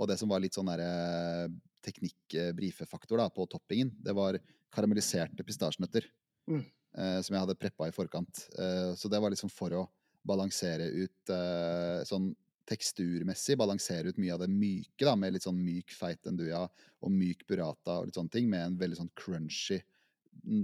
og 0.00 0.08
det 0.08 0.16
som 0.20 0.30
var 0.32 0.42
litt 0.42 0.56
sånn 0.56 0.68
der 0.70 1.50
teknikk-brifefaktor 1.84 3.20
da, 3.20 3.28
på 3.32 3.46
toppingen, 3.50 3.92
det 4.04 4.14
var 4.16 4.38
karamelliserte 4.72 5.44
pistasjenøtter. 5.46 6.06
Mm. 6.50 6.62
Eh, 6.98 7.18
som 7.22 7.36
jeg 7.36 7.44
hadde 7.44 7.58
preppa 7.58 7.88
i 7.88 7.94
forkant. 7.94 8.44
Eh, 8.58 8.92
så 8.98 9.10
det 9.10 9.20
var 9.22 9.32
liksom 9.32 9.50
for 9.52 9.74
å 9.78 9.84
balansere 10.26 10.88
ut 10.90 11.32
eh, 11.32 12.02
sånn 12.08 12.32
teksturmessig, 12.70 13.56
balansere 13.60 14.12
ut 14.12 14.20
mye 14.22 14.34
av 14.36 14.44
det 14.44 14.50
myke, 14.52 15.04
da, 15.04 15.16
med 15.18 15.34
litt 15.34 15.46
sånn 15.46 15.58
myk 15.60 15.92
feit 15.96 16.26
enduja 16.30 16.62
og 16.66 17.12
myk 17.14 17.44
burrata 17.50 18.00
og 18.00 18.08
litt 18.08 18.18
sånne 18.18 18.32
ting, 18.34 18.48
med 18.50 18.64
en 18.64 18.78
veldig 18.80 19.00
sånn 19.02 19.14
crunchy 19.18 19.80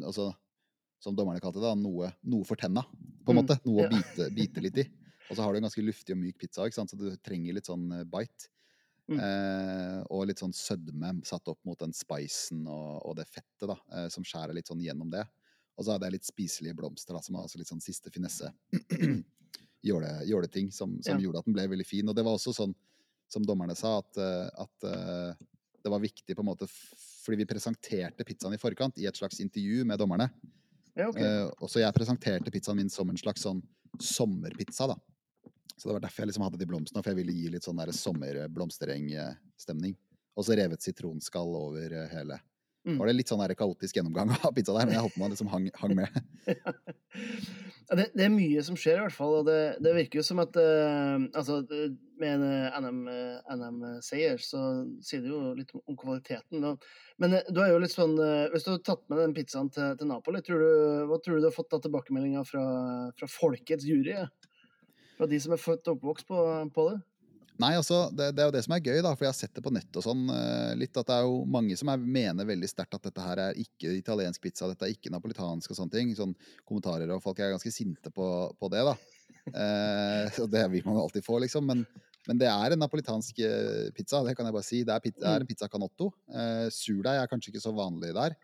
altså, 0.05 0.31
Som 1.03 1.17
dommerne 1.19 1.43
kalte 1.45 1.61
det, 1.61 1.69
da, 1.69 1.77
noe, 1.77 2.09
noe 2.25 2.47
for 2.49 2.57
tenna, 2.59 2.83
på 3.27 3.35
en 3.35 3.37
Mm, 3.37 3.43
måte. 3.43 3.59
Noe 3.69 3.85
å 3.85 3.89
bite, 3.91 4.31
bite 4.35 4.63
litt 4.65 4.79
i. 4.81 4.87
Og 5.29 5.37
så 5.37 5.43
har 5.45 5.53
du 5.53 5.59
en 5.59 5.67
ganske 5.67 5.83
luftig 5.85 6.15
og 6.15 6.21
myk 6.23 6.39
pizza, 6.41 6.65
ikke 6.65 6.79
sant? 6.79 6.93
så 6.93 6.97
du 6.99 7.11
trenger 7.27 7.57
litt 7.57 7.69
sånn 7.69 7.85
eh, 7.93 8.05
bite. 8.09 8.49
Mm. 9.11 9.19
Eh, 9.23 9.99
og 10.11 10.25
litt 10.27 10.41
sånn 10.43 10.55
sødme 10.57 11.13
satt 11.27 11.47
opp 11.53 11.61
mot 11.69 11.79
den 11.79 11.93
spicen 11.95 12.65
og, 12.67 13.03
og 13.07 13.17
det 13.21 13.27
fettet, 13.29 13.69
da, 13.71 13.77
eh, 13.93 14.09
som 14.11 14.27
skjærer 14.27 14.57
litt 14.57 14.71
sånn 14.71 14.83
gjennom 14.83 15.13
det. 15.13 15.23
Og 15.77 15.85
så 15.85 15.93
hadde 15.95 16.09
jeg 16.09 16.17
litt 16.17 16.29
spiselige 16.31 16.79
blomster, 16.79 17.15
da, 17.15 17.23
som 17.23 17.37
er 17.37 17.45
altså 17.45 17.61
litt 17.61 17.71
sånn 17.71 17.85
siste 17.85 18.11
finesse 18.15 18.51
jåleting 19.87 20.71
som, 20.73 20.99
som 21.03 21.17
Ja. 21.17 21.21
gjorde 21.23 21.39
at 21.41 21.49
den 21.49 21.57
ble 21.57 21.67
veldig 21.69 21.87
fin. 21.87 22.09
Og 22.09 22.15
det 22.17 22.25
var 22.27 22.37
også 22.37 22.55
sånn 22.55 22.75
som 23.29 23.43
dommerne 23.47 23.75
sa, 23.77 23.99
at, 23.99 24.17
eh, 24.17 24.49
at 24.63 24.85
eh, 24.87 25.35
det 25.83 25.91
var 25.91 26.03
viktig 26.03 26.37
på 26.37 26.43
en 26.43 26.51
måte 26.51 26.69
fordi 26.71 27.41
vi 27.43 27.49
presenterte 27.51 28.25
pizzaen 28.27 28.55
i 28.55 28.61
forkant 28.61 28.99
i 29.03 29.07
et 29.07 29.17
slags 29.19 29.41
intervju 29.43 29.85
med 29.85 29.99
dommerne. 29.99 30.29
Ja, 30.95 31.09
okay. 31.11 31.27
uh, 31.27 31.51
og 31.59 31.69
så 31.69 31.81
jeg 31.83 31.95
presenterte 31.95 32.53
pizzaen 32.55 32.79
min 32.79 32.91
som 32.91 33.11
en 33.11 33.19
slags 33.19 33.43
sånn 33.43 33.59
sommerpizza, 34.01 34.87
da. 34.87 34.97
Så 35.77 35.89
det 35.89 35.97
var 35.97 36.05
derfor 36.07 36.23
jeg 36.23 36.31
liksom 36.31 36.45
hadde 36.47 36.61
de 36.61 36.69
blomstene, 36.71 37.03
for 37.03 37.11
jeg 37.11 37.19
ville 37.19 37.35
gi 37.35 37.51
litt 37.53 37.67
sånn 37.67 37.83
sommer-blomsterengstemning. 37.99 39.97
Og 40.39 40.47
så 40.47 40.57
revet 40.57 40.87
sitronskall 40.87 41.51
over 41.59 41.93
hele. 42.15 42.39
Mm. 42.87 43.01
Var 43.01 43.09
det 43.11 43.17
litt 43.17 43.31
sånn 43.33 43.41
der 43.43 43.57
kaotisk 43.59 43.99
gjennomgang 43.99 44.31
av 44.37 44.53
pizza 44.55 44.75
der, 44.77 44.87
men 44.87 44.95
jeg 44.95 45.03
håper 45.09 45.23
man 45.23 45.33
liksom 45.35 45.49
hang, 45.51 45.71
hang 45.75 45.97
med. 45.99 46.21
Ja, 47.87 47.95
det, 48.01 48.07
det 48.19 48.25
er 48.25 48.33
mye 48.35 48.63
som 48.67 48.75
skjer, 48.75 48.97
i 48.99 49.03
hvert 49.05 49.15
fall. 49.15 49.33
Og 49.41 49.45
det, 49.47 49.77
det 49.79 49.93
virker 49.95 50.19
jo 50.19 50.25
som 50.27 50.41
at 50.43 50.57
uh, 50.59 51.23
altså, 51.39 51.61
med 52.19 52.33
en 52.33 52.45
eh, 52.49 52.79
NM, 52.83 53.01
eh, 53.13 53.53
NM-seier, 53.55 54.41
så 54.43 54.63
sier 55.05 55.23
det 55.23 55.31
jo 55.31 55.53
litt 55.55 55.71
om, 55.77 55.95
kvaliteten. 56.01 56.65
Og, 56.67 56.83
men 57.23 57.37
du 57.47 57.61
er 57.63 57.71
jo 57.71 57.79
litt 57.83 57.95
sånn 57.95 58.17
uh, 58.19 58.49
Hvis 58.51 58.67
du 58.67 58.73
har 58.73 58.81
tatt 58.87 59.05
med 59.13 59.21
den 59.23 59.37
pizzaen 59.37 59.71
til, 59.71 59.95
til 60.01 60.11
Napoli, 60.11 60.43
tror 60.43 60.65
du, 60.65 60.71
hva 61.11 61.21
tror 61.23 61.39
du 61.39 61.47
du 61.47 61.51
har 61.51 61.55
fått 61.55 61.77
av 61.79 61.85
tilbakemeldinger 61.85 62.49
fra, 62.49 62.65
fra 63.21 63.31
folkets 63.31 63.87
jury? 63.87 64.17
ja? 64.17 64.27
Fra 65.17 65.31
de 65.31 65.39
som 65.45 65.55
er 65.55 65.63
født 65.63 65.87
og 65.87 66.01
oppvokst 66.01 66.27
på, 66.27 66.43
på 66.75 66.89
det? 66.91 66.99
Nei, 67.63 67.73
altså, 67.79 68.03
det, 68.13 68.31
det 68.37 68.43
er 68.43 68.51
jo 68.51 68.55
det 68.55 68.63
som 68.67 68.75
er 68.77 68.83
gøy, 68.85 68.99
da, 69.01 69.15
for 69.17 69.25
jeg 69.25 69.33
har 69.33 69.39
sett 69.39 69.55
det 69.57 69.63
på 69.65 69.73
nett 69.73 69.97
og 69.97 70.05
sånn. 70.05 70.27
eh, 70.33 70.73
litt 70.77 70.97
at 71.01 71.09
Det 71.09 71.15
er 71.17 71.25
jo 71.25 71.39
mange 71.49 71.77
som 71.81 71.89
er, 71.89 72.03
mener 72.19 72.49
veldig 72.49 72.69
sterkt 72.69 72.99
at 72.99 73.07
dette 73.09 73.25
her 73.25 73.41
er 73.47 73.61
ikke 73.63 73.95
italiensk 73.97 74.43
pizza, 74.45 74.69
dette 74.69 74.85
er 74.85 74.93
ikke 74.93 75.13
napolitansk 75.15 75.73
og 75.73 75.79
sånne 75.79 75.95
ting. 75.95 76.13
Sånn 76.19 76.35
kommentarer 76.69 77.15
og 77.15 77.23
folk 77.25 77.41
er 77.41 77.55
ganske 77.55 77.73
sinte 77.73 78.13
på, 78.13 78.27
på 78.61 78.73
det, 78.75 78.85
da. 78.91 78.97
Eh, 79.47 80.43
og 80.43 80.51
det 80.53 80.67
vil 80.75 80.85
man 80.85 80.99
jo 80.99 81.07
alltid 81.07 81.25
få, 81.25 81.41
liksom. 81.47 81.65
Men, 81.71 81.85
men 82.29 82.45
det 82.45 82.51
er 82.53 82.75
en 82.75 82.85
napolitansk 82.85 83.41
eh, 83.47 83.89
pizza, 83.97 84.21
det 84.27 84.37
kan 84.37 84.49
jeg 84.49 84.59
bare 84.59 84.69
si. 84.69 84.85
Det 84.85 84.93
er, 84.93 85.05
pizza, 85.09 85.23
det 85.25 85.33
er 85.33 85.47
en 85.47 85.51
pizza 85.55 85.73
canotto. 85.73 86.13
Eh, 86.29 86.67
surdeig 86.75 87.23
er 87.23 87.33
kanskje 87.33 87.55
ikke 87.55 87.65
så 87.65 87.73
vanlig 87.77 88.13
der. 88.17 88.37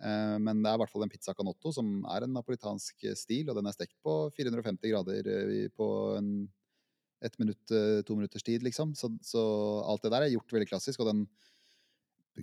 Eh, 0.00 0.36
men 0.40 0.64
det 0.64 0.72
er 0.72 0.78
i 0.78 0.84
hvert 0.84 0.96
fall 0.96 1.04
en 1.04 1.12
pizza 1.12 1.36
canotto 1.36 1.76
som 1.76 1.98
er 2.14 2.24
en 2.24 2.38
napolitansk 2.40 3.10
stil, 3.20 3.50
og 3.50 3.58
den 3.60 3.68
er 3.68 3.76
stekt 3.76 3.98
på 4.00 4.22
450 4.38 4.94
grader 4.94 5.34
på 5.76 5.90
en 6.16 6.30
ett 7.24 7.38
minutt, 7.38 7.70
eh, 7.70 8.02
to 8.06 8.14
minutters 8.16 8.42
tid, 8.42 8.62
liksom. 8.62 8.94
Så, 8.94 9.10
så 9.22 9.42
alt 9.88 10.02
det 10.02 10.10
der 10.12 10.22
er 10.26 10.34
gjort 10.34 10.52
veldig 10.52 10.68
klassisk. 10.68 11.00
Og 11.00 11.06
den 11.12 11.26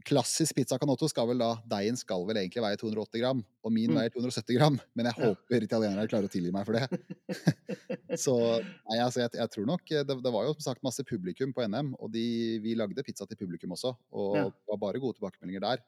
klassisk 0.09 0.55
pizza 0.57 0.79
canotto 0.81 1.05
skal 1.05 1.27
vel 1.29 1.38
da 1.38 1.51
Deigen 1.69 1.93
skal 1.99 2.23
vel 2.25 2.39
egentlig 2.41 2.63
veie 2.65 2.77
280 2.81 3.19
gram, 3.21 3.43
og 3.63 3.71
min 3.71 3.91
Mm. 3.91 3.99
veier 3.99 4.09
270 4.15 4.57
gram. 4.57 4.79
Men 4.97 5.05
jeg 5.05 5.13
håper 5.19 5.59
Ja. 5.59 5.67
italienere 5.67 6.07
klarer 6.09 6.25
å 6.25 6.31
tilgi 6.33 6.51
meg 6.51 6.65
for 6.65 6.73
det. 6.73 6.88
så 8.17 8.33
nei, 8.63 8.97
altså, 8.97 9.21
jeg, 9.21 9.36
jeg 9.38 9.49
tror 9.53 9.65
nok 9.69 9.86
det, 9.86 10.07
det 10.07 10.33
var 10.33 10.47
jo 10.47 10.53
som 10.57 10.73
sagt 10.73 10.83
masse 10.83 11.03
publikum 11.05 11.53
på 11.53 11.62
NM, 11.69 11.93
og 11.99 12.12
de, 12.12 12.57
vi 12.63 12.73
lagde 12.75 13.03
pizza 13.05 13.27
til 13.29 13.38
publikum 13.38 13.71
også. 13.77 13.93
Og 14.12 14.36
Ja. 14.36 14.43
det 14.49 14.67
var 14.73 14.77
bare 14.81 14.99
gode 14.99 15.19
tilbakemeldinger 15.19 15.62
der. 15.62 15.83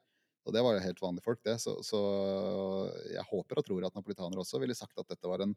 Og 0.46 0.54
det 0.54 0.62
var 0.62 0.76
jo 0.76 0.84
helt 0.84 1.02
vanlige 1.02 1.26
folk, 1.26 1.40
det. 1.46 1.56
Så, 1.62 1.74
så 1.86 2.00
jeg 3.10 3.26
håper 3.32 3.62
og 3.62 3.66
tror 3.66 3.88
at 3.88 3.96
napolitanere 3.98 4.44
også 4.44 4.62
ville 4.62 4.78
sagt 4.78 5.00
at 5.02 5.10
dette 5.10 5.30
var 5.30 5.42
en, 5.42 5.56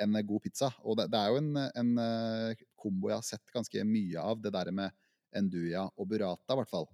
en 0.00 0.20
god 0.26 0.44
pizza. 0.46 0.70
Og 0.80 0.96
det, 0.96 1.10
det 1.12 1.20
er 1.20 1.34
jo 1.34 1.42
en, 1.42 1.50
en 1.82 1.90
eh, 2.04 2.62
kombo 2.80 3.10
jeg 3.10 3.20
har 3.20 3.26
sett 3.26 3.52
ganske 3.52 3.84
mye 3.84 4.24
av, 4.24 4.40
det 4.40 4.54
der 4.56 4.72
med 4.72 4.96
enduja 5.36 5.84
og 5.92 6.08
burrata, 6.08 6.54
i 6.54 6.60
hvert 6.62 6.72
fall. 6.72 6.88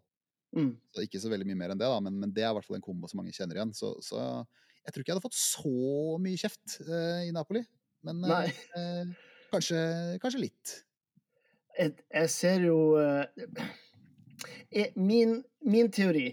Mm. 0.57 0.73
Så 0.95 1.05
ikke 1.05 1.21
så 1.23 1.31
veldig 1.31 1.47
mye 1.49 1.61
mer 1.61 1.75
enn 1.75 1.81
det, 1.81 1.89
da, 1.91 2.01
men, 2.03 2.19
men 2.19 2.33
det 2.35 2.45
er 2.45 2.51
i 2.51 2.59
hvert 2.59 2.67
fall 2.67 2.79
en 2.81 2.85
kombo 2.85 3.11
som 3.11 3.21
mange 3.23 3.35
kjenner 3.37 3.61
igjen. 3.61 3.75
Så, 3.77 3.95
så 4.05 4.19
jeg 4.87 4.95
tror 4.95 5.03
ikke 5.03 5.13
jeg 5.13 5.19
hadde 5.19 5.27
fått 5.27 5.39
så 5.39 6.19
mye 6.23 6.41
kjeft 6.41 6.79
uh, 6.87 7.23
i 7.27 7.33
Napoli. 7.35 7.63
Men 8.07 8.23
uh, 8.27 8.51
eh, 8.79 9.15
kanskje, 9.51 9.79
kanskje 10.23 10.43
litt. 10.45 10.75
jeg, 11.79 11.95
jeg 12.13 12.31
ser 12.31 12.67
jo 12.69 12.79
eh, 13.01 14.91
min, 15.11 15.41
min 15.67 15.91
teori 15.93 16.29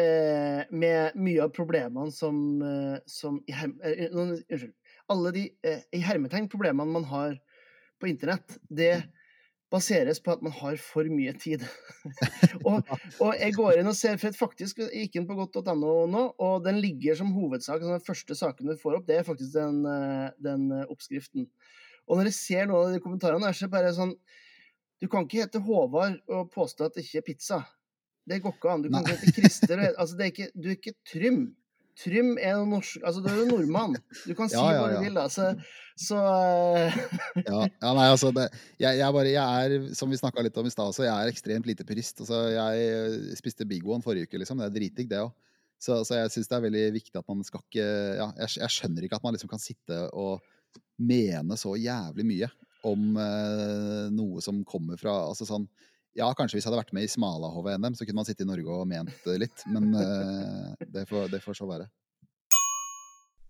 eh, 0.00 0.62
med 0.70 1.16
mye 1.18 1.42
av 1.44 1.52
problemene 1.56 2.12
som, 2.14 2.38
eh, 2.62 2.98
som 3.06 3.40
i 3.48 3.52
her, 3.56 3.72
eh, 3.84 4.08
nå- 4.12 4.28
Unnskyld. 4.32 4.74
Alle 5.12 5.32
de 5.32 5.44
eh, 5.62 5.84
i 5.94 6.02
hermetegn 6.02 6.48
problemene 6.50 6.92
man 6.92 7.04
har 7.04 7.36
på 8.00 8.08
internett, 8.10 8.58
det 8.68 9.04
baseres 9.72 10.20
på 10.22 10.32
at 10.34 10.42
man 10.46 10.54
har 10.54 10.76
for 10.80 11.08
mye 11.10 11.32
tid. 11.40 11.64
og, 12.68 12.82
og 13.22 13.32
jeg 13.34 13.54
går 13.56 13.80
inn 13.80 13.90
og 13.90 13.96
ser, 13.98 14.18
for 14.22 14.36
faktisk 14.36 14.82
jeg 14.84 15.06
gikk 15.06 15.20
inn 15.20 15.28
på 15.28 15.36
godt.no 15.38 15.94
nå, 16.10 16.24
og 16.38 16.66
den 16.66 16.80
ligger 16.82 17.18
som 17.18 17.32
hovedsak. 17.34 17.82
Den 17.82 18.04
første 18.04 18.36
saken 18.38 18.70
du 18.70 18.76
får 18.80 19.00
opp, 19.00 19.08
det 19.08 19.20
er 19.20 19.26
faktisk 19.26 19.56
den, 19.56 19.82
eh, 19.90 20.28
den 20.42 20.68
eh, 20.72 20.86
oppskriften. 20.92 21.48
Og 22.06 22.18
når 22.18 22.30
jeg 22.30 22.38
ser 22.38 22.68
noen 22.68 22.90
av 22.90 22.94
de 22.94 23.02
kommentarene, 23.02 23.48
er 23.50 23.58
det 23.58 23.72
bare 23.72 23.94
sånn 23.94 24.14
Du 25.02 25.08
kan 25.12 25.26
ikke 25.26 25.42
hete 25.42 25.60
Håvard 25.60 26.14
og 26.32 26.46
påstå 26.54 26.86
at 26.86 26.94
det 26.96 27.02
ikke 27.04 27.18
er 27.20 27.24
pizza. 27.26 27.58
Det 28.26 28.40
går 28.42 28.56
ikke 28.56 28.72
an. 28.72 28.82
Du 28.82 28.90
kan 28.90 29.06
ikke 29.06 29.20
hete 29.22 29.36
Christer. 29.36 29.82
Altså, 29.92 30.18
det 30.18 30.26
er 30.26 30.32
ikke, 30.32 30.50
du 30.54 30.68
er 30.68 30.76
ikke 30.76 30.96
Trym. 31.06 31.40
Trym 31.96 32.34
er 32.36 32.58
jo 32.58 32.66
norsk 32.68 33.00
Altså, 33.00 33.22
du 33.24 33.30
er 33.30 33.38
jo 33.40 33.46
nordmann. 33.48 33.96
Du 34.26 34.34
kan 34.36 34.50
si 34.52 34.58
Ja, 34.58 34.66
ja, 34.74 34.82
hva 34.82 34.88
du 34.92 35.06
vil, 35.06 35.16
da. 35.16 35.26
Så, 35.32 35.46
så 35.96 36.18
eh, 36.76 36.98
Ja, 37.46 37.62
ja 37.64 37.94
nei, 37.96 38.08
altså 38.10 38.32
det, 38.36 38.50
jeg, 38.82 38.98
jeg, 39.00 39.14
bare, 39.16 39.32
jeg 39.32 39.70
er, 39.70 39.88
som 39.96 40.12
vi 40.12 40.20
snakka 40.20 40.44
litt 40.44 40.60
om 40.60 40.68
i 40.68 40.74
stad 40.74 40.92
også, 40.92 41.06
jeg 41.06 41.14
er 41.14 41.32
ekstremt 41.32 41.70
lite 41.70 41.86
purist. 41.88 42.20
Altså, 42.24 42.42
jeg 42.52 42.90
eh, 42.90 43.32
spiste 43.38 43.68
Big 43.68 43.86
One 43.88 44.04
forrige 44.04 44.28
uke, 44.28 44.42
liksom. 44.42 44.60
Det 44.60 44.68
er 44.68 44.76
dritdigg, 44.76 45.08
det 45.12 45.22
òg. 45.24 45.32
Så, 45.80 46.00
så 46.08 46.20
jeg 46.20 46.32
syns 46.32 46.50
det 46.50 46.56
er 46.56 46.66
veldig 46.66 46.84
viktig 46.94 47.18
at 47.20 47.26
man 47.28 47.42
skal 47.44 47.60
ikke 47.60 47.84
Ja, 47.84 48.30
jeg, 48.40 48.54
jeg 48.62 48.72
skjønner 48.72 49.04
ikke 49.04 49.18
at 49.18 49.24
man 49.26 49.36
liksom 49.36 49.50
kan 49.50 49.60
sitte 49.60 49.98
og 50.16 50.40
mene 50.96 51.58
så 51.60 51.74
jævlig 51.76 52.24
mye 52.24 52.48
om 52.88 53.18
eh, 53.20 54.06
noe 54.14 54.40
som 54.44 54.62
kommer 54.68 54.96
fra 55.00 55.12
Altså 55.26 55.44
sånn 55.48 55.66
Ja, 56.16 56.30
kanskje 56.32 56.56
hvis 56.56 56.64
jeg 56.64 56.70
hadde 56.70 56.80
vært 56.80 56.94
med 56.96 57.04
i 57.04 57.12
Smalahove-NM, 57.12 57.92
så 57.92 58.06
kunne 58.08 58.22
man 58.22 58.26
sitte 58.28 58.46
i 58.46 58.48
Norge 58.48 58.72
og 58.72 58.88
ment 58.88 59.26
litt, 59.36 59.66
men 59.68 59.90
eh, 60.00 60.86
det, 60.88 61.04
får, 61.10 61.28
det 61.28 61.42
får 61.44 61.58
så 61.58 61.68
være. 61.68 61.90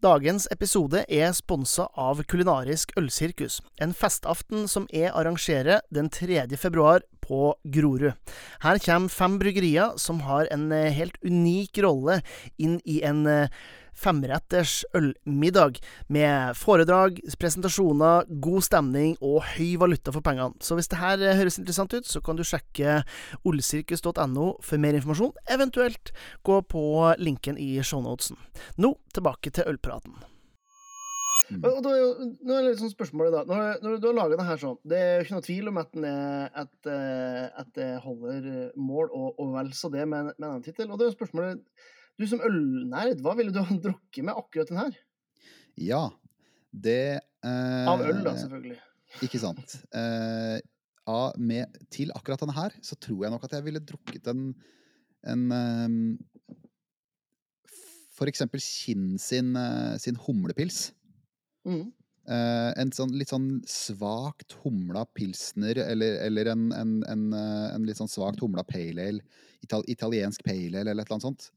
Dagens 0.02 0.48
episode 0.52 1.04
er 1.08 1.30
sponsa 1.32 1.86
av 1.94 2.24
Kulinarisk 2.28 2.90
ølsirkus, 2.98 3.60
en 3.80 3.94
festaften 3.96 4.66
som 4.68 4.84
jeg 4.90 5.08
arrangerer 5.14 5.86
den 5.94 6.10
3. 6.12 6.42
februar 6.58 7.06
på 7.22 7.54
Grorud. 7.62 8.12
Her 8.66 8.82
kommer 8.82 9.14
fem 9.14 9.38
bryggerier 9.40 9.94
som 10.02 10.20
har 10.26 10.50
en 10.50 10.68
eh, 10.74 10.90
helt 10.94 11.16
unik 11.22 11.80
rolle 11.86 12.18
inn 12.58 12.80
i 12.84 12.98
en 13.06 13.24
eh, 13.30 13.62
femretters 13.96 14.82
ølmiddag, 14.96 15.80
med 16.12 16.56
foredrag, 16.58 17.18
presentasjoner, 17.40 18.28
god 18.44 18.66
stemning 18.66 19.16
og 19.24 19.42
høy 19.56 19.74
valuta 19.80 20.12
for 20.14 20.24
pengene. 20.24 20.54
Så 20.60 20.76
hvis 20.78 20.90
det 20.92 21.00
her 21.00 21.22
eh, 21.24 21.36
høres 21.40 21.58
interessant 21.60 21.96
ut, 21.96 22.06
så 22.06 22.20
kan 22.24 22.36
du 22.38 22.44
sjekke 22.46 23.00
olsirkus.no 23.48 24.46
for 24.64 24.82
mer 24.82 24.96
informasjon, 24.98 25.34
eventuelt 25.56 26.12
gå 26.46 26.60
på 26.70 26.86
linken 27.18 27.58
i 27.60 27.76
shownotesen. 27.82 28.38
Nå 28.82 28.94
tilbake 29.16 29.52
til 29.56 29.68
ølpraten. 29.72 30.16
Mm. 31.46 31.60
Og, 31.62 31.76
da, 31.84 31.90
er 31.94 32.00
jo- 32.00 32.30
nå 32.42 32.54
er 32.56 32.62
det 32.64 32.70
litt 32.72 32.80
sånn 32.80 32.90
spørsmålet 32.90 33.34
da. 33.34 33.42
Når, 33.46 33.76
når 33.84 33.98
du 34.02 34.06
har 34.08 34.16
laga 34.16 34.38
det 34.40 34.46
her 34.48 34.56
sånn, 34.58 34.78
det 34.82 34.98
er 34.98 35.12
jo 35.14 35.26
ikke 35.26 35.36
noe 35.36 35.46
tvil 35.46 35.68
om 35.70 35.76
at, 35.78 35.90
den 35.94 36.06
er, 36.08 36.48
at, 36.64 36.88
eh, 36.90 37.44
at 37.62 37.68
det 37.76 37.90
holder 38.02 38.48
mål, 38.74 39.12
og, 39.12 39.28
og 39.38 39.52
vel 39.54 39.70
så 39.76 39.90
det 39.92 40.08
med, 40.10 40.32
med 40.40 40.48
en 40.48 40.64
tittel. 40.64 40.90
Og 40.90 40.98
det 40.98 41.06
er 41.06 41.12
jo 41.12 41.18
spørsmålet 41.18 41.62
Du 42.16 42.24
som 42.28 42.40
ølnerd, 42.44 43.20
hva 43.24 43.34
ville 43.36 43.52
du 43.52 43.60
ha 43.60 43.80
drukket 43.88 44.24
med 44.24 44.36
akkurat 44.36 44.72
den 44.72 44.80
her? 44.80 44.96
Ja, 45.76 46.04
det 46.72 47.00
eh, 47.44 47.88
Av 47.88 48.00
øl, 48.00 48.22
da, 48.24 48.32
selvfølgelig. 48.40 48.78
Ikke 49.24 49.40
sant. 49.40 49.76
Eh, 49.96 50.56
av, 51.06 51.36
med, 51.38 51.76
til 51.92 52.10
akkurat 52.16 52.40
denne 52.42 52.56
her, 52.56 52.74
så 52.84 52.96
tror 52.98 53.26
jeg 53.26 53.34
nok 53.34 53.44
at 53.46 53.54
jeg 53.56 53.66
ville 53.68 53.84
drukket 53.84 54.26
en, 54.32 54.48
en 55.30 55.44
um, 55.52 56.00
For 58.16 58.28
eksempel 58.30 58.62
Kinn 58.64 59.14
sin, 59.20 59.52
eh, 59.60 59.94
sin 60.02 60.18
humlepils. 60.26 60.88
Mm. 61.68 61.92
Uh, 62.26 62.72
en 62.80 62.90
sånn 62.90 63.12
litt 63.14 63.30
sånn 63.30 63.60
svakt 63.70 64.56
humla 64.64 65.04
pilsner, 65.14 65.78
eller, 65.84 66.16
eller 66.24 66.48
en, 66.50 66.64
en, 66.74 66.96
en, 67.06 67.28
en 67.36 67.84
litt 67.86 68.00
sånn 68.00 68.10
svakt 68.10 68.42
humla 68.42 68.64
pale 68.66 69.04
ale. 69.12 69.22
Ital, 69.62 69.84
italiensk 69.92 70.42
pale 70.48 70.80
ale, 70.80 70.88
eller 70.88 71.04
et 71.04 71.06
eller 71.06 71.20
annet 71.20 71.28
sånt. 71.28 71.50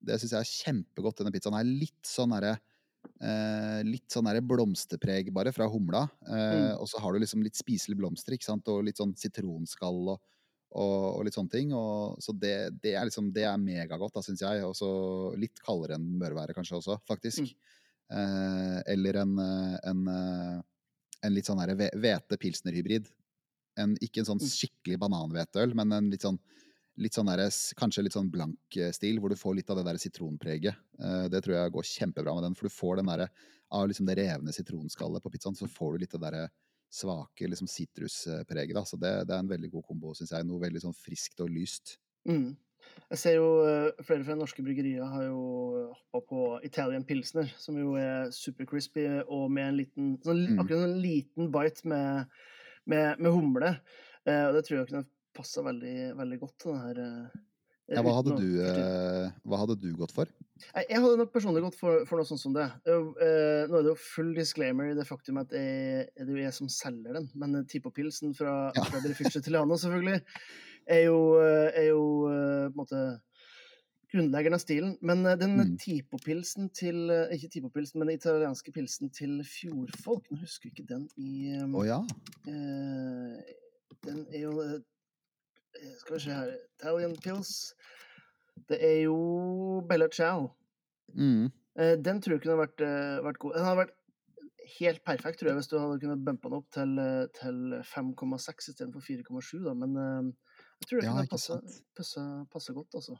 Det 0.00 0.18
syns 0.20 0.32
jeg 0.36 0.40
er 0.44 0.50
kjempegodt. 0.72 1.18
Denne 1.20 1.32
pizzaen 1.34 1.56
er 1.58 1.66
litt 1.68 2.06
sånn 2.06 2.30
derre 2.34 2.54
eh, 3.20 3.80
Litt 3.86 4.10
sånn 4.12 4.28
blomsterpreg, 4.46 5.32
bare, 5.34 5.52
fra 5.52 5.68
humla. 5.70 6.06
Eh, 6.26 6.56
Mm. 6.58 6.80
Og 6.80 6.88
så 6.90 7.00
har 7.02 7.12
du 7.12 7.18
liksom 7.22 7.42
litt 7.42 7.56
spiselige 7.58 7.98
blomster, 7.98 8.34
ikke 8.36 8.44
sant, 8.50 8.68
og 8.68 8.84
litt 8.86 8.96
sånn 9.00 9.14
sitronskall 9.18 10.12
og, 10.14 10.20
og, 10.70 11.16
og 11.18 11.24
litt 11.26 11.34
sånne 11.34 11.50
ting. 11.50 11.72
Og, 11.74 12.18
så 12.22 12.32
det, 12.36 12.54
det 12.82 12.94
er 12.94 13.04
liksom 13.08 13.32
Det 13.34 13.44
er 13.48 13.58
megagodt, 13.58 14.18
syns 14.24 14.42
jeg. 14.44 14.62
Og 14.64 14.74
så 14.78 14.90
litt 15.36 15.58
kaldere 15.64 15.98
enn 15.98 16.06
den 16.12 16.18
bør 16.22 16.36
være 16.42 16.54
kanskje 16.56 16.78
også, 16.78 16.98
faktisk. 17.08 17.42
Eh, 18.10 18.78
eller 18.94 19.18
en, 19.24 19.34
en, 19.84 20.04
en 21.22 21.34
litt 21.34 21.48
sånn 21.48 21.60
hvete-pilsner-hybrid. 21.60 23.10
Ikke 24.02 24.22
en 24.24 24.26
sånn 24.32 24.40
Mm. 24.42 24.48
skikkelig 24.50 24.98
bananhveteøl, 24.98 25.74
men 25.78 25.92
en 25.92 26.08
litt 26.10 26.22
sånn 26.26 26.38
Litt 26.98 27.14
sånn 27.14 27.28
der, 27.30 27.44
kanskje 27.78 28.02
litt 28.02 28.16
sånn 28.16 28.30
blank 28.32 28.76
eh, 28.78 28.90
stil, 28.94 29.20
hvor 29.22 29.30
du 29.30 29.38
får 29.38 29.54
litt 29.58 29.68
av 29.70 29.78
det 29.78 29.86
der 29.86 30.00
sitronpreget. 30.02 30.78
Eh, 30.98 31.26
det 31.30 31.42
tror 31.44 31.54
jeg 31.54 31.74
går 31.76 31.86
kjempebra 31.86 32.34
med 32.34 32.48
den, 32.48 32.56
for 32.58 32.66
du 32.66 32.74
får 32.74 32.98
den 32.98 33.10
der, 33.12 33.28
av 33.74 33.84
liksom 33.86 34.08
det 34.08 34.16
revne 34.18 34.54
sitronskallet 34.54 35.22
på 35.22 35.30
pizzaen, 35.30 35.54
så 35.58 35.68
får 35.70 35.94
du 35.94 36.02
litt 36.02 36.16
det 36.16 36.22
derre 36.24 36.46
svake 36.90 37.46
liksom 37.46 37.68
sitruspreget. 37.68 38.74
da, 38.74 38.82
Så 38.88 38.96
det, 38.96 39.12
det 39.28 39.36
er 39.36 39.44
en 39.44 39.50
veldig 39.50 39.70
god 39.76 39.84
kombo, 39.90 40.14
syns 40.16 40.32
jeg. 40.34 40.46
Noe 40.48 40.62
veldig 40.62 40.82
sånn 40.86 40.96
friskt 40.96 41.42
og 41.44 41.52
lyst. 41.52 41.98
Mm. 42.28 42.56
Jeg 43.12 43.20
ser 43.20 43.36
jo 43.36 43.50
eh, 43.68 44.02
flere 44.06 44.24
fra 44.26 44.38
norske 44.38 44.64
bryggerier 44.64 45.04
har 45.12 45.26
jo 45.28 45.42
hoppa 45.92 46.22
på 46.32 46.46
Italian 46.66 47.04
Pilsner, 47.06 47.52
som 47.60 47.78
jo 47.78 47.92
er 48.00 48.32
super 48.34 48.66
crispy 48.66 49.04
og 49.26 49.46
med 49.52 49.68
en 49.68 49.78
liten 49.82 50.10
sånn, 50.24 50.48
Mm. 50.48 50.64
Akkurat 50.64 50.88
en 50.88 50.98
liten 51.04 51.52
bite 51.54 51.86
med, 51.86 52.40
med, 52.88 53.20
med 53.20 53.30
humle. 53.36 53.76
Og 54.28 54.56
det 54.56 54.64
tror 54.66 54.80
jeg 54.80 54.88
kunne 54.90 55.06
passa 55.38 55.62
veldig, 55.66 55.94
veldig 56.18 56.38
godt 56.42 56.56
til 56.64 56.74
den 56.74 56.82
her. 56.84 57.04
eh, 57.06 57.44
Ja, 57.88 58.02
hva 58.04 58.12
hadde, 58.18 58.34
du, 58.36 58.48
eh, 58.60 59.30
hva 59.48 59.62
hadde 59.62 59.78
du 59.80 59.86
gått 59.96 60.12
for? 60.12 60.28
Jeg 60.76 60.98
hadde 61.00 61.16
nok 61.22 61.30
personlig 61.32 61.62
gått 61.64 61.78
for, 61.78 62.02
for 62.04 62.20
noe 62.20 62.28
sånt 62.28 62.42
som 62.42 62.52
det. 62.52 62.66
Eh, 62.84 63.64
nå 63.70 63.78
er 63.78 63.86
det 63.86 63.92
jo 63.94 63.94
full 64.02 64.34
disclaimer 64.36 64.90
i 64.90 64.96
det 64.98 65.06
faktum 65.08 65.38
at 65.40 65.54
jeg, 65.56 66.04
det 66.18 66.26
er 66.26 66.34
jo 66.34 66.42
jeg 66.42 66.52
som 66.58 66.68
selger 66.68 67.16
den, 67.16 67.30
men 67.38 67.62
Tipo-pilsen 67.70 68.34
fra, 68.36 68.56
Ja. 68.76 68.84
fra 68.90 69.00
Beneficio 69.00 69.40
Tilano 69.40 69.78
selvfølgelig 69.80 70.20
er 70.88 71.00
jo, 71.06 71.16
er 71.40 71.86
jo 71.88 72.02
på 72.28 72.34
en 72.34 72.76
måte 72.76 73.00
grunnleggeren 74.12 74.56
av 74.56 74.60
stilen. 74.66 74.92
Men 75.00 75.24
den 75.40 75.56
Mm. 75.56 75.78
Tipo-pilsen 75.80 76.68
til 76.76 77.08
Ikke 77.32 77.48
Tipo-pilsen, 77.56 77.98
men 78.00 78.08
den 78.08 78.18
italienske 78.20 78.72
pilsen 78.72 79.08
til 79.12 79.40
fjordfolk. 79.44 80.28
Nå 80.30 80.40
husker 80.44 80.68
jeg 80.68 80.76
ikke 80.76 80.88
den 80.92 81.08
i 81.16 81.56
eh, 81.56 81.64
oh, 81.72 81.84
ja. 81.88 82.02
eh, 82.48 83.40
Den 84.04 84.26
er 84.32 84.40
jo 84.44 84.52
Skal 86.00 86.16
vi 86.16 86.20
se 86.24 86.34
her 86.34 86.54
Italian 86.78 87.14
Pils. 87.22 87.52
Det 88.68 88.78
er 88.84 89.02
jo 89.04 89.18
Bella 89.88 90.08
Ciao. 90.12 90.50
Mm. 91.14 91.50
Eh, 91.78 91.96
Den 92.04 92.20
tror 92.20 92.36
jeg 92.36 92.42
kunne 92.42 92.58
vært, 92.64 92.80
eh, 92.82 93.20
vært 93.24 93.38
god. 93.38 93.54
Den 93.56 93.64
hadde 93.64 93.82
vært 93.84 93.94
helt 94.78 95.04
perfekt, 95.04 95.38
tror 95.40 95.50
jeg, 95.50 95.58
hvis 95.60 95.70
du 95.70 95.78
hadde 95.78 96.00
kunnet 96.02 96.24
bumpe 96.24 96.48
den 96.50 96.58
opp 96.58 96.66
til, 96.74 96.98
eh, 96.98 97.26
til 97.38 97.78
5,6 97.84 98.68
istedenfor 98.72 99.00
4,7. 99.00 99.62
da, 99.64 99.74
Men 99.74 99.96
eh, 99.96 100.32
jeg 100.80 100.88
tror 100.88 101.00
det 101.00 101.06
Ja, 101.08 101.14
kunne 101.14 101.30
passe, 101.30 101.60
passe, 101.96 102.24
passe 102.52 102.74
godt, 102.74 102.94
altså. 102.94 103.16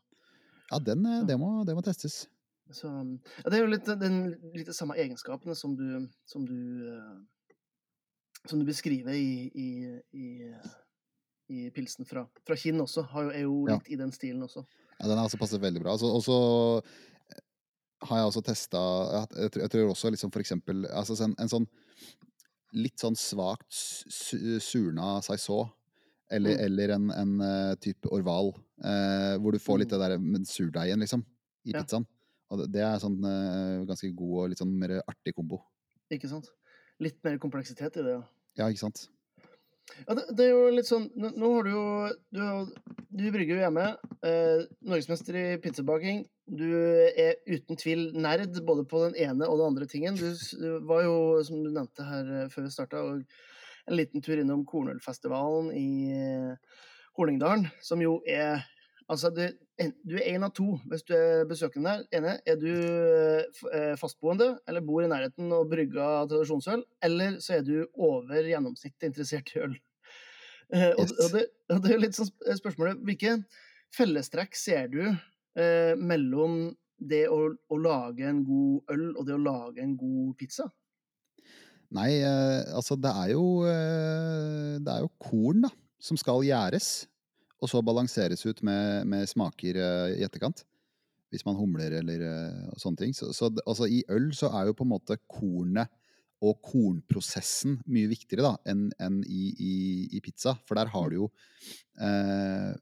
Ja, 0.73 0.79
den, 0.79 1.07
eh, 1.07 1.25
det, 1.27 1.39
må, 1.39 1.65
det 1.65 1.75
må 1.77 1.83
testes. 1.83 2.27
Så, 2.71 2.91
ja, 2.91 3.49
det 3.49 3.57
er 3.57 3.63
jo 3.65 3.73
litt 3.73 3.87
den 3.89 4.19
litt 4.53 4.69
de 4.69 4.75
samme 4.77 4.99
egenskapene 5.01 5.55
som 5.57 5.75
du, 5.77 6.05
som 6.29 6.45
du, 6.45 6.59
eh, 6.93 7.55
som 8.45 8.61
du 8.61 8.67
beskriver 8.69 9.17
i, 9.17 9.49
i, 9.55 9.69
i, 10.13 10.27
i 11.49 11.71
pilsen 11.71 12.05
fra, 12.07 12.27
fra 12.47 12.57
Kinn 12.57 12.81
også. 12.81 13.07
Har 13.09 13.23
jo, 13.25 13.31
er 13.31 13.41
jo 13.47 13.67
Ja. 13.69 13.75
litt 13.79 13.89
i 13.91 13.97
den 13.97 14.11
stilen 14.13 14.43
også. 14.43 14.65
Ja, 15.01 15.07
den 15.09 15.17
har 15.17 15.25
også 15.29 15.39
passet 15.39 15.61
veldig 15.63 15.81
bra. 15.83 15.93
Altså, 15.93 16.07
og 16.13 16.23
så 16.23 16.39
eh, 17.33 17.41
har 18.09 18.19
jeg 18.19 18.27
også 18.33 18.43
testa 18.45 18.79
jeg, 19.33 19.51
tror- 19.53 19.63
jeg 19.63 19.71
tror 19.71 19.91
også 19.95 20.11
liksom 20.11 20.31
for 20.33 20.41
eksempel 20.41 20.87
altså 20.93 21.17
en, 21.25 21.35
en 21.39 21.49
sånn 21.49 21.67
litt 22.75 22.99
sånn 23.01 23.17
svakt 23.17 23.73
surna 24.61 25.23
saison, 25.25 25.71
eller, 26.31 26.51
Mm. 26.59 26.65
eller 26.67 26.89
en, 26.95 27.11
en 27.11 27.41
eh, 27.41 27.75
type 27.81 28.05
orval, 28.13 28.53
eh, 28.85 29.39
hvor 29.41 29.53
du 29.53 29.59
får 29.59 29.79
litt 29.79 29.89
Mm. 29.89 29.99
det 29.99 30.09
der 30.09 30.19
med 30.19 30.47
surdeigen, 30.47 31.01
liksom, 31.01 31.25
i 31.65 31.71
Ja. 31.73 31.81
pizzaen. 31.83 32.07
Og 32.51 32.71
det, 32.71 32.81
er 32.81 32.99
sånn 32.99 33.25
eh, 33.25 33.85
ganske 33.87 34.15
god 34.15 34.43
og 34.45 34.49
litt 34.51 34.59
sånn 34.59 34.73
mer 34.79 35.03
artig 35.09 35.35
kombo. 35.35 35.63
Ikke 36.11 36.29
sant? 36.29 36.51
Litt 37.01 37.23
mer 37.25 37.39
kompleksitet 37.39 37.97
i 37.97 38.03
det, 38.03 38.13
ja. 38.21 38.23
Ja, 38.57 38.69
ikke 38.69 38.79
sant? 38.81 39.09
Ja, 40.07 40.15
det, 40.15 40.25
det 40.37 40.45
er 40.47 40.51
jo 40.53 40.69
litt 40.75 40.89
sånn 40.89 41.07
Nå, 41.19 41.31
nå 41.41 41.49
har 41.57 41.67
du 41.67 41.71
jo 41.73 41.85
Du, 42.35 42.41
du 43.19 43.25
brygger 43.35 43.57
jo 43.57 43.63
hjemme. 43.65 43.85
Eh, 44.27 44.65
Norgesmester 44.87 45.37
i 45.41 45.45
pizzabaking. 45.63 46.25
Du 46.49 46.67
er 46.69 47.39
uten 47.49 47.77
tvil 47.81 48.09
nerd 48.17 48.57
både 48.69 48.85
på 48.89 49.01
den 49.07 49.17
ene 49.21 49.49
og 49.49 49.59
den 49.61 49.71
andre 49.73 49.89
tingen. 49.91 50.17
Du, 50.19 50.29
du 50.61 50.69
var 50.89 51.03
jo, 51.07 51.17
som 51.45 51.63
du 51.65 51.71
nevnte 51.73 52.05
her 52.07 52.29
eh, 52.45 52.51
før 52.53 52.67
vi 52.69 52.75
starta, 52.75 53.03
en 53.89 53.97
liten 53.97 54.21
tur 54.25 54.39
innom 54.41 54.67
Kornølfestivalen 54.69 55.73
i 55.77 55.89
eh, 56.15 56.83
Horningdalen, 57.19 57.67
som 57.83 58.03
jo 58.05 58.21
er 58.29 58.65
Altså, 59.09 59.31
du, 59.33 59.41
en- 59.41 59.57
du 59.79 60.17
er 60.19 60.33
én 60.35 60.43
av 60.43 60.51
to 60.57 60.73
hvis 60.91 61.05
du 61.07 61.13
er 61.15 61.45
besøkende 61.49 61.93
der. 61.93 62.07
Ene, 62.19 62.33
er 62.47 62.57
du 62.59 62.71
eh, 62.71 63.61
eh, 63.73 63.93
fastboende 64.01 64.57
eller 64.69 64.85
bor 64.85 65.05
i 65.05 65.11
nærheten 65.11 65.53
og 65.55 65.69
brygger 65.71 66.27
tradisjonsøl, 66.31 66.83
eller 67.05 67.39
så 67.45 67.59
er 67.59 67.67
du 67.67 67.77
over 67.95 68.43
gjennomsnittet 68.51 69.11
interessert 69.11 69.55
i 69.55 69.63
øl. 69.69 69.79
Eh, 70.75 70.91
Yes. 70.99 71.15
og, 71.17 71.31
det, 71.33 71.47
og 71.73 71.79
det 71.85 71.95
er 71.95 72.03
litt 72.03 72.17
sånn 72.19 72.29
spørsmålet 72.59 72.99
Hvilke 73.09 73.39
fellestrekk 73.97 74.59
ser 74.59 74.91
du 74.93 75.01
eh, 75.07 75.95
mellom 75.97 76.75
det 76.99 77.23
å, 77.33 77.39
å 77.57 77.79
lage 77.81 78.27
en 78.29 78.43
god 78.45 78.93
øl 78.93 79.07
og 79.15 79.23
det 79.25 79.37
å 79.39 79.41
lage 79.41 79.81
en 79.81 79.95
god 79.97 80.35
pizza? 80.37 80.67
Nei, 81.97 82.19
eh, 82.21 82.67
altså 82.77 82.99
det 83.01 83.15
er 83.17 83.31
jo 83.33 83.45
eh, 83.65 84.77
Det 84.83 84.93
er 84.93 85.07
jo 85.07 85.13
korn, 85.23 85.63
da, 85.65 85.71
som 86.05 86.21
skal 86.21 86.45
gjæres. 86.45 87.07
Og 87.59 87.71
så 87.71 87.83
balanseres 87.83 88.45
ut 88.47 88.63
med, 88.67 89.07
med 89.11 89.29
smaker 89.31 89.79
eh, 89.83 90.19
i 90.19 90.27
etterkant. 90.27 90.65
Hvis 91.29 91.45
man 91.45 91.59
humler 91.59 91.99
eller 91.99 92.23
og 92.73 92.79
sånne 92.81 93.03
ting. 93.03 93.11
Så, 93.13 93.35
så 93.37 93.51
altså, 93.67 93.85
i 93.85 94.01
øl 94.09 94.31
så 94.37 94.49
er 94.57 94.71
jo 94.71 94.77
på 94.79 94.87
en 94.87 94.95
måte 94.95 95.19
kornet 95.29 95.91
og 96.39 96.61
kornprosessen 96.63 97.81
mye 97.91 98.09
viktigere 98.09 98.47
da, 98.47 98.53
enn 98.71 98.87
en 99.03 99.19
i, 99.27 99.49
i, 99.59 99.75
i 100.17 100.23
pizza. 100.25 100.55
For 100.65 100.79
der 100.79 100.91
har 100.93 101.11
du 101.11 101.19
jo 101.19 101.29
eh, 102.01 102.73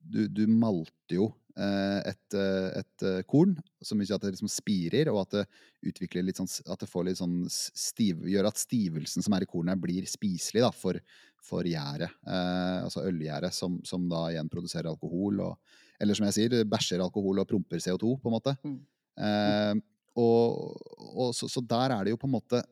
du, 0.00 0.24
du 0.28 0.44
malter 0.48 1.16
jo 1.16 1.30
et, 1.58 2.36
eh, 2.36 2.78
et 2.80 3.04
eh, 3.06 3.22
korn, 3.28 3.56
som 3.82 3.98
vil 3.98 4.12
at 4.14 4.22
det 4.22 4.34
liksom 4.34 4.50
spirer, 4.50 5.10
og 5.12 5.22
at 5.24 5.34
det 5.34 5.90
utvikler 5.90 6.24
litt 6.26 6.38
sånn 6.38 6.50
At 6.70 6.82
det 6.82 6.88
får 6.90 7.08
litt 7.08 7.20
sånn 7.20 7.42
stiv, 7.50 8.22
gjør 8.28 8.50
at 8.50 8.60
stivelsen 8.60 9.24
som 9.24 9.34
er 9.34 9.44
i 9.44 9.50
kornet, 9.50 9.80
blir 9.80 10.06
spiselig 10.08 10.64
da, 10.64 10.70
for, 10.74 11.00
for 11.42 11.66
gjæret. 11.66 12.12
Eh, 12.26 12.78
altså 12.86 13.04
ølgjæret, 13.08 13.54
som, 13.56 13.80
som 13.86 14.08
da 14.10 14.28
igjen 14.30 14.50
produserer 14.52 14.90
alkohol. 14.92 15.42
Og, 15.48 15.78
eller 16.00 16.16
som 16.16 16.28
jeg 16.28 16.38
sier, 16.38 16.58
bæsjer 16.68 17.02
alkohol 17.04 17.42
og 17.42 17.48
promper 17.50 17.82
CO2, 17.82 18.16
på 18.20 18.30
en 18.30 18.36
måte. 18.36 18.56
Mm. 18.64 18.78
Eh, 19.20 19.74
og, 20.20 20.76
og 20.98 21.34
så, 21.36 21.48
så 21.50 21.62
der 21.62 21.96
er 21.96 22.06
det 22.06 22.14
jo 22.14 22.20
på 22.20 22.28
en 22.30 22.38
måte 22.38 22.62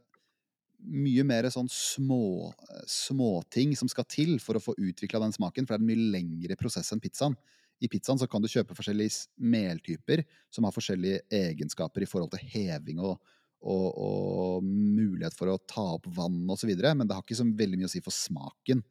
mye 0.79 1.25
mer 1.27 1.49
sånn 1.51 1.69
små, 1.73 2.53
småting 2.87 3.75
som 3.77 3.91
skal 3.91 4.07
til 4.07 4.37
for 4.43 4.59
å 4.59 4.63
få 4.63 4.77
utvikla 4.79 5.21
den 5.25 5.35
smaken, 5.35 5.67
for 5.67 5.75
det 5.75 5.81
er 5.81 5.85
en 5.85 5.91
mye 5.91 6.11
lengre 6.15 6.59
prosess 6.61 6.93
enn 6.95 7.03
pizzaen. 7.03 7.35
I 7.79 7.89
pizzaen 7.91 8.19
så 8.21 8.27
kan 8.31 8.43
du 8.43 8.51
kjøpe 8.51 8.77
forskjellige 8.77 9.29
meltyper 9.39 10.25
som 10.53 10.67
har 10.67 10.75
forskjellige 10.75 11.23
egenskaper 11.35 12.05
i 12.05 12.09
forhold 12.11 12.33
til 12.35 12.43
heving 12.55 13.03
og, 13.05 13.19
og, 13.63 13.87
og 13.95 14.67
mulighet 14.67 15.37
for 15.37 15.53
å 15.53 15.59
ta 15.69 15.85
opp 15.97 16.09
vann 16.17 16.43
osv., 16.51 16.73
men 16.75 17.07
det 17.07 17.17
har 17.17 17.25
ikke 17.25 17.39
så 17.39 17.47
veldig 17.47 17.81
mye 17.81 17.91
å 17.91 17.93
si 17.93 18.03
for 18.05 18.15
smaken. 18.15 18.83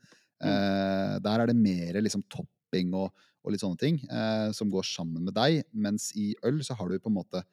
Eh, 0.44 1.16
der 1.24 1.44
er 1.44 1.50
det 1.50 1.58
mer 1.58 2.00
liksom 2.04 2.24
topping 2.32 2.94
og, 2.98 3.10
og 3.44 3.54
litt 3.54 3.64
sånne 3.64 3.82
ting 3.82 4.02
eh, 4.06 4.50
som 4.56 4.72
går 4.72 4.86
sammen 4.88 5.26
med 5.28 5.36
deg, 5.38 5.64
mens 5.74 6.12
i 6.20 6.32
øl 6.48 6.62
så 6.66 6.78
har 6.78 6.92
du 6.92 7.00
på 7.00 7.12
en 7.14 7.20
måte 7.22 7.46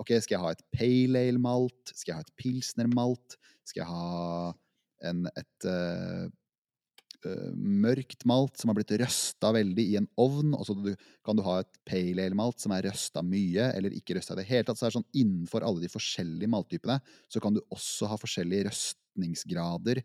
Ok, 0.00 0.08
skal 0.24 0.34
jeg 0.34 0.40
ha 0.40 0.50
et 0.54 0.62
pale 0.72 1.20
ale-malt? 1.28 1.90
Skal 1.92 2.10
jeg 2.10 2.16
ha 2.16 2.24
et 2.24 2.38
pilsner-malt? 2.40 3.36
Skal 3.68 3.82
jeg 3.82 3.90
ha 3.92 4.48
en, 5.06 5.26
et 5.36 5.66
eh, 5.68 6.24
mørkt 7.56 8.24
malt 8.28 8.58
som 8.58 8.70
har 8.70 8.78
blitt 8.78 8.94
røsta 9.00 9.52
veldig 9.54 9.84
i 9.92 9.98
en 10.00 10.08
ovn? 10.20 10.56
Og 10.58 10.66
så 10.68 10.76
kan 11.24 11.38
du 11.38 11.44
ha 11.46 11.60
et 11.62 11.78
pale 11.88 12.26
ale-malt 12.26 12.62
som 12.62 12.74
er 12.74 12.88
røsta 12.88 13.22
mye, 13.26 13.70
eller 13.76 13.94
ikke 13.96 14.18
røsta 14.18 14.36
i 14.36 14.42
det 14.42 14.48
hele 14.50 14.66
tatt. 14.68 14.80
Så 14.80 14.86
er 14.86 14.92
det 14.92 14.98
sånn 15.00 15.22
innenfor 15.22 15.66
alle 15.66 15.84
de 15.84 15.92
forskjellige 15.92 16.50
malttypene, 16.52 16.98
så 17.30 17.42
kan 17.42 17.56
du 17.56 17.62
også 17.68 18.10
ha 18.10 18.18
forskjellige 18.20 18.68
røstningsgrader 18.70 20.02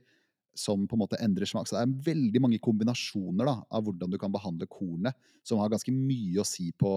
som 0.58 0.88
på 0.90 0.98
en 0.98 1.04
måte 1.04 1.20
endrer 1.22 1.50
smak. 1.50 1.70
Så 1.70 1.78
det 1.78 1.86
er 1.86 2.12
veldig 2.12 2.42
mange 2.44 2.60
kombinasjoner 2.64 3.48
da, 3.48 3.56
av 3.70 3.86
hvordan 3.86 4.14
du 4.14 4.18
kan 4.22 4.34
behandle 4.34 4.68
kornet, 4.70 5.18
som 5.46 5.62
har 5.62 5.72
ganske 5.74 5.94
mye 5.94 6.42
å 6.42 6.48
si 6.48 6.72
på, 6.74 6.94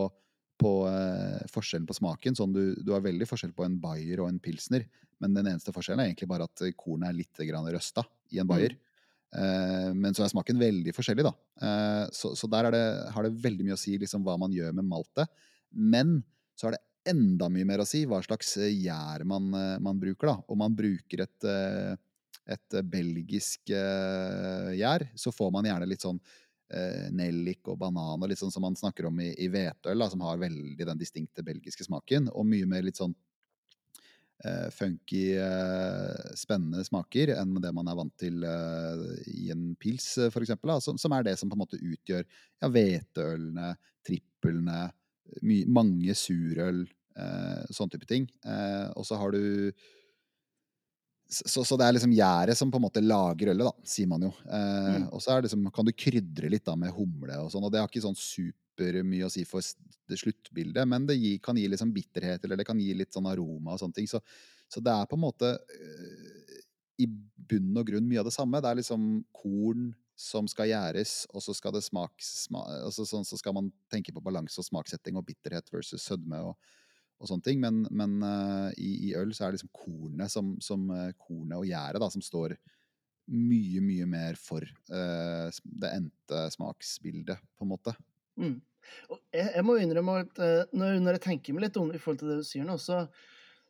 på 0.60 0.72
eh, 0.88 1.40
forskjellen 1.52 1.88
på 1.88 1.98
smaken. 2.00 2.38
Sånn 2.38 2.56
du, 2.56 2.62
du 2.80 2.94
har 2.96 3.04
veldig 3.04 3.28
forskjell 3.28 3.54
på 3.56 3.66
en 3.66 3.78
bayer 3.82 4.24
og 4.24 4.30
en 4.30 4.40
pilsner, 4.42 4.86
men 5.20 5.36
den 5.36 5.52
eneste 5.52 5.74
forskjellen 5.76 6.02
er 6.04 6.12
egentlig 6.12 6.30
bare 6.30 6.48
at 6.48 6.64
kornet 6.80 7.10
er 7.10 7.18
litt 7.20 7.44
grann 7.50 7.68
røsta 7.68 8.06
i 8.32 8.40
en 8.40 8.48
bayer. 8.48 8.76
Eh, 8.76 8.89
men 9.94 10.16
så 10.16 10.24
er 10.24 10.32
smaken 10.32 10.58
veldig 10.58 10.94
forskjellig, 10.96 11.22
da. 11.22 11.32
Eh, 11.62 12.04
så, 12.16 12.32
så 12.34 12.48
der 12.50 12.66
er 12.66 12.74
det, 12.74 12.84
har 13.14 13.26
det 13.26 13.36
veldig 13.44 13.66
mye 13.68 13.76
å 13.76 13.80
si 13.80 13.94
liksom, 14.00 14.24
hva 14.26 14.34
man 14.40 14.54
gjør 14.54 14.74
med 14.74 14.88
maltet. 14.90 15.30
Men 15.70 16.18
så 16.58 16.66
har 16.66 16.76
det 16.76 16.84
enda 17.10 17.48
mye 17.52 17.68
mer 17.68 17.82
å 17.82 17.88
si 17.88 18.02
hva 18.08 18.20
slags 18.24 18.56
eh, 18.60 18.74
gjær 18.74 19.24
man, 19.28 19.48
eh, 19.54 19.78
man 19.82 20.00
bruker, 20.02 20.32
da. 20.32 20.36
Om 20.50 20.62
man 20.64 20.76
bruker 20.76 21.24
et, 21.24 21.48
eh, 21.48 21.94
et 22.56 22.76
eh, 22.76 22.86
belgisk 22.96 23.72
eh, 23.74 24.74
gjær, 24.80 25.06
så 25.14 25.32
får 25.34 25.54
man 25.54 25.70
gjerne 25.70 25.88
litt 25.88 26.04
sånn 26.04 26.20
eh, 26.74 27.08
nellik 27.14 27.70
og 27.70 27.78
banan, 27.80 28.20
og 28.20 28.30
litt 28.30 28.42
sånn 28.42 28.52
som 28.52 28.66
man 28.66 28.78
snakker 28.78 29.08
om 29.08 29.22
i, 29.22 29.30
i 29.38 29.48
hvetøl, 29.52 29.94
da, 29.98 30.10
som 30.10 30.26
har 30.26 30.42
veldig 30.42 30.90
den 30.90 31.00
distinkte 31.00 31.46
belgiske 31.46 31.86
smaken, 31.86 32.28
og 32.34 32.48
mye 32.50 32.68
mer 32.68 32.84
litt 32.86 33.00
sånn 33.00 33.14
eh, 33.14 33.29
funky, 34.72 35.34
eh, 35.36 36.30
spennende 36.38 36.84
smaker 36.86 37.34
enn 37.34 37.58
det 37.60 37.72
man 37.76 37.90
er 37.90 37.98
vant 37.98 38.14
til 38.20 38.44
eh, 38.46 39.04
i 39.28 39.50
en 39.52 39.74
pils, 39.80 40.14
f.eks. 40.30 40.54
som, 40.84 40.98
som 41.00 41.16
er 41.16 41.26
det 41.26 41.36
som 41.40 41.50
på 41.50 41.58
en 41.58 41.64
måte 41.64 41.80
utgjør 41.80 42.24
ja, 42.24 42.70
hveteølene, 42.70 43.74
trippelene, 44.06 44.82
my, 45.46 45.62
mange 45.70 46.16
surøl, 46.16 46.82
eh, 47.20 47.72
sånn 47.74 47.92
type 47.92 48.08
ting. 48.08 48.28
Eh, 48.44 48.86
og 48.96 49.06
så 49.06 49.20
har 49.20 49.36
du 49.36 49.72
så, 51.30 51.62
så, 51.62 51.76
det 51.78 51.86
er 51.86 51.94
liksom 51.94 52.14
gjæret 52.16 52.58
som 52.58 52.72
på 52.72 52.80
en 52.80 52.84
måte 52.88 53.02
lager 53.04 53.52
ølet, 53.52 53.68
da, 53.68 53.86
sier 53.86 54.08
man 54.10 54.24
jo. 54.26 54.32
Eh, 54.48 54.88
mm. 54.96 55.04
Og 55.14 55.22
så 55.22 55.36
liksom, 55.44 55.68
kan 55.74 55.86
du 55.86 55.92
krydre 55.94 56.50
litt 56.50 56.64
da 56.66 56.74
med 56.78 56.90
humle 56.96 57.36
og 57.44 57.52
sånn, 57.52 57.66
og 57.66 57.70
det 57.70 57.82
har 57.82 57.90
ikke 57.90 58.02
sånn 58.02 58.18
supermye 58.80 59.26
å 59.26 59.32
si 59.32 59.44
for 59.48 59.64
det 60.10 60.18
sluttbildet, 60.20 60.88
men 60.88 61.06
det 61.06 61.18
gi, 61.20 61.36
kan 61.42 61.58
gi 61.58 61.68
liksom 61.70 61.92
bitterhet, 61.94 62.44
eller 62.44 62.60
det 62.60 62.66
kan 62.68 62.80
gi 62.80 62.92
litt 62.96 63.14
sånn 63.14 63.28
aroma 63.30 63.76
og 63.76 63.82
sånne 63.82 64.00
ting. 64.00 64.08
Så, 64.10 64.22
så 64.70 64.82
det 64.82 64.94
er 64.94 65.08
på 65.10 65.18
en 65.18 65.24
måte 65.24 65.52
øh, 65.54 66.58
i 67.00 67.06
bunn 67.06 67.76
og 67.78 67.86
grunn 67.92 68.08
mye 68.08 68.22
av 68.22 68.28
det 68.28 68.34
samme. 68.34 68.60
Det 68.60 68.72
er 68.72 68.80
liksom 68.80 69.06
korn 69.36 69.90
som 70.20 70.48
skal 70.50 70.68
gjæres, 70.68 71.24
og 71.32 71.44
så 71.44 71.54
skal 71.56 71.72
det 71.76 71.84
smaks, 71.86 72.34
sma, 72.48 72.66
altså 72.82 73.06
sånn, 73.08 73.24
så 73.24 73.38
skal 73.40 73.56
man 73.56 73.70
tenke 73.92 74.12
på 74.12 74.22
balanse 74.24 74.60
og 74.60 74.66
smaksetting 74.66 75.16
og 75.16 75.24
bitterhet 75.28 75.70
versus 75.72 76.04
sødme. 76.04 76.42
og 76.50 76.76
og 77.20 77.28
sånne 77.28 77.44
ting. 77.44 77.60
Men, 77.60 77.82
men 77.92 78.18
uh, 78.24 78.70
i, 78.80 79.10
i, 79.10 79.14
øl 79.18 79.34
så 79.36 79.44
er 79.44 79.52
det 79.52 79.60
liksom 79.60 79.72
kornet, 79.76 80.32
som, 80.32 80.54
som 80.64 80.86
uh, 80.88 81.10
kornet 81.20 81.58
og 81.58 81.68
gjæret 81.68 82.06
som 82.14 82.24
står 82.24 82.56
mye, 83.30 83.82
mye 83.84 84.06
mer 84.10 84.38
for 84.40 84.64
uh, 84.64 85.52
det 85.52 85.92
endte 85.92 86.46
smaksbildet, 86.56 87.42
på 87.58 87.66
en 87.66 87.72
måte. 87.74 87.94
Mm. 88.40 88.56
Jeg, 89.32 89.46
jeg, 89.46 89.64
må 89.66 89.76
innrømme 89.78 90.20
at 90.24 90.40
når, 90.72 91.00
når, 91.00 91.18
jeg 91.18 91.24
tenker 91.26 91.56
meg 91.56 91.68
litt 91.68 91.78
om 91.80 91.92
i 91.92 92.00
forhold 92.00 92.22
til 92.22 92.32
det 92.32 92.40
du 92.40 92.46
sier 92.48 92.66
nå, 92.66 92.78
så, 92.80 93.04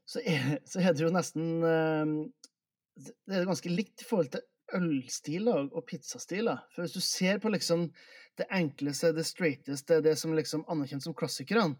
så, 0.09 0.23
er, 0.23 0.57
så 0.71 0.83
er, 0.83 0.95
det 0.95 1.05
jo 1.05 1.13
nesten 1.15 1.63
Det 3.01 3.37
er 3.37 3.49
ganske 3.49 3.73
likt 3.73 4.05
i 4.05 4.09
forhold 4.09 4.33
til 4.35 4.47
ølstiler 4.77 5.69
og 5.75 5.85
pizzastiler. 5.89 6.61
For 6.75 6.85
hvis 6.85 6.95
du 6.95 7.03
ser 7.03 7.41
på 7.43 7.51
liksom 7.53 7.89
det 8.39 8.47
enkleste, 8.55 9.13
det 9.17 9.27
straighteste, 9.27 10.01
det 10.05 10.17
som 10.19 10.35
liksom 10.37 10.65
anerkjent 10.71 11.05
som 11.05 11.17
klassikerne, 11.17 11.75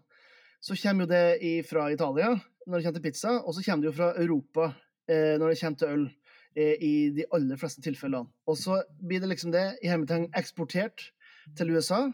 så 0.61 0.77
kommer 0.77 1.07
jo 1.07 1.13
det 1.13 1.65
fra 1.69 1.87
Italia 1.93 2.35
når 2.67 2.77
det 2.77 2.85
kommer 2.85 2.99
til 2.99 3.05
pizza, 3.07 3.37
og 3.41 3.55
så 3.55 3.63
kommer 3.65 3.81
det 3.81 3.89
jo 3.89 3.97
fra 3.97 4.11
Europa 4.21 4.67
eh, 5.09 5.37
når 5.39 5.49
det 5.49 5.59
kommer 5.61 5.79
til 5.81 5.93
øl. 5.95 6.09
Eh, 6.55 6.75
I 6.83 6.93
de 7.15 7.25
aller 7.33 7.57
fleste 7.57 7.81
tilfellene. 7.81 8.27
Og 8.45 8.57
så 8.59 8.81
blir 8.99 9.21
det 9.23 9.31
liksom 9.31 9.53
det 9.53 9.79
i 9.81 9.89
hermetegn 9.89 10.29
eksportert 10.37 11.07
til 11.57 11.71
USA. 11.71 12.09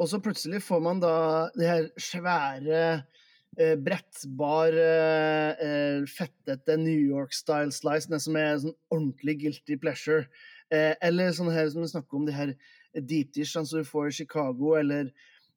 Og 0.00 0.08
så 0.10 0.20
plutselig 0.22 0.62
får 0.66 0.80
man 0.82 1.02
da 1.02 1.16
det 1.54 1.68
her 1.68 1.84
svære, 2.00 3.04
eh, 3.58 3.74
brettbare, 3.78 4.88
eh, 5.62 6.06
fettete 6.10 6.76
New 6.80 6.98
York-style 6.98 7.72
slice, 7.72 8.10
det 8.10 8.20
som 8.20 8.36
er 8.36 8.56
sånn 8.58 8.74
ordentlig 8.90 9.38
guilty 9.44 9.76
pleasure. 9.78 10.26
Eh, 10.72 10.94
eller 11.00 11.30
sånn 11.30 11.52
her 11.52 11.70
som 11.70 11.82
vi 11.82 11.92
snakker 11.92 12.18
om, 12.18 12.26
de 12.26 12.34
her 12.34 12.54
deep 12.94 13.32
dish 13.32 13.52
som 13.52 13.64
du 13.64 13.84
får 13.84 14.08
i 14.08 14.18
Chicago, 14.22 14.74
eller 14.74 15.12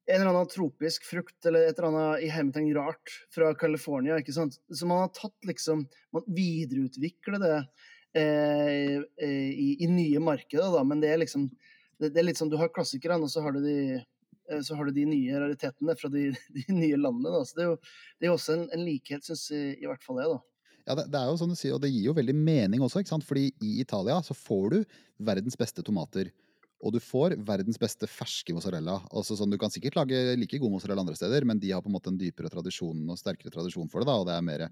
en 0.07 0.21
eller 0.21 0.31
annen 0.31 0.47
tropisk 0.47 1.03
frukt 1.03 1.45
eller 1.45 1.67
et 1.67 1.77
eller 1.77 1.89
annet 1.89 2.23
i 2.23 2.31
hermetegn 2.31 2.69
rart 2.77 3.11
fra 3.33 3.51
California. 3.59 4.17
ikke 4.17 4.35
sant? 4.35 4.59
Så 4.71 4.87
man 4.87 5.03
har 5.03 5.11
tatt 5.15 5.35
liksom 5.47 5.87
Man 6.13 6.23
videreutvikler 6.31 7.41
det 7.43 7.57
eh, 8.15 9.01
eh, 9.21 9.49
i, 9.51 9.75
i, 9.83 9.87
nye 9.91 10.21
markeder, 10.23 10.71
da, 10.71 10.83
men 10.87 11.01
det 11.03 11.11
er 11.11 11.19
liksom 11.21 11.49
det, 11.99 12.13
det 12.13 12.21
er 12.21 12.29
litt 12.29 12.39
sånn, 12.39 12.49
Du 12.49 12.57
har 12.57 12.71
klassikerne, 12.71 13.19
og 13.25 13.29
så 13.29 13.43
har 13.43 13.57
du 13.57 13.59
de, 13.65 13.75
eh, 13.97 14.05
så 14.63 14.77
har 14.77 14.87
du 14.87 14.95
de 14.95 15.07
nye 15.09 15.39
raritetene 15.41 15.95
fra 15.99 16.11
de, 16.13 16.29
de 16.57 16.65
nye 16.73 16.99
landene. 16.99 17.33
Da. 17.33 17.43
Så 17.47 17.57
det 17.57 17.65
er 17.65 17.71
jo, 17.73 17.79
det 18.17 18.29
er 18.29 18.35
også 18.35 18.57
en, 18.57 18.67
en 18.75 18.85
likhet, 18.87 19.25
syns 19.27 19.47
i, 19.55 19.63
i 19.81 19.89
hvert 19.89 20.05
fall 20.05 20.21
jeg. 20.23 20.33
da. 20.35 20.41
Ja, 20.87 20.95
det, 20.95 21.09
det, 21.11 21.19
er 21.19 21.27
jo 21.27 21.39
sånn 21.41 21.51
du 21.51 21.59
sier, 21.59 21.75
og 21.75 21.83
det 21.83 21.91
gir 21.91 22.09
jo 22.09 22.15
veldig 22.15 22.35
mening 22.37 22.83
også, 22.83 23.01
ikke 23.03 23.11
sant? 23.11 23.27
fordi 23.27 23.49
i 23.59 23.77
Italia 23.83 24.21
så 24.23 24.35
får 24.37 24.67
du 24.71 24.99
verdens 25.27 25.59
beste 25.59 25.83
tomater. 25.83 26.31
Og 26.85 26.93
du 26.93 26.99
får 27.01 27.33
verdens 27.41 27.79
beste 27.81 28.05
ferske 28.07 28.53
mozzarella. 28.53 28.99
Altså 29.09 29.35
sånn, 29.35 29.49
du 29.49 29.57
kan 29.59 29.73
sikkert 29.73 29.97
lage 29.97 30.19
like 30.37 30.59
god 30.61 30.75
mozzarella 30.75 31.01
andre 31.01 31.17
steder, 31.17 31.47
men 31.49 31.59
de 31.59 31.71
har 31.73 31.81
på 31.81 31.89
en 31.89 31.95
måte 31.95 32.11
en 32.13 32.19
dypere 32.21 32.51
tradisjon 32.53 33.01
og 33.09 33.17
sterkere 33.17 33.51
tradisjon 33.53 33.89
for 33.89 34.03
det. 34.03 34.11
da, 34.11 34.17
Og 34.21 34.27
det 34.29 34.35
er 34.37 34.45
mer 34.45 34.67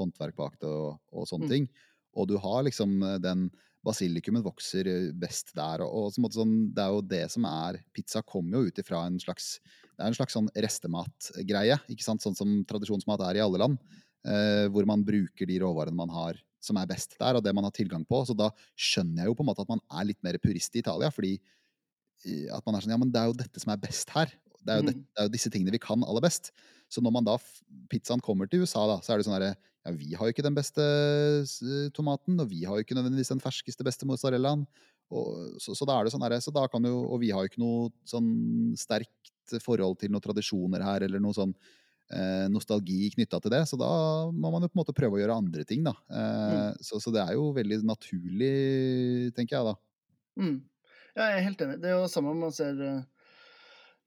håndverk 0.00 0.36
bak 0.40 0.58
det 0.58 0.68
og, 0.68 0.98
og 1.14 1.28
sånne 1.30 1.46
mm. 1.46 1.52
ting. 1.54 1.68
Og 2.16 2.28
du 2.30 2.36
har 2.40 2.66
liksom 2.66 2.96
eh, 3.02 3.20
den 3.22 3.48
Basilikumen 3.84 4.44
vokser 4.44 4.88
eh, 4.88 5.10
best 5.12 5.52
der. 5.56 5.84
og, 5.84 6.14
og 6.16 6.32
sånn, 6.32 6.54
Det 6.74 6.84
er 6.84 6.94
jo 6.94 7.02
det 7.14 7.24
som 7.34 7.48
er 7.48 7.82
Pizza 7.92 8.22
kommer 8.22 8.58
jo 8.58 8.70
ut 8.70 8.80
ifra 8.80 9.04
en 9.08 9.20
slags 9.20 9.58
det 9.94 10.02
er 10.02 10.10
en 10.10 10.16
slags 10.16 10.34
sånn 10.34 10.48
restematgreie. 10.58 11.76
ikke 11.92 12.02
sant? 12.02 12.22
Sånn 12.24 12.34
som 12.34 12.56
tradisjonsmat 12.66 13.20
er 13.28 13.38
i 13.38 13.44
alle 13.44 13.60
land. 13.62 13.78
Eh, 14.26 14.66
hvor 14.72 14.86
man 14.88 15.04
bruker 15.06 15.46
de 15.46 15.60
råvarene 15.62 15.94
man 15.94 16.10
har 16.10 16.40
som 16.64 16.78
er 16.80 16.88
best 16.88 17.18
der, 17.20 17.36
og 17.36 17.44
det 17.44 17.52
man 17.54 17.66
har 17.66 17.74
tilgang 17.76 18.06
på. 18.08 18.22
Så 18.26 18.34
da 18.36 18.48
skjønner 18.74 19.22
jeg 19.22 19.30
jo 19.30 19.36
på 19.38 19.44
en 19.44 19.50
måte 19.52 19.62
at 19.62 19.70
man 19.70 19.82
er 19.92 20.08
litt 20.08 20.22
mer 20.24 20.38
purist 20.42 20.74
i 20.74 20.82
Italia. 20.82 21.12
fordi 21.14 21.36
at 22.50 22.64
man 22.64 22.74
er 22.74 22.84
sånn 22.84 22.94
Ja, 22.94 22.98
men 23.00 23.12
det 23.12 23.20
er 23.20 23.28
jo 23.28 23.36
dette 23.36 23.60
som 23.60 23.74
er 23.74 23.82
best 23.82 24.10
her. 24.16 24.32
Det 24.64 24.72
er 24.72 24.80
jo, 24.80 24.86
det, 24.88 24.94
mm. 24.96 25.04
det 25.04 25.20
er 25.20 25.28
jo 25.28 25.34
disse 25.34 25.50
tingene 25.52 25.74
vi 25.74 25.82
kan 25.82 26.02
aller 26.02 26.24
best. 26.24 26.50
Så 26.88 27.04
når 27.04 27.12
man 27.18 27.26
da 27.28 27.36
pizzaen 27.92 28.22
kommer 28.24 28.48
til 28.48 28.64
USA, 28.64 28.86
da, 28.88 28.98
så 29.04 29.12
er 29.12 29.20
det 29.20 29.28
sånn 29.28 29.36
herre 29.36 29.54
Ja, 29.84 29.92
vi 29.92 30.14
har 30.16 30.26
jo 30.26 30.34
ikke 30.34 30.46
den 30.46 30.56
beste 30.56 30.84
tomaten, 31.96 32.38
og 32.40 32.48
vi 32.50 32.64
har 32.64 32.78
jo 32.78 32.86
ikke 32.86 32.96
nødvendigvis 32.96 33.32
den 33.34 33.42
ferskeste, 33.42 33.84
beste 33.84 34.08
mozzarellaen. 34.08 34.64
Og, 35.12 35.60
så, 35.60 35.76
så, 35.76 35.86
da 35.86 35.98
er 35.98 36.06
det 36.06 36.14
sånn 36.14 36.24
her, 36.24 36.32
Så 36.40 36.50
da 36.54 36.64
kan 36.72 36.82
jo 36.88 37.02
Og 37.12 37.18
vi 37.20 37.28
har 37.28 37.44
jo 37.44 37.50
ikke 37.50 37.60
noe 37.60 37.90
sånn 38.08 38.72
sterkt 38.80 39.52
forhold 39.60 39.98
til 40.00 40.08
noen 40.10 40.24
tradisjoner 40.24 40.80
her, 40.80 41.04
eller 41.04 41.20
noe 41.20 41.36
sånn 41.36 41.52
eh, 41.52 42.46
nostalgi 42.48 43.10
knytta 43.12 43.42
til 43.44 43.52
det. 43.52 43.60
Så 43.68 43.76
da 43.80 43.90
må 44.32 44.50
man 44.50 44.64
jo 44.64 44.70
på 44.72 44.78
en 44.78 44.80
måte 44.80 44.96
prøve 44.96 45.18
å 45.18 45.20
gjøre 45.20 45.36
andre 45.36 45.66
ting, 45.68 45.84
da. 45.84 45.92
Eh, 46.08 46.54
mm. 46.54 46.84
så, 46.88 47.00
så, 47.02 47.12
det 47.14 47.20
er 47.26 47.36
jo 47.36 47.50
veldig 47.56 47.82
naturlig, 47.84 48.54
tenker 49.36 49.58
jeg 49.58 49.68
da. 49.68 49.74
Mm. 50.40 50.56
Ja, 51.14 51.28
jeg 51.28 51.36
er 51.36 51.46
helt 51.50 51.66
enig. 51.66 51.76
Det 51.82 51.92
er 51.92 51.98
jo 51.98 52.08
samme 52.10 52.32
om 52.32 52.40
man 52.46 52.56
ser 52.56 52.80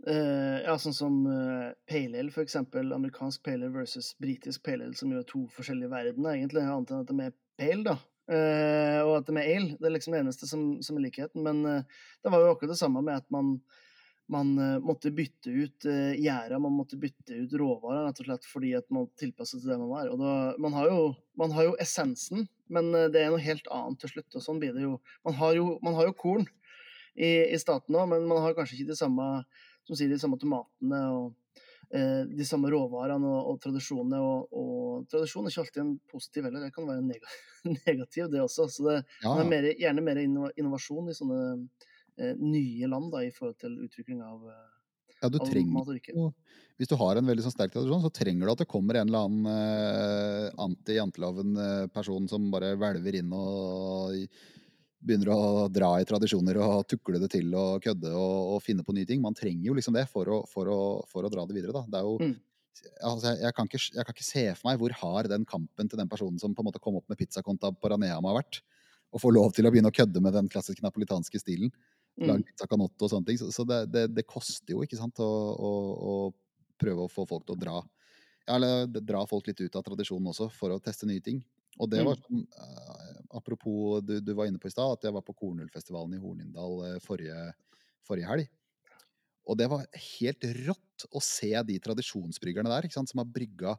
uh, 0.05 0.57
ja, 0.61 0.75
sånn 0.81 0.95
som 0.95 1.15
uh, 1.25 1.71
pale 1.89 2.19
ale, 2.19 2.33
for 2.33 2.45
eksempel. 2.45 2.93
Amerikansk 2.95 3.43
pale 3.45 3.65
ale 3.65 3.73
versus 3.73 4.11
britisk 4.21 4.63
pale 4.67 4.85
ale, 4.85 4.97
som 4.97 5.13
er 5.13 5.25
to 5.27 5.45
forskjellige 5.55 5.91
verdener, 5.93 6.35
egentlig. 6.35 6.65
Annet 6.65 6.93
enn 6.93 7.03
at 7.03 7.11
de 7.11 7.25
er 7.25 7.35
pale, 7.57 7.81
da. 7.87 7.97
Uh, 8.27 9.01
og 9.07 9.13
at 9.21 9.31
de 9.31 9.39
er 9.39 9.51
ale. 9.55 9.73
Det 9.79 9.89
er 9.89 9.95
liksom 9.95 10.15
det 10.15 10.21
eneste 10.21 10.49
som, 10.49 10.69
som 10.85 10.99
er 10.99 11.07
likheten. 11.07 11.43
Men 11.43 11.63
det 11.65 12.33
var 12.33 12.43
jo 12.43 12.53
akkurat 12.53 12.75
det 12.75 12.81
samme 12.83 13.03
med 13.05 13.23
at 13.23 13.29
man 13.33 13.57
man 14.27 14.49
måtte 14.83 15.07
bytte 15.15 15.47
ut 15.47 15.85
uh, 15.87 16.11
gjerda, 16.19 16.57
man 16.59 16.73
måtte 16.75 16.97
bytte 16.99 17.31
ut 17.31 17.53
råvarer 17.61 18.01
rett 18.09 18.17
og 18.19 18.25
slett 18.27 18.47
fordi 18.51 18.73
at 18.75 18.83
man 18.91 19.05
tilpasset 19.15 19.61
til 19.61 19.71
det 19.71 19.77
man 19.79 19.93
var. 19.93 20.09
Og 20.11 20.19
da, 20.19 20.33
man, 20.59 20.75
har 20.75 20.89
jo, 20.91 21.05
man, 21.39 21.53
har 21.55 21.69
jo, 21.69 21.77
essensen, 21.79 22.43
men 22.67 22.91
det 22.91 23.21
er 23.21 23.31
noe 23.31 23.39
helt 23.39 23.71
annet 23.71 24.03
til 24.03 24.11
slutt. 24.11 24.27
og 24.35 24.43
sånn 24.43 24.59
blir 24.59 24.75
det 24.75 24.83
jo. 24.83 24.97
Man 25.23 25.37
har 25.39 25.55
jo, 25.55 25.69
man 25.79 25.95
har 25.95 26.09
jo 26.09 26.17
korn 26.19 26.43
i, 27.17 27.29
i 27.49 27.57
staten 27.59 27.97
òg, 27.97 28.07
men 28.11 28.27
man 28.29 28.41
har 28.43 28.55
kanskje 28.57 28.77
ikke 28.77 28.91
de 28.91 28.99
samme, 28.99 29.27
som 29.87 29.97
sier, 29.97 30.11
de 30.11 30.19
samme 30.21 30.39
tomatene 30.41 31.03
og 31.15 31.35
de 31.87 32.43
samme 32.43 32.67
råvarene 32.67 33.23
og, 33.23 33.45
og 33.53 33.59
tradisjonene. 33.63 34.17
Og, 34.19 34.49
og, 34.59 35.05
tradisjon 35.07 35.45
er 35.47 35.53
ikke 35.53 35.61
alltid 35.63 35.81
en 35.85 35.93
positiv 36.11 36.43
heller, 36.43 36.65
det 36.65 36.73
kan 36.75 36.83
være 36.83 36.99
en 36.99 37.77
negativ, 37.87 38.25
det 38.33 38.41
også. 38.43 38.65
Så 38.67 38.83
det, 38.89 38.97
ja. 39.23 39.37
er 39.37 39.47
mer, 39.47 39.69
gjerne 39.71 40.03
mer 40.03 40.19
innovasjon 40.19 41.07
i 41.07 41.15
sånne 41.15 41.39
Eh, 42.17 42.33
nye 42.37 42.87
land 42.87 43.11
da, 43.13 43.21
i 43.21 43.33
forhold 43.33 43.59
til 43.61 43.75
utvikling 43.85 44.23
av, 44.25 44.41
eh, 44.49 45.11
ja, 45.21 45.29
du 45.29 45.37
trenger, 45.37 45.99
jo, 46.09 46.31
Hvis 46.77 46.89
du 46.89 46.95
har 46.97 47.17
en 47.17 47.29
veldig 47.29 47.43
sånn 47.45 47.53
sterk 47.53 47.75
tradisjon, 47.75 48.01
så 48.01 48.09
trenger 48.13 48.45
du 48.45 48.53
at 48.53 48.63
det 48.63 48.69
kommer 48.69 48.97
en 48.97 49.09
eller 49.09 49.25
annen 49.25 49.45
uh, 49.49 50.63
anti-janteloven-person 50.65 52.27
som 52.29 52.51
bare 52.53 52.75
hvelver 52.77 53.17
inn 53.17 53.33
og 53.33 54.17
begynner 55.07 55.31
å 55.33 55.67
dra 55.71 55.93
i 56.01 56.05
tradisjoner 56.07 56.59
og 56.63 56.85
tukle 56.91 57.21
det 57.23 57.31
til 57.33 57.49
og 57.57 57.81
kødde 57.83 58.11
og, 58.11 58.53
og 58.55 58.61
finne 58.65 58.85
på 58.85 58.95
nye 58.95 59.07
ting. 59.09 59.23
Man 59.23 59.37
trenger 59.37 59.69
jo 59.69 59.77
liksom 59.77 59.97
det 59.97 60.05
for 60.11 60.29
å, 60.29 60.41
for 60.51 60.69
å, 60.71 60.79
for 61.09 61.27
å 61.27 61.31
dra 61.33 61.47
det 61.47 61.57
videre. 61.57 61.75
Da. 61.75 61.85
Det 61.87 62.01
er 62.01 62.09
jo 62.09 62.19
mm. 62.21 62.37
Altså, 62.77 63.31
jeg, 63.41 63.49
kan 63.57 63.65
ikke, 63.65 63.79
jeg, 63.81 64.05
kan 64.05 64.13
ikke, 64.13 64.23
se 64.27 64.41
for 64.53 64.67
meg 64.67 64.77
hvor 64.77 64.93
hard 64.99 65.31
den 65.31 65.47
kampen 65.49 65.87
til 65.89 65.97
den 65.97 66.09
personen 66.11 66.35
som 66.37 66.51
på 66.53 66.61
en 66.61 66.67
måte 66.67 66.77
kom 66.77 66.99
opp 66.99 67.07
med 67.09 67.17
pizzakonta 67.17 67.71
på 67.73 67.89
Raneama 67.89 68.29
har 68.29 68.37
vært. 68.37 68.59
Å 69.09 69.17
få 69.17 69.31
lov 69.33 69.49
til 69.57 69.65
å 69.65 69.71
begynne 69.73 69.89
å 69.89 69.95
kødde 69.97 70.21
med 70.21 70.35
den 70.37 70.49
klassiske 70.51 70.85
napolitanske 70.85 71.41
stilen 71.41 71.71
lage 72.17 72.41
mm. 72.41 72.47
pizza 72.47 72.67
canotto 72.67 73.05
og 73.05 73.11
sånne 73.11 73.29
ting. 73.29 73.39
Så, 73.39 73.51
så 73.53 73.65
det, 73.67 73.83
det, 73.93 74.07
det, 74.15 74.25
koster 74.29 74.73
jo, 74.73 74.83
ikke 74.85 74.99
sant, 74.99 75.19
å, 75.21 75.27
å, 75.53 75.71
å, 76.11 76.15
prøve 76.81 77.05
å 77.05 77.11
få 77.11 77.25
folk 77.25 77.45
til 77.47 77.55
å 77.55 77.57
dra 77.57 77.77
Eller 78.53 78.85
dra 79.01 79.23
folk 79.27 79.47
litt 79.49 79.61
ut 79.63 79.75
av 79.75 79.85
tradisjonen 79.85 80.29
også, 80.31 80.49
for 80.53 80.75
å 80.75 80.81
teste 80.83 81.09
nye 81.09 81.23
ting. 81.23 81.41
Og 81.77 81.89
det 81.91 82.03
var 82.05 82.17
mm. 82.17 82.25
sånn 82.25 82.45
uh, 82.57 83.03
Apropos 83.37 83.99
du, 84.07 84.15
du, 84.23 84.31
var 84.33 84.47
inne 84.47 84.59
på 84.61 84.69
i 84.69 84.73
stad, 84.73 84.95
at 84.95 85.03
jeg 85.03 85.13
var 85.13 85.23
på 85.25 85.35
Kornhullfestivalen 85.35 86.15
i 86.15 86.21
Hornindal 86.21 86.77
uh, 86.79 86.93
forrige, 87.03 87.35
forrige, 88.07 88.29
helg. 88.29 88.47
Og 89.47 89.59
det 89.59 89.67
var 89.71 89.83
helt 90.19 90.47
rått 90.65 91.05
å 91.11 91.21
se 91.23 91.51
de 91.67 91.75
tradisjonsbryggerne 91.83 92.71
der, 92.71 92.87
ikke 92.87 92.97
sant, 92.97 93.11
som 93.11 93.21
har 93.21 93.29
brygga 93.31 93.75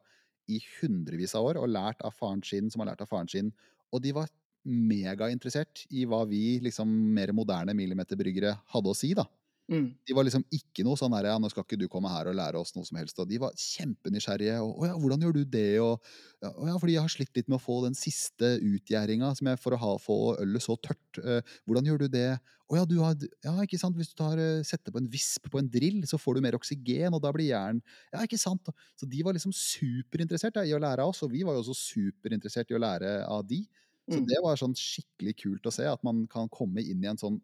i 0.48 0.60
hundrevis 0.78 1.34
av 1.36 1.48
år 1.48 1.60
og 1.60 1.72
lært 1.72 2.04
av 2.06 2.14
faren 2.16 2.44
sin, 2.44 2.70
som 2.72 2.84
har 2.84 2.92
lært 2.92 3.02
av 3.04 3.10
faren 3.10 3.28
sin. 3.28 3.50
Og 3.92 4.04
de 4.04 4.14
var 4.16 4.30
megainteressert 4.68 5.84
i 5.96 6.04
hva 6.08 6.22
vi 6.28 6.58
liksom 6.64 6.88
mer 7.16 7.32
moderne 7.36 7.74
millimeterbryggere 7.76 8.54
hadde 8.72 8.92
å 8.92 8.96
si. 8.96 9.14
da. 9.16 9.24
Mm. 9.70 9.98
De 10.08 10.14
var 10.16 10.24
liksom 10.24 10.44
ikke 10.56 10.84
noe 10.86 10.96
sånn 10.96 11.12
her, 11.12 11.26
ja, 11.28 11.34
nå 11.36 11.50
skal 11.52 11.66
ikke 11.66 11.76
du 11.76 11.84
komme 11.92 12.08
her 12.08 12.30
og 12.30 12.36
lære 12.38 12.56
oss 12.56 12.72
noe 12.72 12.86
som 12.88 12.96
helst. 12.96 13.18
Og 13.20 13.28
de 13.28 13.36
var 13.42 13.52
kjempenysgjerrige. 13.60 14.54
Og, 14.64 14.70
'Å 14.80 14.86
ja, 14.88 14.94
hvordan 14.96 15.20
gjør 15.26 15.34
du 15.36 15.44
det?' 15.44 15.80
Og, 15.84 16.00
ja, 16.40 16.78
fordi 16.80 16.94
jeg 16.96 17.02
har 17.04 17.12
slitt 17.12 17.36
litt 17.36 17.48
med 17.52 17.58
å 17.58 17.60
få 17.60 17.76
den 17.84 17.92
siste 17.98 18.56
utgjæringa 18.64 19.34
for 19.60 19.76
å 19.76 19.80
ha, 19.82 19.92
få 20.00 20.16
ølet 20.40 20.62
så 20.64 20.76
tørt. 20.80 21.20
Uh, 21.20 21.42
hvordan 21.68 21.84
gjør 21.84 21.98
du 21.98 22.08
det? 22.08 22.40
'Å 22.70 22.76
ja, 22.80 22.84
du 22.86 22.96
har 23.04 23.14
Ja, 23.44 23.52
ikke 23.60 23.78
sant, 23.78 23.96
hvis 23.96 24.08
du 24.08 24.16
tar, 24.16 24.38
uh, 24.38 24.62
setter 24.62 24.90
på 24.92 24.98
en 24.98 25.08
visp 25.08 25.50
på 25.50 25.58
en 25.58 25.68
drill, 25.68 26.00
så 26.08 26.16
får 26.16 26.36
du 26.36 26.40
mer 26.40 26.56
oksygen, 26.56 27.12
og 27.12 27.20
da 27.22 27.30
blir 27.32 27.48
jern 27.52 27.82
Ja, 28.12 28.20
ikke 28.24 28.38
sant? 28.40 28.64
Så 28.96 29.04
de 29.08 29.22
var 29.22 29.34
liksom 29.34 29.52
superinteressert 29.52 30.56
ja, 30.56 30.62
i 30.64 30.72
å 30.72 30.80
lære 30.80 31.00
av 31.04 31.10
oss, 31.12 31.22
og 31.22 31.30
vi 31.32 31.42
var 31.44 31.52
jo 31.54 31.60
også 31.66 31.76
superinteressert 31.76 32.70
i 32.70 32.74
å 32.74 32.80
lære 32.80 33.26
av 33.28 33.46
de. 33.46 33.66
Så 34.08 34.20
Mm. 34.20 34.24
det 34.24 34.40
var 34.42 34.56
sånn 34.56 34.72
skikkelig 34.74 35.36
kult 35.36 35.66
å 35.68 35.72
se, 35.72 35.84
at 35.84 36.02
man 36.04 36.26
kan 36.26 36.48
komme 36.48 36.80
inn 36.80 37.04
i 37.04 37.08
en 37.08 37.18
sånn 37.20 37.40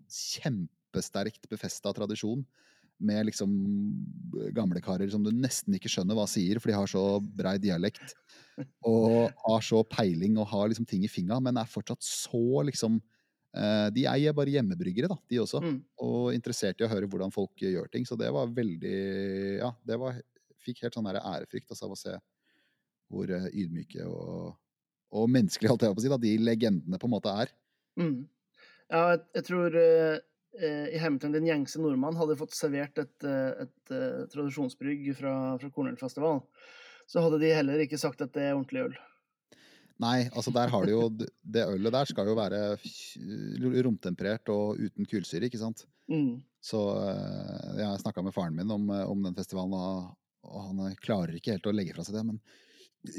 kjempesterkt 0.94 1.48
befesta 1.50 1.92
tradisjon 1.92 2.44
med 2.98 3.26
liksom 3.26 3.50
gamlekarer 4.54 5.10
som 5.10 5.22
du 5.24 5.32
nesten 5.34 5.74
ikke 5.74 5.90
skjønner 5.90 6.14
hva 6.14 6.26
sier, 6.30 6.60
for 6.60 6.70
de 6.70 6.76
har 6.76 6.86
så 6.86 7.20
brei 7.20 7.58
dialekt. 7.58 8.14
Og 8.86 9.32
har 9.34 9.64
så 9.66 9.82
peiling 9.82 10.38
og 10.38 10.46
har 10.46 10.68
liksom 10.70 10.86
ting 10.86 11.02
i 11.04 11.10
finga, 11.10 11.40
men 11.42 11.58
er 11.58 11.66
fortsatt 11.66 12.02
så 12.06 12.62
liksom 12.68 13.00
eh, 13.56 13.88
De 13.90 14.06
eier 14.06 14.32
bare 14.32 14.52
hjemmebryggere, 14.54 15.10
da, 15.10 15.16
de 15.28 15.40
også. 15.42 15.60
Mm. 15.64 15.80
Og 16.06 16.34
interessert 16.34 16.78
i 16.78 16.86
å 16.86 16.90
høre 16.92 17.08
hvordan 17.10 17.34
folk 17.34 17.50
gjør 17.58 17.90
ting. 17.90 18.06
Så 18.06 18.14
det 18.16 18.30
var 18.30 18.52
veldig 18.54 18.94
Ja, 19.58 19.72
det 19.82 19.98
var 19.98 20.22
Fikk 20.64 20.80
helt 20.80 20.94
sånn 20.96 21.10
ærefrykt 21.10 21.68
altså, 21.74 21.84
av 21.84 21.92
å 21.92 21.98
se 21.98 22.14
hvor 23.12 23.28
eh, 23.28 23.50
ydmyke 23.52 24.06
og, 24.08 24.54
og 25.12 25.26
menneskelige, 25.28 25.68
holdt 25.68 25.82
jeg 25.84 25.96
på 25.98 26.00
å 26.00 26.04
si, 26.06 26.12
da, 26.14 26.20
de 26.22 26.38
legendene 26.40 27.00
på 27.00 27.10
en 27.10 27.12
måte 27.12 27.34
er. 27.42 27.50
Mm. 28.00 28.22
Ja, 28.92 29.02
jeg, 29.12 29.20
jeg 29.38 29.46
tror 29.48 29.76
eh, 29.80 30.14
eh, 30.14 30.22
i 30.54 31.00
Hamilton 31.02 31.34
den 31.34 31.48
gjengse 31.48 31.80
nordmann 31.82 32.18
hadde 32.18 32.36
fått 32.38 32.54
servert 32.54 32.98
et, 33.02 33.14
et, 33.26 33.64
et, 33.66 33.94
eh, 33.94 34.20
tradisjonsbrygg 34.30 35.08
fra, 35.18 35.34
fra 35.58 35.70
Kornølfestival, 35.74 36.42
så 37.10 37.24
hadde 37.24 37.40
de 37.42 37.50
heller 37.56 37.82
ikke 37.84 38.00
sagt 38.00 38.22
at 38.24 38.32
det 38.36 38.46
er 38.46 38.54
ordentlig 38.54 38.86
øl. 38.86 38.94
Nei, 40.02 40.24
altså 40.34 40.50
der 40.54 40.72
har 40.72 40.86
de 40.86 40.90
jo 40.90 41.04
Det 41.14 41.62
ølet 41.62 41.94
der 41.94 42.08
skal 42.10 42.26
jo 42.26 42.34
være 42.34 42.60
romtemperert 43.86 44.50
og 44.50 44.80
uten 44.80 45.06
kullsyre, 45.06 45.46
ikke 45.46 45.60
sant? 45.60 45.84
Mm. 46.10 46.42
Så 46.64 46.80
eh, 46.98 47.80
jeg 47.80 48.02
snakka 48.02 48.24
med 48.24 48.34
faren 48.34 48.56
min 48.56 48.72
om, 48.74 48.88
eh, 48.90 49.04
om 49.06 49.22
den 49.24 49.36
festivalen, 49.36 49.74
og, 49.76 50.14
og 50.48 50.68
han 50.68 50.82
eh, 50.88 50.98
klarer 51.04 51.36
ikke 51.38 51.54
helt 51.54 51.68
å 51.70 51.74
legge 51.74 51.94
fra 51.96 52.06
seg 52.06 52.18
det. 52.18 52.24
Men 52.32 52.40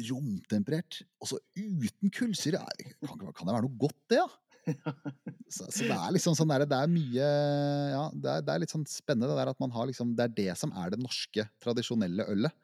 romtemperert, 0.10 1.04
også 1.22 1.40
uten 1.56 2.12
kullsyre, 2.14 2.64
kan, 3.06 3.22
kan 3.22 3.46
det 3.46 3.54
være 3.54 3.68
noe 3.68 3.82
godt, 3.86 4.02
det, 4.12 4.24
da? 4.24 4.30
Så, 5.56 5.68
så 5.72 5.88
det 5.88 5.96
er 5.96 6.14
liksom 6.16 6.36
sånn 6.36 6.50
der, 6.52 6.66
det 6.68 6.78
er 6.78 6.90
mye 6.92 7.26
Ja, 7.94 8.04
det 8.12 8.32
er, 8.32 8.42
det 8.44 8.54
er 8.54 8.62
litt 8.64 8.74
sånn 8.74 8.84
spennende 8.90 9.30
det 9.32 9.38
der 9.40 9.52
at 9.54 9.62
man 9.64 9.72
har 9.72 9.88
liksom 9.88 10.12
Det 10.18 10.26
er 10.26 10.34
det 10.36 10.56
som 10.60 10.74
er 10.76 10.92
det 10.92 11.00
norske, 11.00 11.46
tradisjonelle 11.64 12.26
ølet. 12.34 12.56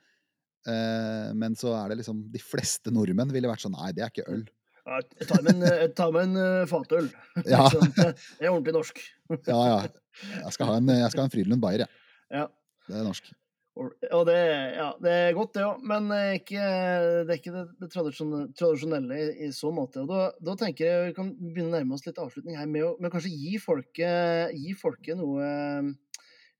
Eh, 0.67 1.29
men 1.37 1.55
så 1.57 1.71
er 1.77 1.91
det 1.93 2.01
liksom 2.03 2.19
De 2.33 2.41
fleste 2.43 2.91
nordmenn 2.93 3.31
ville 3.33 3.49
vært 3.49 3.63
sånn 3.63 3.77
Nei, 3.77 3.93
det 3.97 4.03
er 4.05 4.11
ikke 4.13 4.27
øl. 4.33 4.43
Ja, 4.81 4.97
jeg 5.21 5.27
tar 5.29 5.43
med 5.45 5.53
en, 5.55 5.65
jeg 5.69 5.91
tar 5.97 6.13
med 6.13 6.27
en 6.29 6.41
eh, 6.41 6.67
fatøl. 6.69 7.09
Ja. 7.53 7.67
Det 7.71 8.07
det 8.11 8.47
er 8.47 8.51
ordentlig 8.51 8.75
norsk. 8.79 9.03
Ja, 9.47 9.59
ja. 9.61 9.77
Jeg 10.41 10.55
skal 10.57 10.71
ha 10.71 10.79
en, 10.81 10.89
jeg 10.91 11.13
skal 11.13 11.23
ha 11.23 11.29
en 11.29 11.33
Frydenlund 11.33 11.63
Bayer, 11.63 11.85
jeg. 11.85 12.01
Ja. 12.33 12.47
Det 12.89 12.97
er 12.97 13.05
norsk. 13.07 13.29
Og 13.79 14.25
det, 14.27 14.35
ja, 14.75 14.89
det 14.99 15.11
er 15.15 15.35
godt, 15.37 15.53
det 15.55 15.61
òg, 15.63 15.83
men 15.87 16.09
eh, 16.11 16.33
ikke, 16.41 16.63
det 17.23 17.31
er 17.31 17.37
ikke 17.37 17.53
det, 17.55 17.61
det 17.79 17.87
tradisjonelle 17.93 19.15
i, 19.15 19.29
i 19.47 19.51
så 19.55 19.71
måte. 19.71 20.03
Og 20.03 20.11
da, 20.11 20.25
da 20.43 20.55
tenker 20.59 20.89
jeg 20.89 21.05
vi 21.07 21.15
kan 21.15 21.29
begynne 21.39 21.71
å 21.71 21.75
nærme 21.77 21.95
oss 21.95 22.03
litt 22.03 22.19
avslutning 22.19 22.59
her 22.59 22.67
med 22.67 22.83
å 22.83 22.91
med 22.99 23.13
kanskje 23.13 23.31
gi 23.31 23.55
folket, 23.63 24.51
gi 24.59 24.75
folket 24.75 25.15
noe 25.21 25.47
eh, 25.47 25.87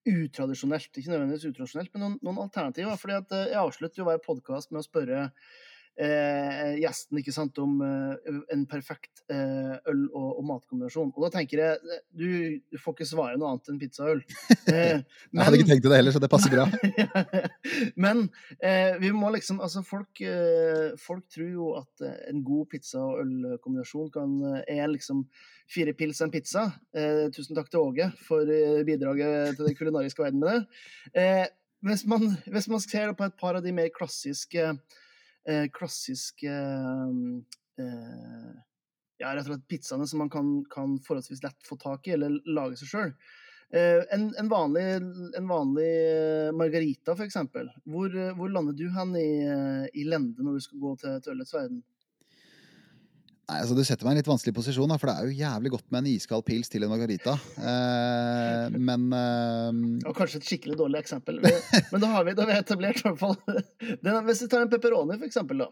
utradisjonelt. 0.08 0.88
Ikke 0.96 1.12
nødvendigvis 1.12 1.50
utradisjonelt, 1.52 1.92
men 1.92 2.06
noen, 2.06 2.16
noen 2.24 2.42
alternativer. 2.46 2.96
fordi 3.02 3.20
at 3.20 3.36
eh, 3.36 3.50
Jeg 3.52 3.62
avslutter 3.66 4.02
jo 4.02 4.08
hver 4.08 4.24
podkast 4.24 4.72
med 4.72 4.80
å 4.80 4.88
spørre 4.88 5.28
eh, 6.00 6.78
gjesten 6.82 7.20
ikke 7.20 7.34
sant, 7.36 7.58
om 7.62 7.82
eh, 7.86 8.38
en 8.54 8.66
perfekt 8.70 9.24
eh, 9.32 9.76
øl- 9.92 10.10
og, 10.14 10.30
og 10.40 10.46
matkombinasjon. 10.50 11.12
Og 11.16 11.26
da 11.26 11.32
tenker 11.38 11.62
jeg 11.64 11.80
eh, 11.82 12.02
du, 12.16 12.28
du 12.72 12.80
får 12.82 12.96
ikke 12.98 13.10
svare 13.12 13.38
noe 13.40 13.52
annet 13.54 13.72
enn 13.74 13.80
pizza 13.82 14.06
og 14.08 14.18
øl. 14.18 14.24
Eh, 14.72 15.02
Jeg 15.34 15.42
hadde 15.44 15.58
ikke 15.58 15.68
tenkt 15.72 15.84
det 15.90 15.98
heller, 15.98 16.14
så 16.16 16.20
det 16.24 16.30
passer 16.32 16.54
bra. 16.54 16.64
Men 18.06 18.22
eh, 18.64 18.96
vi 19.02 19.10
må 19.16 19.32
liksom 19.36 19.60
Altså, 19.62 19.82
folk, 19.86 20.22
folk 21.02 21.26
tror 21.34 21.50
jo 21.52 21.72
at 21.82 22.04
en 22.32 22.40
god 22.46 22.70
pizza- 22.72 23.02
og 23.04 23.20
ølkombinasjon 23.26 24.10
kan, 24.14 24.38
er 24.70 24.88
liksom 24.94 25.26
fire 25.72 25.94
pils 25.98 26.22
og 26.22 26.30
en 26.30 26.34
pizza. 26.34 26.64
Eh, 26.96 27.28
tusen 27.36 27.58
takk 27.58 27.70
til 27.72 27.84
Åge 27.84 28.08
for 28.26 28.48
bidraget 28.88 29.58
til 29.58 29.68
den 29.68 29.78
kulinariske 29.78 30.24
verden 30.24 30.42
med 30.44 30.56
det. 30.56 30.82
Eh, 31.22 31.46
hvis, 31.88 32.06
man, 32.10 32.26
hvis 32.48 32.68
man 32.72 32.82
ser 32.84 33.14
på 33.18 33.28
et 33.28 33.38
par 33.40 33.58
av 33.60 33.64
de 33.66 33.74
mer 33.76 33.92
klassiske 33.96 34.72
eh, 35.50 35.68
klassiske 35.74 36.52
eh, 36.52 38.50
ja, 39.22 39.32
rett 39.36 39.46
og 39.46 39.54
slett 39.54 39.70
pizzaene 39.70 40.08
som 40.10 40.24
man 40.24 40.32
kan, 40.34 40.50
kan 40.72 40.98
forholdsvis 41.06 41.44
lett 41.46 41.68
få 41.68 41.78
tak 41.82 42.10
i, 42.10 42.16
eller 42.18 42.40
lage 42.50 42.80
seg 42.80 42.92
sjøl. 42.92 43.14
Eh, 43.72 44.02
en, 44.12 44.28
en 44.40 44.50
vanlig, 44.52 44.84
en 45.38 45.48
vanlig 45.48 45.88
eh, 45.88 46.50
margarita, 46.58 47.16
eksempel. 47.24 47.70
Hvor, 47.88 48.10
eh, 48.12 48.34
hvor 48.36 48.52
lander 48.52 48.76
du 48.76 48.88
hen 48.92 49.16
i, 49.16 49.30
eh, 49.48 49.86
i 49.94 50.08
lende 50.10 50.44
når 50.44 50.58
du 50.58 50.66
skal 50.66 50.82
gå 50.84 50.96
til, 51.04 51.22
til 51.24 51.38
ølets 51.38 51.56
verden? 51.56 51.84
Nei, 53.52 53.60
altså 53.66 53.76
Du 53.76 53.84
setter 53.84 54.08
meg 54.08 54.14
i 54.14 54.16
en 54.16 54.22
litt 54.22 54.30
vanskelig 54.30 54.54
posisjon, 54.56 54.88
da, 54.88 54.96
for 55.02 55.10
det 55.10 55.14
er 55.18 55.28
jo 55.28 55.40
jævlig 55.42 55.72
godt 55.74 55.88
med 55.92 56.06
en 56.06 56.10
iskald 56.14 56.46
pils 56.48 56.72
til 56.72 56.86
en 56.86 56.92
margarita. 56.94 57.34
Eh, 57.60 58.78
men 58.80 59.10
eh, 59.18 59.80
Og 60.08 60.16
kanskje 60.16 60.40
et 60.40 60.48
skikkelig 60.48 60.78
dårlig 60.80 61.02
eksempel. 61.02 61.42
Men 61.44 62.00
da 62.04 62.12
har 62.14 62.28
vi, 62.28 62.36
da 62.38 62.48
vi 62.48 62.56
etablert 62.56 63.02
i 63.02 63.10
hvert 63.10 63.20
fall 63.20 63.36
den, 64.06 64.20
Hvis 64.30 64.46
vi 64.46 64.52
tar 64.54 64.64
en 64.64 64.72
pepperoni, 64.72 65.18
for 65.18 65.28
eksempel, 65.28 65.66
da. 65.66 65.68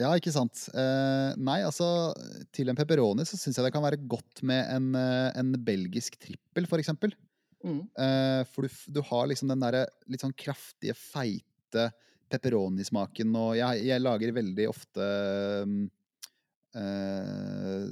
Ja, 0.00 0.14
ikke 0.16 0.32
sant. 0.32 0.64
Eh, 0.72 1.36
nei, 1.36 1.58
altså 1.66 2.14
til 2.54 2.72
en 2.72 2.78
pepperoni 2.78 3.28
så 3.28 3.36
syns 3.36 3.60
jeg 3.60 3.66
det 3.66 3.74
kan 3.76 3.84
være 3.84 4.00
godt 4.08 4.42
med 4.48 4.64
en, 4.72 4.88
eh, 4.96 5.28
en 5.36 5.52
belgisk 5.66 6.16
trippel, 6.22 6.70
for 6.70 6.80
eksempel. 6.80 7.12
Mm. 7.60 7.82
Eh, 7.92 8.40
for 8.54 8.64
du, 8.64 8.80
du 8.96 9.02
har 9.04 9.28
liksom 9.28 9.52
den 9.52 9.68
derre 9.68 9.84
litt 10.08 10.24
sånn 10.24 10.36
kraftige, 10.38 10.96
feite 10.96 11.90
pepperonismaken, 12.32 13.36
og 13.40 13.54
jeg, 13.58 13.84
jeg 13.88 14.04
lager 14.04 14.34
veldig 14.36 14.68
ofte 14.70 15.04
mm, 15.68 15.86
eh, 16.76 17.88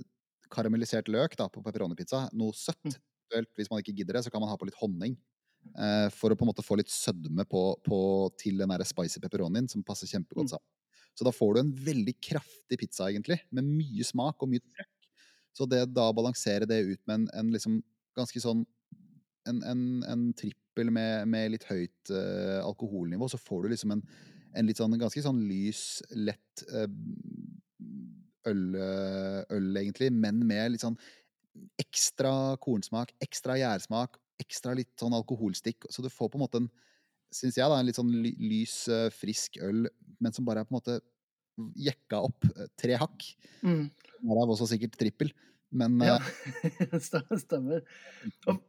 karamellisert 0.53 1.09
løk 1.13 1.37
da, 1.39 1.49
på 1.53 1.63
pepperonipizza. 1.65 2.27
Noe 2.37 2.57
søtt. 2.57 2.85
Mm. 2.85 3.49
Hvis 3.59 3.71
man 3.73 3.83
ikke 3.83 3.97
gidder 3.97 4.19
det, 4.19 4.27
så 4.27 4.31
kan 4.31 4.43
man 4.43 4.53
ha 4.53 4.59
på 4.59 4.69
litt 4.69 4.79
honning. 4.81 5.17
Eh, 5.75 6.09
for 6.15 6.31
å 6.31 6.39
på 6.39 6.47
en 6.47 6.53
måte 6.53 6.65
få 6.65 6.79
litt 6.79 6.93
sødme 6.93 7.47
på, 7.51 7.63
på, 7.87 7.99
til 8.39 8.61
den 8.63 8.71
der 8.71 8.85
spicy 8.87 9.23
pepperonien, 9.23 9.69
som 9.69 9.85
passer 9.87 10.11
kjempegodt 10.11 10.47
Mm. 10.47 10.55
sammen. 10.55 10.73
Så 11.17 11.25
da 11.25 11.33
får 11.33 11.55
du 11.55 11.61
en 11.61 11.73
veldig 11.73 12.13
kraftig 12.21 12.79
pizza, 12.79 13.09
egentlig, 13.09 13.41
med 13.51 13.65
mye 13.65 14.05
smak 14.05 14.43
og 14.43 14.51
mye 14.53 14.61
trøkk. 14.61 15.09
Så 15.57 15.65
det 15.65 15.87
da 15.97 16.11
balanserer 16.13 16.67
balansere 16.67 16.69
det 16.69 16.93
ut 16.93 17.01
med 17.09 17.15
en, 17.15 17.29
en 17.33 17.53
liksom 17.55 17.79
ganske 18.17 18.41
sånn 18.41 18.67
en, 19.49 19.63
en, 19.63 19.83
en 20.05 20.33
trippel 20.37 20.91
med, 20.91 21.29
med 21.31 21.53
litt 21.55 21.65
høyt 21.71 22.11
uh, 22.11 22.61
alkoholnivå, 22.67 23.29
så 23.31 23.39
får 23.41 23.65
du 23.65 23.73
liksom 23.73 23.95
en, 23.95 24.03
en 24.57 24.67
litt 24.67 24.81
sånn 24.81 24.99
ganske 24.99 25.23
sånn 25.23 25.41
lys, 25.47 26.03
lett 26.11 26.65
eh, 26.73 26.89
øl, 28.51 28.63
eh, 28.81 29.41
øl, 29.57 29.71
egentlig, 29.81 30.11
men 30.15 30.43
med 30.47 30.75
litt 30.75 30.85
sånn 30.85 30.99
ekstra 31.81 32.57
kornsmak, 32.63 33.15
ekstra 33.25 33.57
gjærsmak, 33.61 34.19
ekstra 34.43 34.75
litt 34.77 34.93
sånn 35.01 35.17
alkoholstikk. 35.17 35.89
Så 35.93 36.05
du 36.05 36.11
får 36.13 36.33
på 36.33 36.39
en 36.39 36.45
måte 36.45 36.61
en, 36.63 36.71
syns 37.33 37.59
jeg, 37.59 37.65
da, 37.65 37.79
en 37.79 37.89
litt 37.89 37.99
sånn 37.99 38.13
lys, 38.13 38.77
eh, 38.93 39.09
frisk 39.15 39.59
øl, 39.65 39.87
men 40.21 40.37
som 40.37 40.47
bare 40.49 40.63
er 40.63 40.69
på 40.69 40.75
en 40.75 40.81
måte 40.81 41.01
jekka 41.81 42.23
opp 42.29 42.49
eh, 42.53 42.71
tre 42.79 43.01
hakk. 43.01 43.29
Mm. 43.65 43.85
Er 44.27 44.47
også 44.47 44.69
sikkert 44.69 44.99
trippel, 45.01 45.33
men 45.77 46.01
Ja, 46.05 46.21
stemmer. 47.47 47.85
Og, 48.51 48.63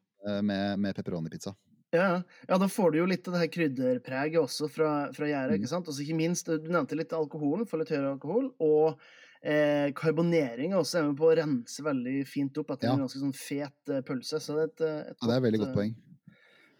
med, 0.43 0.79
med 0.81 0.95
pepperonipizza. 0.97 1.53
Ja, 1.95 2.21
ja, 2.47 2.57
da 2.59 2.67
får 2.67 2.91
du 2.91 2.97
jo 2.99 3.05
litt 3.07 3.27
av 3.29 3.37
det 3.37 3.45
her 3.45 3.51
krydderpreget 3.51 4.41
også 4.41 4.67
fra, 4.71 4.89
fra 5.15 5.29
gjæret. 5.29 5.55
Mm. 5.55 5.61
ikke 5.61 5.71
sant? 5.71 5.87
Også 5.87 6.03
ikke 6.03 6.17
minst, 6.19 6.49
Du 6.49 6.67
nevnte 6.71 6.97
litt 6.99 7.15
alkoholen, 7.15 7.67
for 7.69 7.79
litt 7.79 7.93
høyere 7.93 8.11
alkohol. 8.17 8.49
Og 8.63 8.99
eh, 9.43 9.91
karbonering 9.97 10.73
er 10.73 10.79
også 10.81 11.03
med 11.07 11.17
på 11.19 11.29
å 11.29 11.35
rense 11.37 11.83
veldig 11.83 12.15
fint 12.27 12.57
opp 12.57 12.71
etter 12.75 12.89
Ja. 12.89 12.93
en 12.93 13.03
ganske 13.05 13.19
sånn 13.21 13.35
fet 13.35 13.89
eh, 13.93 14.01
pølse. 14.01 14.39
Så 14.41 14.55
det 14.57 14.63
er 14.63 14.71
et, 14.71 14.81
eh, 14.81 15.11
et, 15.11 15.17
Ja, 15.21 15.27
det 15.27 15.33
er 15.33 15.37
et 15.41 15.47
veldig 15.47 15.59
godt 15.63 15.69
eh, 15.69 15.75
poeng. 15.75 15.95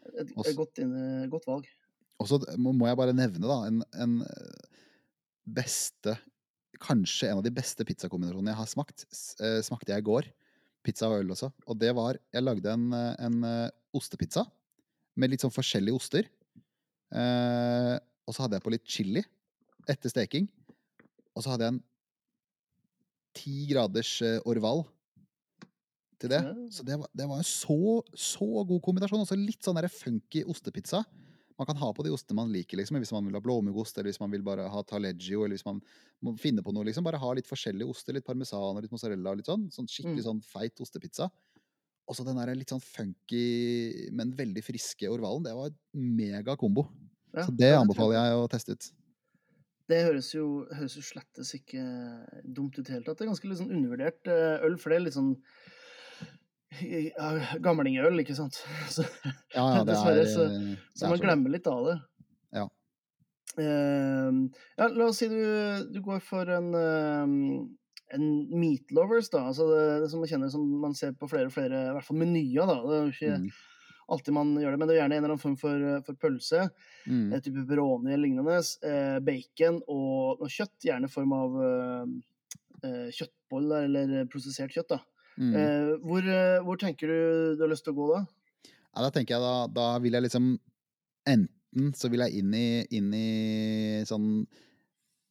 Et, 0.08 0.22
et, 0.24 0.34
Også- 0.36 0.56
godt, 0.56 0.82
godt 1.30 1.46
valg. 1.48 1.68
Og 2.20 2.28
så 2.28 2.40
må 2.58 2.88
jeg 2.88 2.98
bare 2.98 3.14
nevne 3.14 3.46
da, 3.46 3.58
en, 3.68 3.84
en 3.94 4.22
eh, 4.22 4.66
beste 5.46 6.18
Kanskje 6.78 7.32
en 7.32 7.40
av 7.40 7.44
de 7.44 7.50
beste 7.50 7.82
pizzakombinasjonene 7.84 8.52
jeg 8.52 8.58
har 8.60 8.68
smakt, 8.70 9.06
eh, 9.42 9.62
smakte 9.66 9.90
jeg 9.96 10.04
i 10.04 10.06
går. 10.06 10.28
Pizza 10.86 11.08
og 11.10 11.24
øl 11.24 11.32
også. 11.34 11.48
Og 11.66 11.78
det 11.80 11.90
var 11.98 12.20
Jeg 12.32 12.44
lagde 12.44 12.70
en, 12.70 12.94
eh, 12.94 13.16
en 13.26 13.44
eh, 13.44 13.70
ostepizza 13.98 14.44
med 15.18 15.32
litt 15.32 15.42
sånn 15.42 15.50
forskjellige 15.56 15.96
oster. 15.98 16.28
Eh, 17.18 17.96
og 18.28 18.36
så 18.36 18.44
hadde 18.44 18.60
jeg 18.60 18.64
på 18.66 18.74
litt 18.76 18.86
chili 18.86 19.24
etter 19.90 20.10
steking. 20.12 20.48
Og 21.36 21.42
så 21.42 21.50
hadde 21.56 21.66
jeg 21.66 21.74
en 21.74 21.84
ti 23.38 23.68
graders 23.70 24.16
eh, 24.26 24.40
orval 24.50 24.84
til 26.22 26.32
det. 26.34 26.42
Så 26.74 26.84
det 26.86 26.98
var, 26.98 27.10
det 27.14 27.28
var 27.30 27.42
en 27.42 27.46
så, 27.48 27.78
så 28.18 28.48
god 28.66 28.82
kombinasjon. 28.86 29.22
Også 29.24 29.38
litt 29.38 29.62
sånn 29.66 29.78
der 29.78 29.90
funky 29.92 30.44
ostepizza. 30.50 31.04
Man 31.58 31.66
kan 31.66 31.78
ha 31.82 31.88
på 31.94 32.04
de 32.06 32.12
ostene 32.14 32.38
man 32.38 32.52
liker, 32.54 32.78
liksom, 32.78 33.00
hvis 33.02 33.12
man 33.16 33.26
vil 33.26 33.34
ha 33.38 33.42
blåmuggost, 33.42 33.98
eller 33.98 34.12
hvis 34.12 34.20
man 34.22 34.30
vil 34.34 34.44
bare 34.46 34.68
ha 34.70 34.82
taleggio, 34.86 35.42
eller 35.46 35.58
hvis 35.58 35.66
man 35.66 35.80
må 36.22 36.36
finne 36.38 36.62
på 36.66 36.70
noe, 36.74 36.86
liksom. 36.86 37.06
Bare 37.06 37.18
ha 37.22 37.32
litt 37.38 37.50
forskjellige 37.50 37.90
oster, 37.90 38.14
litt 38.14 38.26
parmesan 38.28 38.78
og 38.78 38.84
litt 38.86 38.94
mozzarella 38.94 39.34
og 39.34 39.40
litt 39.40 39.50
sånn. 39.50 39.66
Sånn 39.74 39.90
skikkelig 39.90 40.22
Mm. 40.22 40.28
sånn 40.28 40.42
feit 40.46 40.78
ostepizza. 40.86 41.32
Og 42.08 42.16
så 42.16 42.24
den 42.24 42.38
der 42.40 42.54
litt 42.56 42.70
sånn 42.72 42.82
funky, 42.82 44.10
men 44.16 44.32
veldig 44.38 44.64
friske 44.64 45.10
orvalen. 45.12 45.44
Det 45.44 45.54
var 45.58 45.68
en 45.74 46.16
mega 46.16 46.56
kombo. 46.56 46.86
Ja, 47.36 47.44
Så 47.46 47.52
det 47.58 47.74
anbefaler 47.76 48.16
jeg 48.22 48.38
å 48.38 48.48
teste 48.50 48.72
ut. 48.78 48.92
Det 49.88 50.02
høres 50.04 50.34
jo, 50.36 50.46
høres 50.76 50.96
jo 50.98 51.04
slettes 51.06 51.54
ikke 51.56 51.82
dumt 52.44 52.76
ut 52.76 52.84
i 52.84 52.88
det 52.88 52.94
hele 52.98 53.06
tatt. 53.08 53.18
Det 53.20 53.26
er 53.26 53.32
ganske 53.32 53.48
litt 53.50 53.60
sånn 53.62 53.72
undervurdert 53.72 54.28
eh, 54.34 54.66
øl, 54.68 54.76
for 54.82 54.92
det 54.92 54.98
er 55.00 55.06
litt 55.06 55.16
sånn 55.18 55.34
ja, 56.84 57.30
gamlingøl, 57.64 58.20
ikke 58.22 58.36
sant. 58.38 58.60
Så, 58.94 59.06
Ja, 59.56 59.64
ja, 59.64 59.84
det 59.84 59.94
Dessverre, 59.94 60.24
er, 60.26 60.30
så- 60.30 60.50
så, 60.50 60.60
det 60.60 61.00
så 61.00 61.08
er 61.08 61.14
man 61.16 61.24
glemmer 61.24 61.54
litt 61.56 61.68
av 61.72 61.86
det. 61.88 61.98
Ja. 62.60 62.66
Uh, 63.58 64.44
ja, 64.78 64.88
la 64.94 65.08
oss 65.08 65.18
si 65.24 65.30
du, 65.32 65.40
du 65.96 66.02
går 66.06 66.20
for 66.22 66.52
en, 66.54 66.68
uh, 66.76 67.64
en 68.14 68.28
meat 68.60 68.92
lovers, 68.94 69.32
da. 69.34 69.46
Altså 69.50 69.66
det, 69.72 69.82
det 70.04 70.12
som 70.12 70.22
man 70.22 70.30
kjenner 70.30 70.52
som 70.54 70.68
man 70.84 70.94
ser 71.00 71.16
på 71.18 71.30
flere 71.32 71.50
og 71.50 71.56
flere, 71.56 71.88
i 71.90 71.96
hvert 71.96 72.06
fall 72.06 72.20
menyer, 72.22 72.68
da. 72.70 72.78
Det 72.84 73.00
er 73.00 73.08
jo 73.08 73.16
ikke 73.16 73.40
Mm. 73.48 73.50
Alltid 74.08 74.36
man 74.36 74.54
gjør 74.62 74.74
det, 74.74 74.80
men 74.80 74.90
det 74.90 74.96
er 74.96 75.02
gjerne 75.02 75.18
en 75.18 75.24
eller 75.24 75.34
annen 75.34 75.44
form 75.44 75.58
for, 75.60 75.86
for 76.08 76.20
pølse. 76.22 76.64
Mm. 77.08 77.34
Et 77.36 77.44
type 77.44 77.58
pepperoni 77.60 78.14
eller 78.14 78.24
lignende. 78.24 78.58
eh, 78.88 79.18
bacon 79.28 79.82
og 79.88 80.42
noe 80.42 80.54
kjøtt, 80.54 80.76
gjerne 80.88 81.10
i 81.10 81.14
form 81.14 81.36
av 81.38 81.58
eh, 81.68 82.16
eh, 82.88 83.08
kjøttboller 83.20 83.90
eller 83.90 84.30
prosessert 84.32 84.76
kjøtt. 84.76 84.96
da. 84.96 85.02
Mm. 85.38 85.52
Eh, 85.54 85.92
hvor, 86.06 86.24
eh, 86.26 86.60
hvor 86.66 86.80
tenker 86.82 87.12
du 87.12 87.58
du 87.58 87.66
har 87.66 87.74
lyst 87.74 87.86
til 87.86 87.94
å 87.94 88.00
gå 88.00 88.08
da? 88.16 88.24
Ja, 88.72 89.04
da 89.06 89.12
tenker 89.14 89.38
jeg 89.38 89.44
da, 89.44 89.58
da 89.70 89.90
vil 90.02 90.18
jeg 90.18 90.26
liksom 90.26 90.56
Enten 91.28 91.92
så 91.92 92.08
vil 92.08 92.24
jeg 92.24 92.40
inn 92.40 92.54
i, 92.56 92.68
inn 92.96 93.10
i 93.12 94.04
sånn 94.08 94.46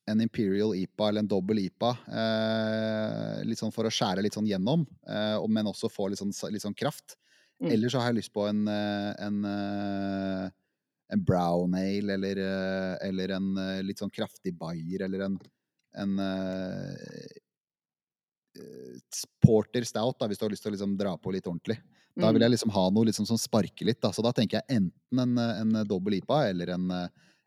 en 0.07 0.21
Imperial 0.21 0.75
IPA 0.77 1.09
eller 1.09 1.25
en 1.25 1.31
dobbel 1.31 1.59
IPA, 1.65 1.91
eh, 2.21 3.39
litt 3.49 3.59
sånn 3.59 3.73
for 3.75 3.89
å 3.89 3.91
skjære 3.91 4.23
litt 4.23 4.37
sånn 4.37 4.47
gjennom, 4.47 4.85
eh, 5.09 5.41
men 5.51 5.67
også 5.67 5.91
få 5.91 6.11
litt 6.13 6.21
sånn, 6.21 6.35
litt 6.53 6.63
sånn 6.63 6.77
kraft. 6.77 7.17
Mm. 7.63 7.71
Eller 7.73 7.89
så 7.89 8.01
har 8.03 8.11
jeg 8.11 8.19
lyst 8.21 8.33
på 8.37 8.45
en, 8.49 8.67
eh, 8.69 9.13
en, 9.27 9.39
eh, 9.49 10.51
en 11.15 11.23
brown 11.25 11.75
ale, 11.79 12.17
eller, 12.19 12.37
eh, 12.43 13.09
eller 13.09 13.33
en 13.37 13.49
litt 13.87 14.03
sånn 14.03 14.13
kraftig 14.13 14.53
bayer, 14.59 15.07
eller 15.07 15.25
en, 15.29 15.39
en 15.97 16.17
porter 19.45 19.85
stout, 19.85 20.19
da, 20.19 20.29
hvis 20.29 20.39
du 20.41 20.45
har 20.47 20.53
lyst 20.53 20.65
til 20.65 20.73
å 20.73 20.77
liksom 20.77 20.97
dra 20.97 21.15
på 21.21 21.33
litt 21.35 21.47
ordentlig. 21.47 21.77
Da 22.17 22.31
vil 22.33 22.41
Mm. 22.41 22.45
jeg 22.47 22.51
liksom 22.55 22.71
ha 22.73 22.91
noe 22.91 23.05
liksom 23.05 23.27
som 23.29 23.37
sparker 23.37 23.85
litt, 23.85 24.01
da. 24.01 24.11
Så 24.11 24.23
da 24.25 24.33
tenker 24.33 24.63
jeg 24.63 24.77
enten 24.79 25.21
en, 25.21 25.39
en 25.39 25.87
dobbel 25.87 26.15
IPA 26.17 26.39
eller 26.49 26.71
en, 26.73 26.91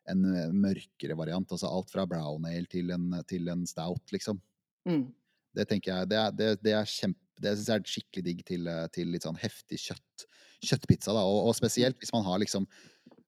en 0.06 0.22
mørkere 0.54 1.18
variant. 1.18 1.50
Altså 1.50 1.66
alt 1.66 1.90
fra 1.90 2.06
brown 2.06 2.46
ale 2.46 2.68
til 2.70 2.92
en, 2.92 3.24
til 3.28 3.50
en 3.50 3.66
stout, 3.66 4.06
liksom. 4.14 4.40
Mm. 4.86 5.08
Det 5.56 5.66
tenker 5.68 5.96
jeg, 5.96 6.10
det 6.10 6.18
er, 6.22 6.32
det, 6.38 6.50
det 6.62 6.74
er 6.78 6.86
kjempe 6.86 7.18
Det 7.40 7.56
syns 7.56 7.72
jeg 7.72 7.82
er 7.82 7.92
skikkelig 7.94 8.26
digg 8.26 8.46
til, 8.48 8.70
til 8.96 9.12
litt 9.14 9.26
sånn 9.26 9.40
heftig 9.40 9.80
kjøtt. 9.88 10.26
Kjøttpizza, 10.60 11.14
da. 11.16 11.24
Og, 11.24 11.50
og 11.50 11.56
spesielt 11.56 12.00
hvis 12.02 12.12
man 12.12 12.26
har 12.28 12.42
liksom 12.42 12.66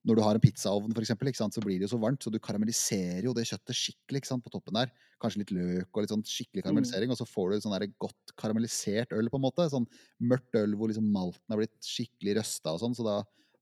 Når 0.04 0.18
du 0.18 0.22
har 0.26 0.36
en 0.36 0.42
pizzaovn, 0.42 0.96
for 0.96 1.04
eksempel, 1.04 1.30
ikke 1.30 1.38
sant, 1.38 1.54
så 1.54 1.62
blir 1.62 1.78
det 1.78 1.86
jo 1.86 1.92
så 1.92 2.00
varmt, 2.02 2.24
så 2.26 2.32
du 2.34 2.40
karamelliserer 2.42 3.28
jo 3.28 3.36
det 3.38 3.44
kjøttet 3.46 3.78
skikkelig 3.78 4.24
ikke 4.24 4.30
sant, 4.32 4.42
på 4.42 4.50
toppen 4.50 4.74
der. 4.74 4.90
Kanskje 5.22 5.44
litt 5.44 5.54
løk 5.54 5.94
og 5.94 6.02
litt 6.02 6.14
sånn 6.14 6.24
skikkelig 6.26 6.64
karamellisering, 6.66 7.14
og 7.14 7.20
så 7.20 7.28
får 7.30 7.52
du 7.52 7.62
sånn 7.62 7.76
der 7.76 7.86
godt 8.02 8.34
karamellisert 8.42 9.14
øl, 9.14 9.30
på 9.30 9.38
en 9.38 9.46
måte. 9.46 9.68
Sånn 9.70 9.86
mørkt 10.26 10.58
øl 10.58 10.74
hvor 10.74 10.90
liksom 10.90 11.06
malten 11.14 11.54
har 11.54 11.62
blitt 11.62 11.78
skikkelig 11.86 12.40
røsta 12.40 12.74
og 12.74 12.82
sånn. 12.82 12.98
Så 12.98 13.06
da, 13.06 13.20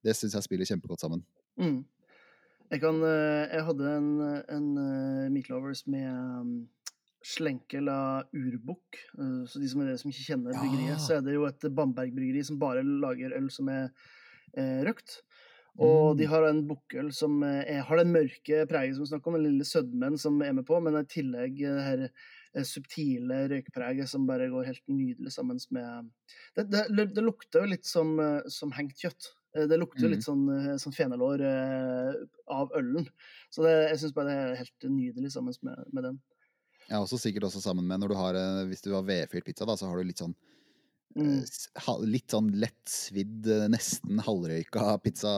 det 0.08 0.16
syns 0.16 0.38
jeg 0.38 0.48
spiller 0.48 0.72
kjempegodt 0.72 1.04
sammen. 1.04 1.26
Mm. 1.60 1.82
Jeg, 2.70 2.84
kan, 2.86 3.04
eh, 3.04 3.44
jeg 3.52 3.68
hadde 3.74 3.94
en, 3.98 4.10
en 4.56 4.72
eh, 4.86 5.30
Meat 5.36 5.52
Lovers 5.52 5.84
med 5.92 6.56
slenkel 7.30 7.90
av 7.94 8.26
urbukk. 8.36 8.98
Eh, 9.20 9.44
Så 9.50 9.60
de 9.62 9.70
som 9.70 9.82
er 9.82 9.92
dere 9.92 10.02
som 10.02 10.12
ikke 10.12 10.28
kjenner 10.32 10.58
bryggeriet, 10.58 11.00
så 11.06 11.18
er 11.18 11.22
det 11.26 11.36
jo 11.38 11.46
et 11.50 11.68
Bamberg-bryggeri 11.76 12.44
som 12.46 12.60
bare 12.62 12.84
lager 12.84 13.36
øl 13.38 13.50
som 13.54 13.70
er 13.70 13.90
eh, 14.58 14.82
røkt. 14.88 15.22
Og 15.80 16.18
de 16.18 16.26
Mm. 16.26 16.30
har 16.32 16.44
en 16.50 16.68
bukkøl 16.68 17.14
som 17.14 17.42
eh, 17.44 17.64
er, 17.70 17.82
har 17.88 17.98
den 18.02 18.12
mørke 18.12 18.66
preget 18.68 18.96
som 18.98 19.04
vi 19.06 19.12
snakker 19.14 19.28
om, 19.30 19.38
den 19.38 19.46
lille 19.52 19.64
sødmen 19.64 20.18
som 20.20 20.42
er 20.42 20.52
med 20.58 20.66
på, 20.68 20.80
men 20.84 20.98
i 21.00 21.06
tillegg 21.08 21.62
eh, 21.62 21.76
det 21.76 21.86
her 21.88 22.64
subtile 22.66 23.44
røykpreget 23.48 24.10
som 24.10 24.26
bare 24.28 24.50
går 24.50 24.66
helt 24.66 24.84
nydelig 24.90 25.32
sammen 25.32 25.60
med 25.72 26.10
Det, 26.58 26.66
det, 26.72 27.14
det 27.14 27.24
lukter 27.24 27.62
jo 27.62 27.70
litt 27.70 27.86
som, 27.86 28.18
som 28.50 28.72
hengt 28.76 28.98
kjøtt. 28.98 29.30
Det 29.54 29.78
lukter 29.80 30.04
jo 30.04 30.10
Mm. 30.10 30.14
litt 30.16 30.26
sånn, 30.26 30.44
eh, 30.58 30.76
sånn 30.82 30.94
fenalår 30.98 31.42
av 32.50 32.72
ølen. 32.76 33.08
Så 33.54 33.64
det, 33.64 33.76
jeg 33.92 34.00
syns 34.02 34.14
bare 34.18 34.28
det 34.34 34.36
er 34.42 34.60
helt 34.64 34.90
nydelig 34.90 35.32
sammen 35.32 35.54
med, 35.64 35.86
med 35.94 36.04
den. 36.10 36.20
Ja, 36.90 37.00
også 37.04 37.20
sikkert 37.22 37.46
også 37.50 37.62
sammen 37.62 37.86
med 37.88 38.02
når 38.02 38.10
du 38.14 38.16
har 38.18 38.34
eh, 38.40 38.64
Hvis 38.70 38.82
du 38.82 38.92
har 38.96 39.04
vedfyrt 39.06 39.46
pizza, 39.46 39.66
da, 39.70 39.76
så 39.78 39.90
har 39.90 39.98
du 40.02 40.08
litt 40.10 40.22
sånn 40.24 40.36
eh, 40.36 40.46
Mm. 41.18 41.40
Litt 42.06 42.30
sånn 42.30 42.52
lett 42.62 42.86
svidd, 42.94 43.48
nesten 43.74 44.20
halvrøyka 44.22 44.92
pizza. 45.02 45.32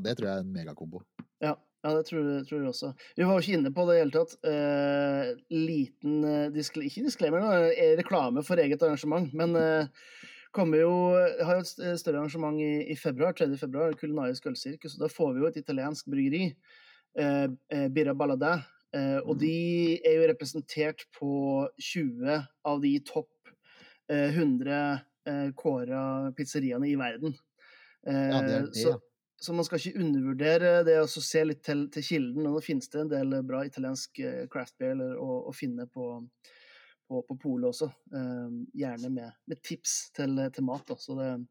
Det 0.00 0.14
tror 0.16 0.24
jeg 0.28 0.38
er 0.38 0.40
en 0.40 0.54
megakombo. 0.54 1.02
Ja, 1.44 1.50
ja 1.84 1.92
det 1.98 2.06
tror, 2.08 2.24
jeg- 2.30 2.46
tror 2.48 2.62
jeg 2.62 2.70
også. 2.70 2.90
Vi 3.18 3.26
var 3.28 3.36
jo 3.36 3.42
ikke 3.44 3.58
inne 3.58 3.72
på 3.76 3.84
det 3.90 3.98
i 3.98 4.00
hele 4.00 4.14
tatt. 4.14 4.32
Eh, 4.48 5.34
liten 5.52 6.24
eh, 6.24 6.48
diskle, 6.54 6.86
Ikke 6.88 7.04
disclaimer, 7.04 7.44
da, 7.44 7.60
eh, 7.76 7.92
reklame 8.00 8.42
for 8.42 8.56
eget 8.56 8.82
arrangement. 8.82 9.28
Men 9.36 9.54
eh, 9.54 9.86
kommer 10.56 10.80
jo 10.80 10.92
har 11.44 11.60
jo 11.60 11.60
et 11.60 12.00
større 12.00 12.16
arrangement 12.24 12.56
i, 12.58 12.72
i 12.90 12.96
februar, 12.96 13.34
3. 13.36 13.52
februar, 13.60 13.92
Kulinarisk 13.92 14.46
ølsirkus. 14.48 14.96
Da 14.98 15.08
får 15.12 15.34
vi 15.34 15.40
jo 15.44 15.46
et 15.52 15.60
italiensk 15.60 16.08
bryggeri, 16.08 16.54
eh, 17.20 17.48
eh, 17.68 17.88
Birra 17.92 18.14
Balladæ. 18.16 18.62
Eh, 18.92 19.18
og 19.22 19.36
Mhm. 19.36 19.40
de 19.40 20.00
er 20.04 20.18
jo 20.18 20.28
representert 20.32 21.06
på 21.16 21.68
20 21.80 22.42
av 22.64 22.82
de 22.82 22.98
topp 23.00 23.30
eh, 24.08 24.28
100 24.34 25.04
eh, 25.26 25.48
kåra 25.56 26.32
pizzeriaene 26.36 26.90
i 26.90 26.96
verden. 27.00 27.34
Ja, 28.04 28.42
det 28.42 28.52
er 28.52 28.62
Eh, 28.62 28.68
det, 28.68 28.82
så, 28.82 29.00
så 29.40 29.54
man 29.54 29.64
skal 29.64 29.78
ikke 29.78 30.00
undervurdere 30.02 30.84
det 30.84 30.98
å 31.00 31.06
se 31.08 31.44
litt 31.44 31.62
til, 31.64 31.86
til 31.94 32.02
kilden. 32.02 32.46
Og 32.46 32.58
nå 32.58 32.62
finnes 32.64 32.88
det 32.90 33.00
en 33.00 33.08
del 33.12 33.42
bra 33.46 33.62
italiensk 33.64 34.18
eh, 34.20 34.46
craft 34.52 34.76
beer 34.78 35.00
å, 35.16 35.48
å 35.48 35.52
finne 35.56 35.86
på, 35.86 36.08
på, 37.08 37.22
på 37.28 37.38
polet 37.40 37.70
også. 37.70 37.88
Eh, 38.12 38.58
gjerne 38.82 39.10
med, 39.14 39.32
med 39.46 39.62
tips 39.62 40.10
til, 40.18 40.36
til 40.52 40.64
mat. 40.68 40.84
Da. 40.90 40.98
Så 41.00 41.16
det 41.16 41.30
er 41.32 41.42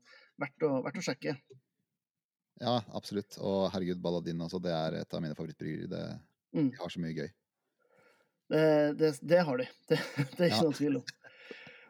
verdt 0.44 0.68
å, 0.68 0.76
verdt 0.86 1.02
å 1.02 1.08
sjekke. 1.10 1.38
Ja, 2.62 2.76
absolutt. 2.94 3.39
Og 3.42 3.72
herregud, 3.74 4.02
Balladin 4.04 4.44
også, 4.46 4.60
det 4.62 4.74
er 4.76 5.00
et 5.02 5.14
av 5.18 5.24
mine 5.24 5.34
favorittbryggerier. 5.34 6.20
Mm. 6.56 6.70
De 6.74 6.80
har 6.82 6.91
så 6.93 6.99
mye 7.04 7.16
gøy. 7.16 7.30
Det, 8.52 8.64
det, 8.99 9.10
det 9.32 9.41
har 9.47 9.58
de. 9.62 9.66
Det, 9.89 9.97
det 10.38 10.45
er 10.45 10.49
ikke 10.52 10.58
Ja. 10.58 10.68
noe 10.68 10.78
tvil 10.78 10.97
om. 10.99 11.04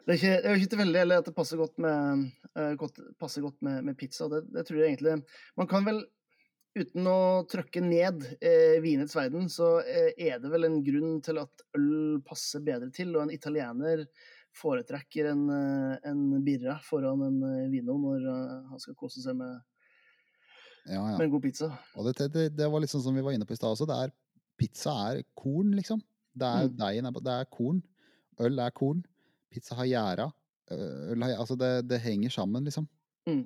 Det 0.02 0.10
er, 0.12 0.16
ikke, 0.18 0.30
det 0.42 0.50
er 0.50 0.56
ikke 0.58 0.70
tilfeldig 0.72 1.02
at 1.14 1.28
det 1.28 1.34
passer 1.36 1.58
godt 1.60 1.76
med, 1.82 2.24
uh, 2.58 2.72
godt, 2.78 2.96
passer 3.22 3.42
godt 3.44 3.60
med, 3.62 3.84
med 3.86 3.94
pizza. 3.98 4.26
Det, 4.30 4.40
det 4.50 4.64
tror 4.66 4.80
jeg 4.80 4.96
egentlig 4.96 5.20
Man 5.58 5.68
kan 5.70 5.84
vel, 5.86 6.00
uten 6.74 7.06
å 7.06 7.44
trøkke 7.46 7.82
ned 7.84 8.24
eh, 8.40 8.78
vinets 8.82 9.14
verden, 9.14 9.46
så 9.52 9.76
eh, 9.84 10.10
er 10.16 10.38
det 10.42 10.50
vel 10.50 10.64
en 10.66 10.78
grunn 10.86 11.18
til 11.22 11.38
at 11.42 11.62
øl 11.78 12.16
passer 12.26 12.62
bedre 12.66 12.88
til, 12.96 13.12
og 13.14 13.26
en 13.26 13.34
italiener 13.34 14.06
foretrekker 14.58 15.28
en, 15.30 15.42
eh, 15.52 15.98
en 16.10 16.22
birra 16.46 16.78
foran 16.86 17.22
en 17.28 17.38
eh, 17.50 17.68
vino 17.74 17.98
når 18.00 18.24
han 18.72 18.80
skal 18.82 18.96
kose 18.98 19.20
seg 19.22 19.36
med, 19.38 19.60
Ja, 20.88 20.96
ja. 20.98 21.14
med 21.18 21.28
en 21.28 21.34
god 21.36 21.44
pizza. 21.44 21.68
Og 21.94 22.08
det, 22.08 22.26
det, 22.34 22.48
det 22.58 22.70
var 22.72 22.82
litt 22.82 22.90
sånn 22.90 23.04
som 23.04 23.14
vi 23.14 23.22
var 23.22 23.36
inne 23.36 23.46
på 23.46 23.54
i 23.54 23.60
stad 23.60 23.76
også. 23.76 23.86
Det 23.86 24.00
er, 24.08 24.16
pizza 24.62 24.92
er 25.10 25.22
korn, 25.38 25.74
liksom. 25.76 26.02
Det 26.32 26.46
er, 26.48 26.68
Mm. 26.68 26.76
Deigen 26.78 27.08
er, 27.10 27.18
det 27.26 27.32
er 27.34 27.48
korn. 27.52 27.82
Øl 28.40 28.58
er 28.62 28.70
korn. 28.70 29.02
Pizza 29.52 29.74
har 29.76 29.88
gjæra. 29.90 30.28
Øl 30.72 31.22
har, 31.22 31.34
altså 31.42 31.56
det, 31.60 31.72
det 31.90 32.00
henger 32.00 32.30
sammen, 32.32 32.64
liksom. 32.64 32.86
Mm. 33.26 33.42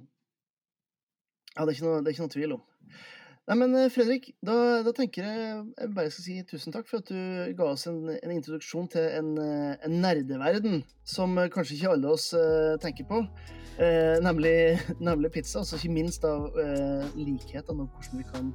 Ja, 1.57 1.65
det 1.65 1.73
er, 1.73 1.85
noe, 1.87 2.01
det 2.05 2.11
er 2.11 2.15
ikke 2.15 2.27
noe 2.27 2.35
tvil 2.37 2.53
om. 2.59 2.63
Nei, 3.47 3.55
men 3.61 3.77
eh, 3.79 3.91
Fredrik, 3.95 4.33
da, 4.43 4.55
da 4.83 4.91
tenker 4.95 5.23
jeg 5.23 5.51
jeg 5.55 5.91
bare 5.95 6.11
skal 6.11 6.25
si 6.25 6.37
tusen 6.51 6.75
takk 6.75 6.89
for 6.91 6.99
at 6.99 7.13
du 7.13 7.53
ga 7.55 7.69
oss 7.71 7.87
en, 7.87 8.01
en 8.17 8.33
introduksjon 8.35 8.89
til 8.91 9.07
en, 9.07 9.29
eh, 9.39 9.77
en 9.87 10.01
nerdeverden 10.03 10.81
som 11.07 11.39
eh, 11.39 11.47
kanskje 11.55 11.77
ikke 11.77 11.93
alle 11.95 12.11
oss 12.11 12.33
uh, 12.35 12.75
tenker 12.83 13.07
på. 13.07 13.21
Uh, 13.77 14.17
nemlig, 14.25 14.81
nemlig 15.09 15.31
pizza, 15.37 15.61
altså 15.63 15.79
ikke 15.79 15.95
minst 15.95 16.27
av 16.27 16.49
uh, 16.59 17.07
likhetene 17.15 17.87
og 17.87 17.95
hvordan 17.95 18.23
vi 18.23 18.29
kan 18.33 18.53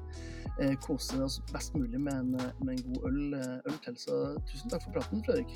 kose 0.83 1.15
oss 1.23 1.39
best 1.49 1.71
mulig 1.73 1.97
med 1.97 2.11
en, 2.13 2.33
med 2.61 2.73
en 2.75 2.81
god 2.91 3.05
øl, 3.07 3.21
øl 3.71 3.77
til. 3.81 3.95
Så 3.97 4.17
tusen 4.51 4.69
takk 4.69 4.83
for 4.83 4.97
praten, 4.99 5.23
Fredrik. 5.25 5.55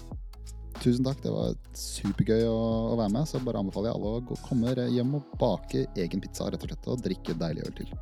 Tusen 0.80 1.06
takk, 1.06 1.20
det 1.22 1.34
var 1.36 1.54
supergøy 1.78 2.48
å, 2.48 2.58
å 2.96 2.98
være 3.04 3.14
med. 3.20 3.30
Så 3.30 3.44
bare 3.44 3.62
anbefaler 3.62 3.92
jeg 3.92 4.00
alle 4.00 4.16
å 4.16 4.26
gå, 4.32 4.40
komme 4.48 4.74
hjem 4.96 5.18
og 5.20 5.36
bake 5.42 5.86
egen 6.08 6.24
pizza 6.24 6.48
rett 6.50 6.64
og 6.64 6.72
slett, 6.72 6.90
og 6.96 7.06
drikke 7.06 7.38
deilig 7.44 7.68
øl 7.68 7.82
til. 7.84 7.94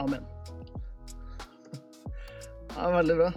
Amen. 0.00 0.24
Ja, 2.76 2.90
veldig 2.92 3.16
bra. 3.16 3.30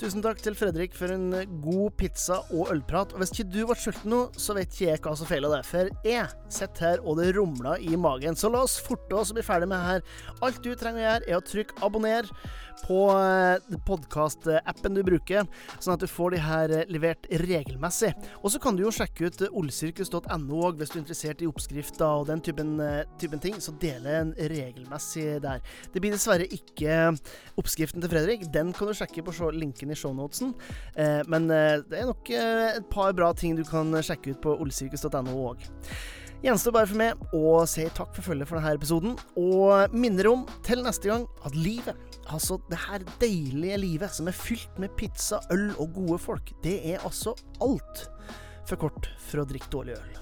Tusen 0.00 0.22
takk 0.24 0.38
til 0.40 0.54
Fredrik 0.56 0.94
for 0.96 1.12
en 1.12 1.26
eh, 1.36 1.48
god 1.60 1.92
pizza 2.00 2.38
og 2.56 2.70
ølprat. 2.72 3.10
Og 3.12 3.20
hvis 3.20 3.34
ikke 3.34 3.50
du 3.52 3.58
ble 3.68 3.74
sulten 3.76 4.08
nå, 4.08 4.20
så 4.32 4.54
vet 4.56 4.72
ikke 4.72 4.86
jeg 4.86 5.02
hva 5.04 5.12
som 5.18 5.28
feiler 5.28 5.52
deg. 5.52 5.66
For 5.68 5.90
jeg 6.08 6.54
sitter 6.56 6.86
her 6.86 7.02
og 7.04 7.20
det 7.20 7.34
rumler 7.36 7.84
i 7.84 7.98
magen. 8.00 8.38
Så 8.38 8.48
la 8.48 8.62
oss 8.64 8.78
forte 8.80 9.18
oss 9.18 9.34
og 9.34 9.36
bli 9.36 9.44
ferdig 9.44 9.68
med 9.68 9.76
det 9.76 9.90
her. 9.90 10.32
Alt 10.46 10.62
du 10.64 10.70
trenger 10.72 11.02
å 11.02 11.04
gjøre, 11.04 11.28
er 11.28 11.36
å 11.36 11.44
trykke 11.50 11.84
abonner 11.84 12.32
på 12.84 12.98
eh, 13.14 13.76
podkast-appen 13.86 14.96
du 14.96 15.02
bruker, 15.06 15.46
sånn 15.78 15.94
at 15.94 16.02
du 16.02 16.08
får 16.10 16.34
de 16.34 16.42
her 16.44 16.74
eh, 16.74 16.84
levert 16.92 17.28
regelmessig. 17.42 18.12
Og 18.40 18.54
så 18.54 18.60
kan 18.62 18.76
du 18.76 18.84
jo 18.84 18.92
sjekke 18.94 19.30
ut 19.30 19.44
olsirkus.no 19.48 20.60
òg, 20.68 20.80
hvis 20.80 20.92
du 20.92 20.98
er 20.98 21.02
interessert 21.02 21.44
i 21.44 21.48
oppskrifter 21.50 22.22
og 22.22 22.28
den 22.30 22.44
typen, 22.44 22.76
typen 23.20 23.42
ting. 23.42 23.58
Så 23.62 23.74
deler 23.80 24.20
en 24.20 24.32
regelmessig 24.36 25.26
der. 25.44 25.64
Det 25.92 26.02
blir 26.02 26.14
dessverre 26.14 26.48
ikke 26.48 27.00
oppskriften 27.60 28.02
til 28.02 28.12
Fredrik. 28.12 28.46
Den 28.54 28.74
kan 28.76 28.90
du 28.90 28.96
sjekke 28.96 29.24
på 29.26 29.50
linken 29.56 29.92
i 29.92 29.98
shownotesen. 29.98 30.54
Men 31.30 31.48
det 31.50 31.96
er 31.96 32.08
nok 32.08 32.30
et 32.34 32.88
par 32.92 33.12
bra 33.16 33.32
ting 33.36 33.56
du 33.58 33.64
kan 33.66 33.92
sjekke 34.04 34.34
ut 34.34 34.42
på 34.44 34.56
olsirkus.no 34.64 35.36
òg. 35.50 35.68
Gjenstår 36.40 36.72
bare 36.72 36.88
for 36.88 36.96
meg 36.96 37.34
å 37.36 37.48
si 37.68 37.82
takk 37.92 38.14
for 38.16 38.24
følget 38.30 38.48
for 38.48 38.56
denne 38.56 38.72
episoden, 38.78 39.16
og 39.36 39.92
minner 39.92 40.30
om 40.30 40.46
til 40.64 40.80
neste 40.86 41.10
gang 41.10 41.26
at 41.44 41.52
livet, 41.52 41.98
Altså, 42.30 42.60
det 42.70 42.78
her 42.78 43.02
deilige 43.20 43.76
livet 43.82 44.12
som 44.14 44.28
er 44.30 44.36
fylt 44.36 44.78
med 44.78 44.92
pizza, 44.98 45.40
øl 45.50 45.72
og 45.82 45.90
gode 45.94 46.18
folk, 46.22 46.52
det 46.64 46.78
er 46.92 47.02
altså 47.04 47.34
alt 47.62 48.06
for 48.68 48.76
kort 48.78 49.10
for 49.18 49.42
å 49.42 49.48
drikke 49.50 49.72
dårlig 49.72 49.98
øl. 49.98 50.20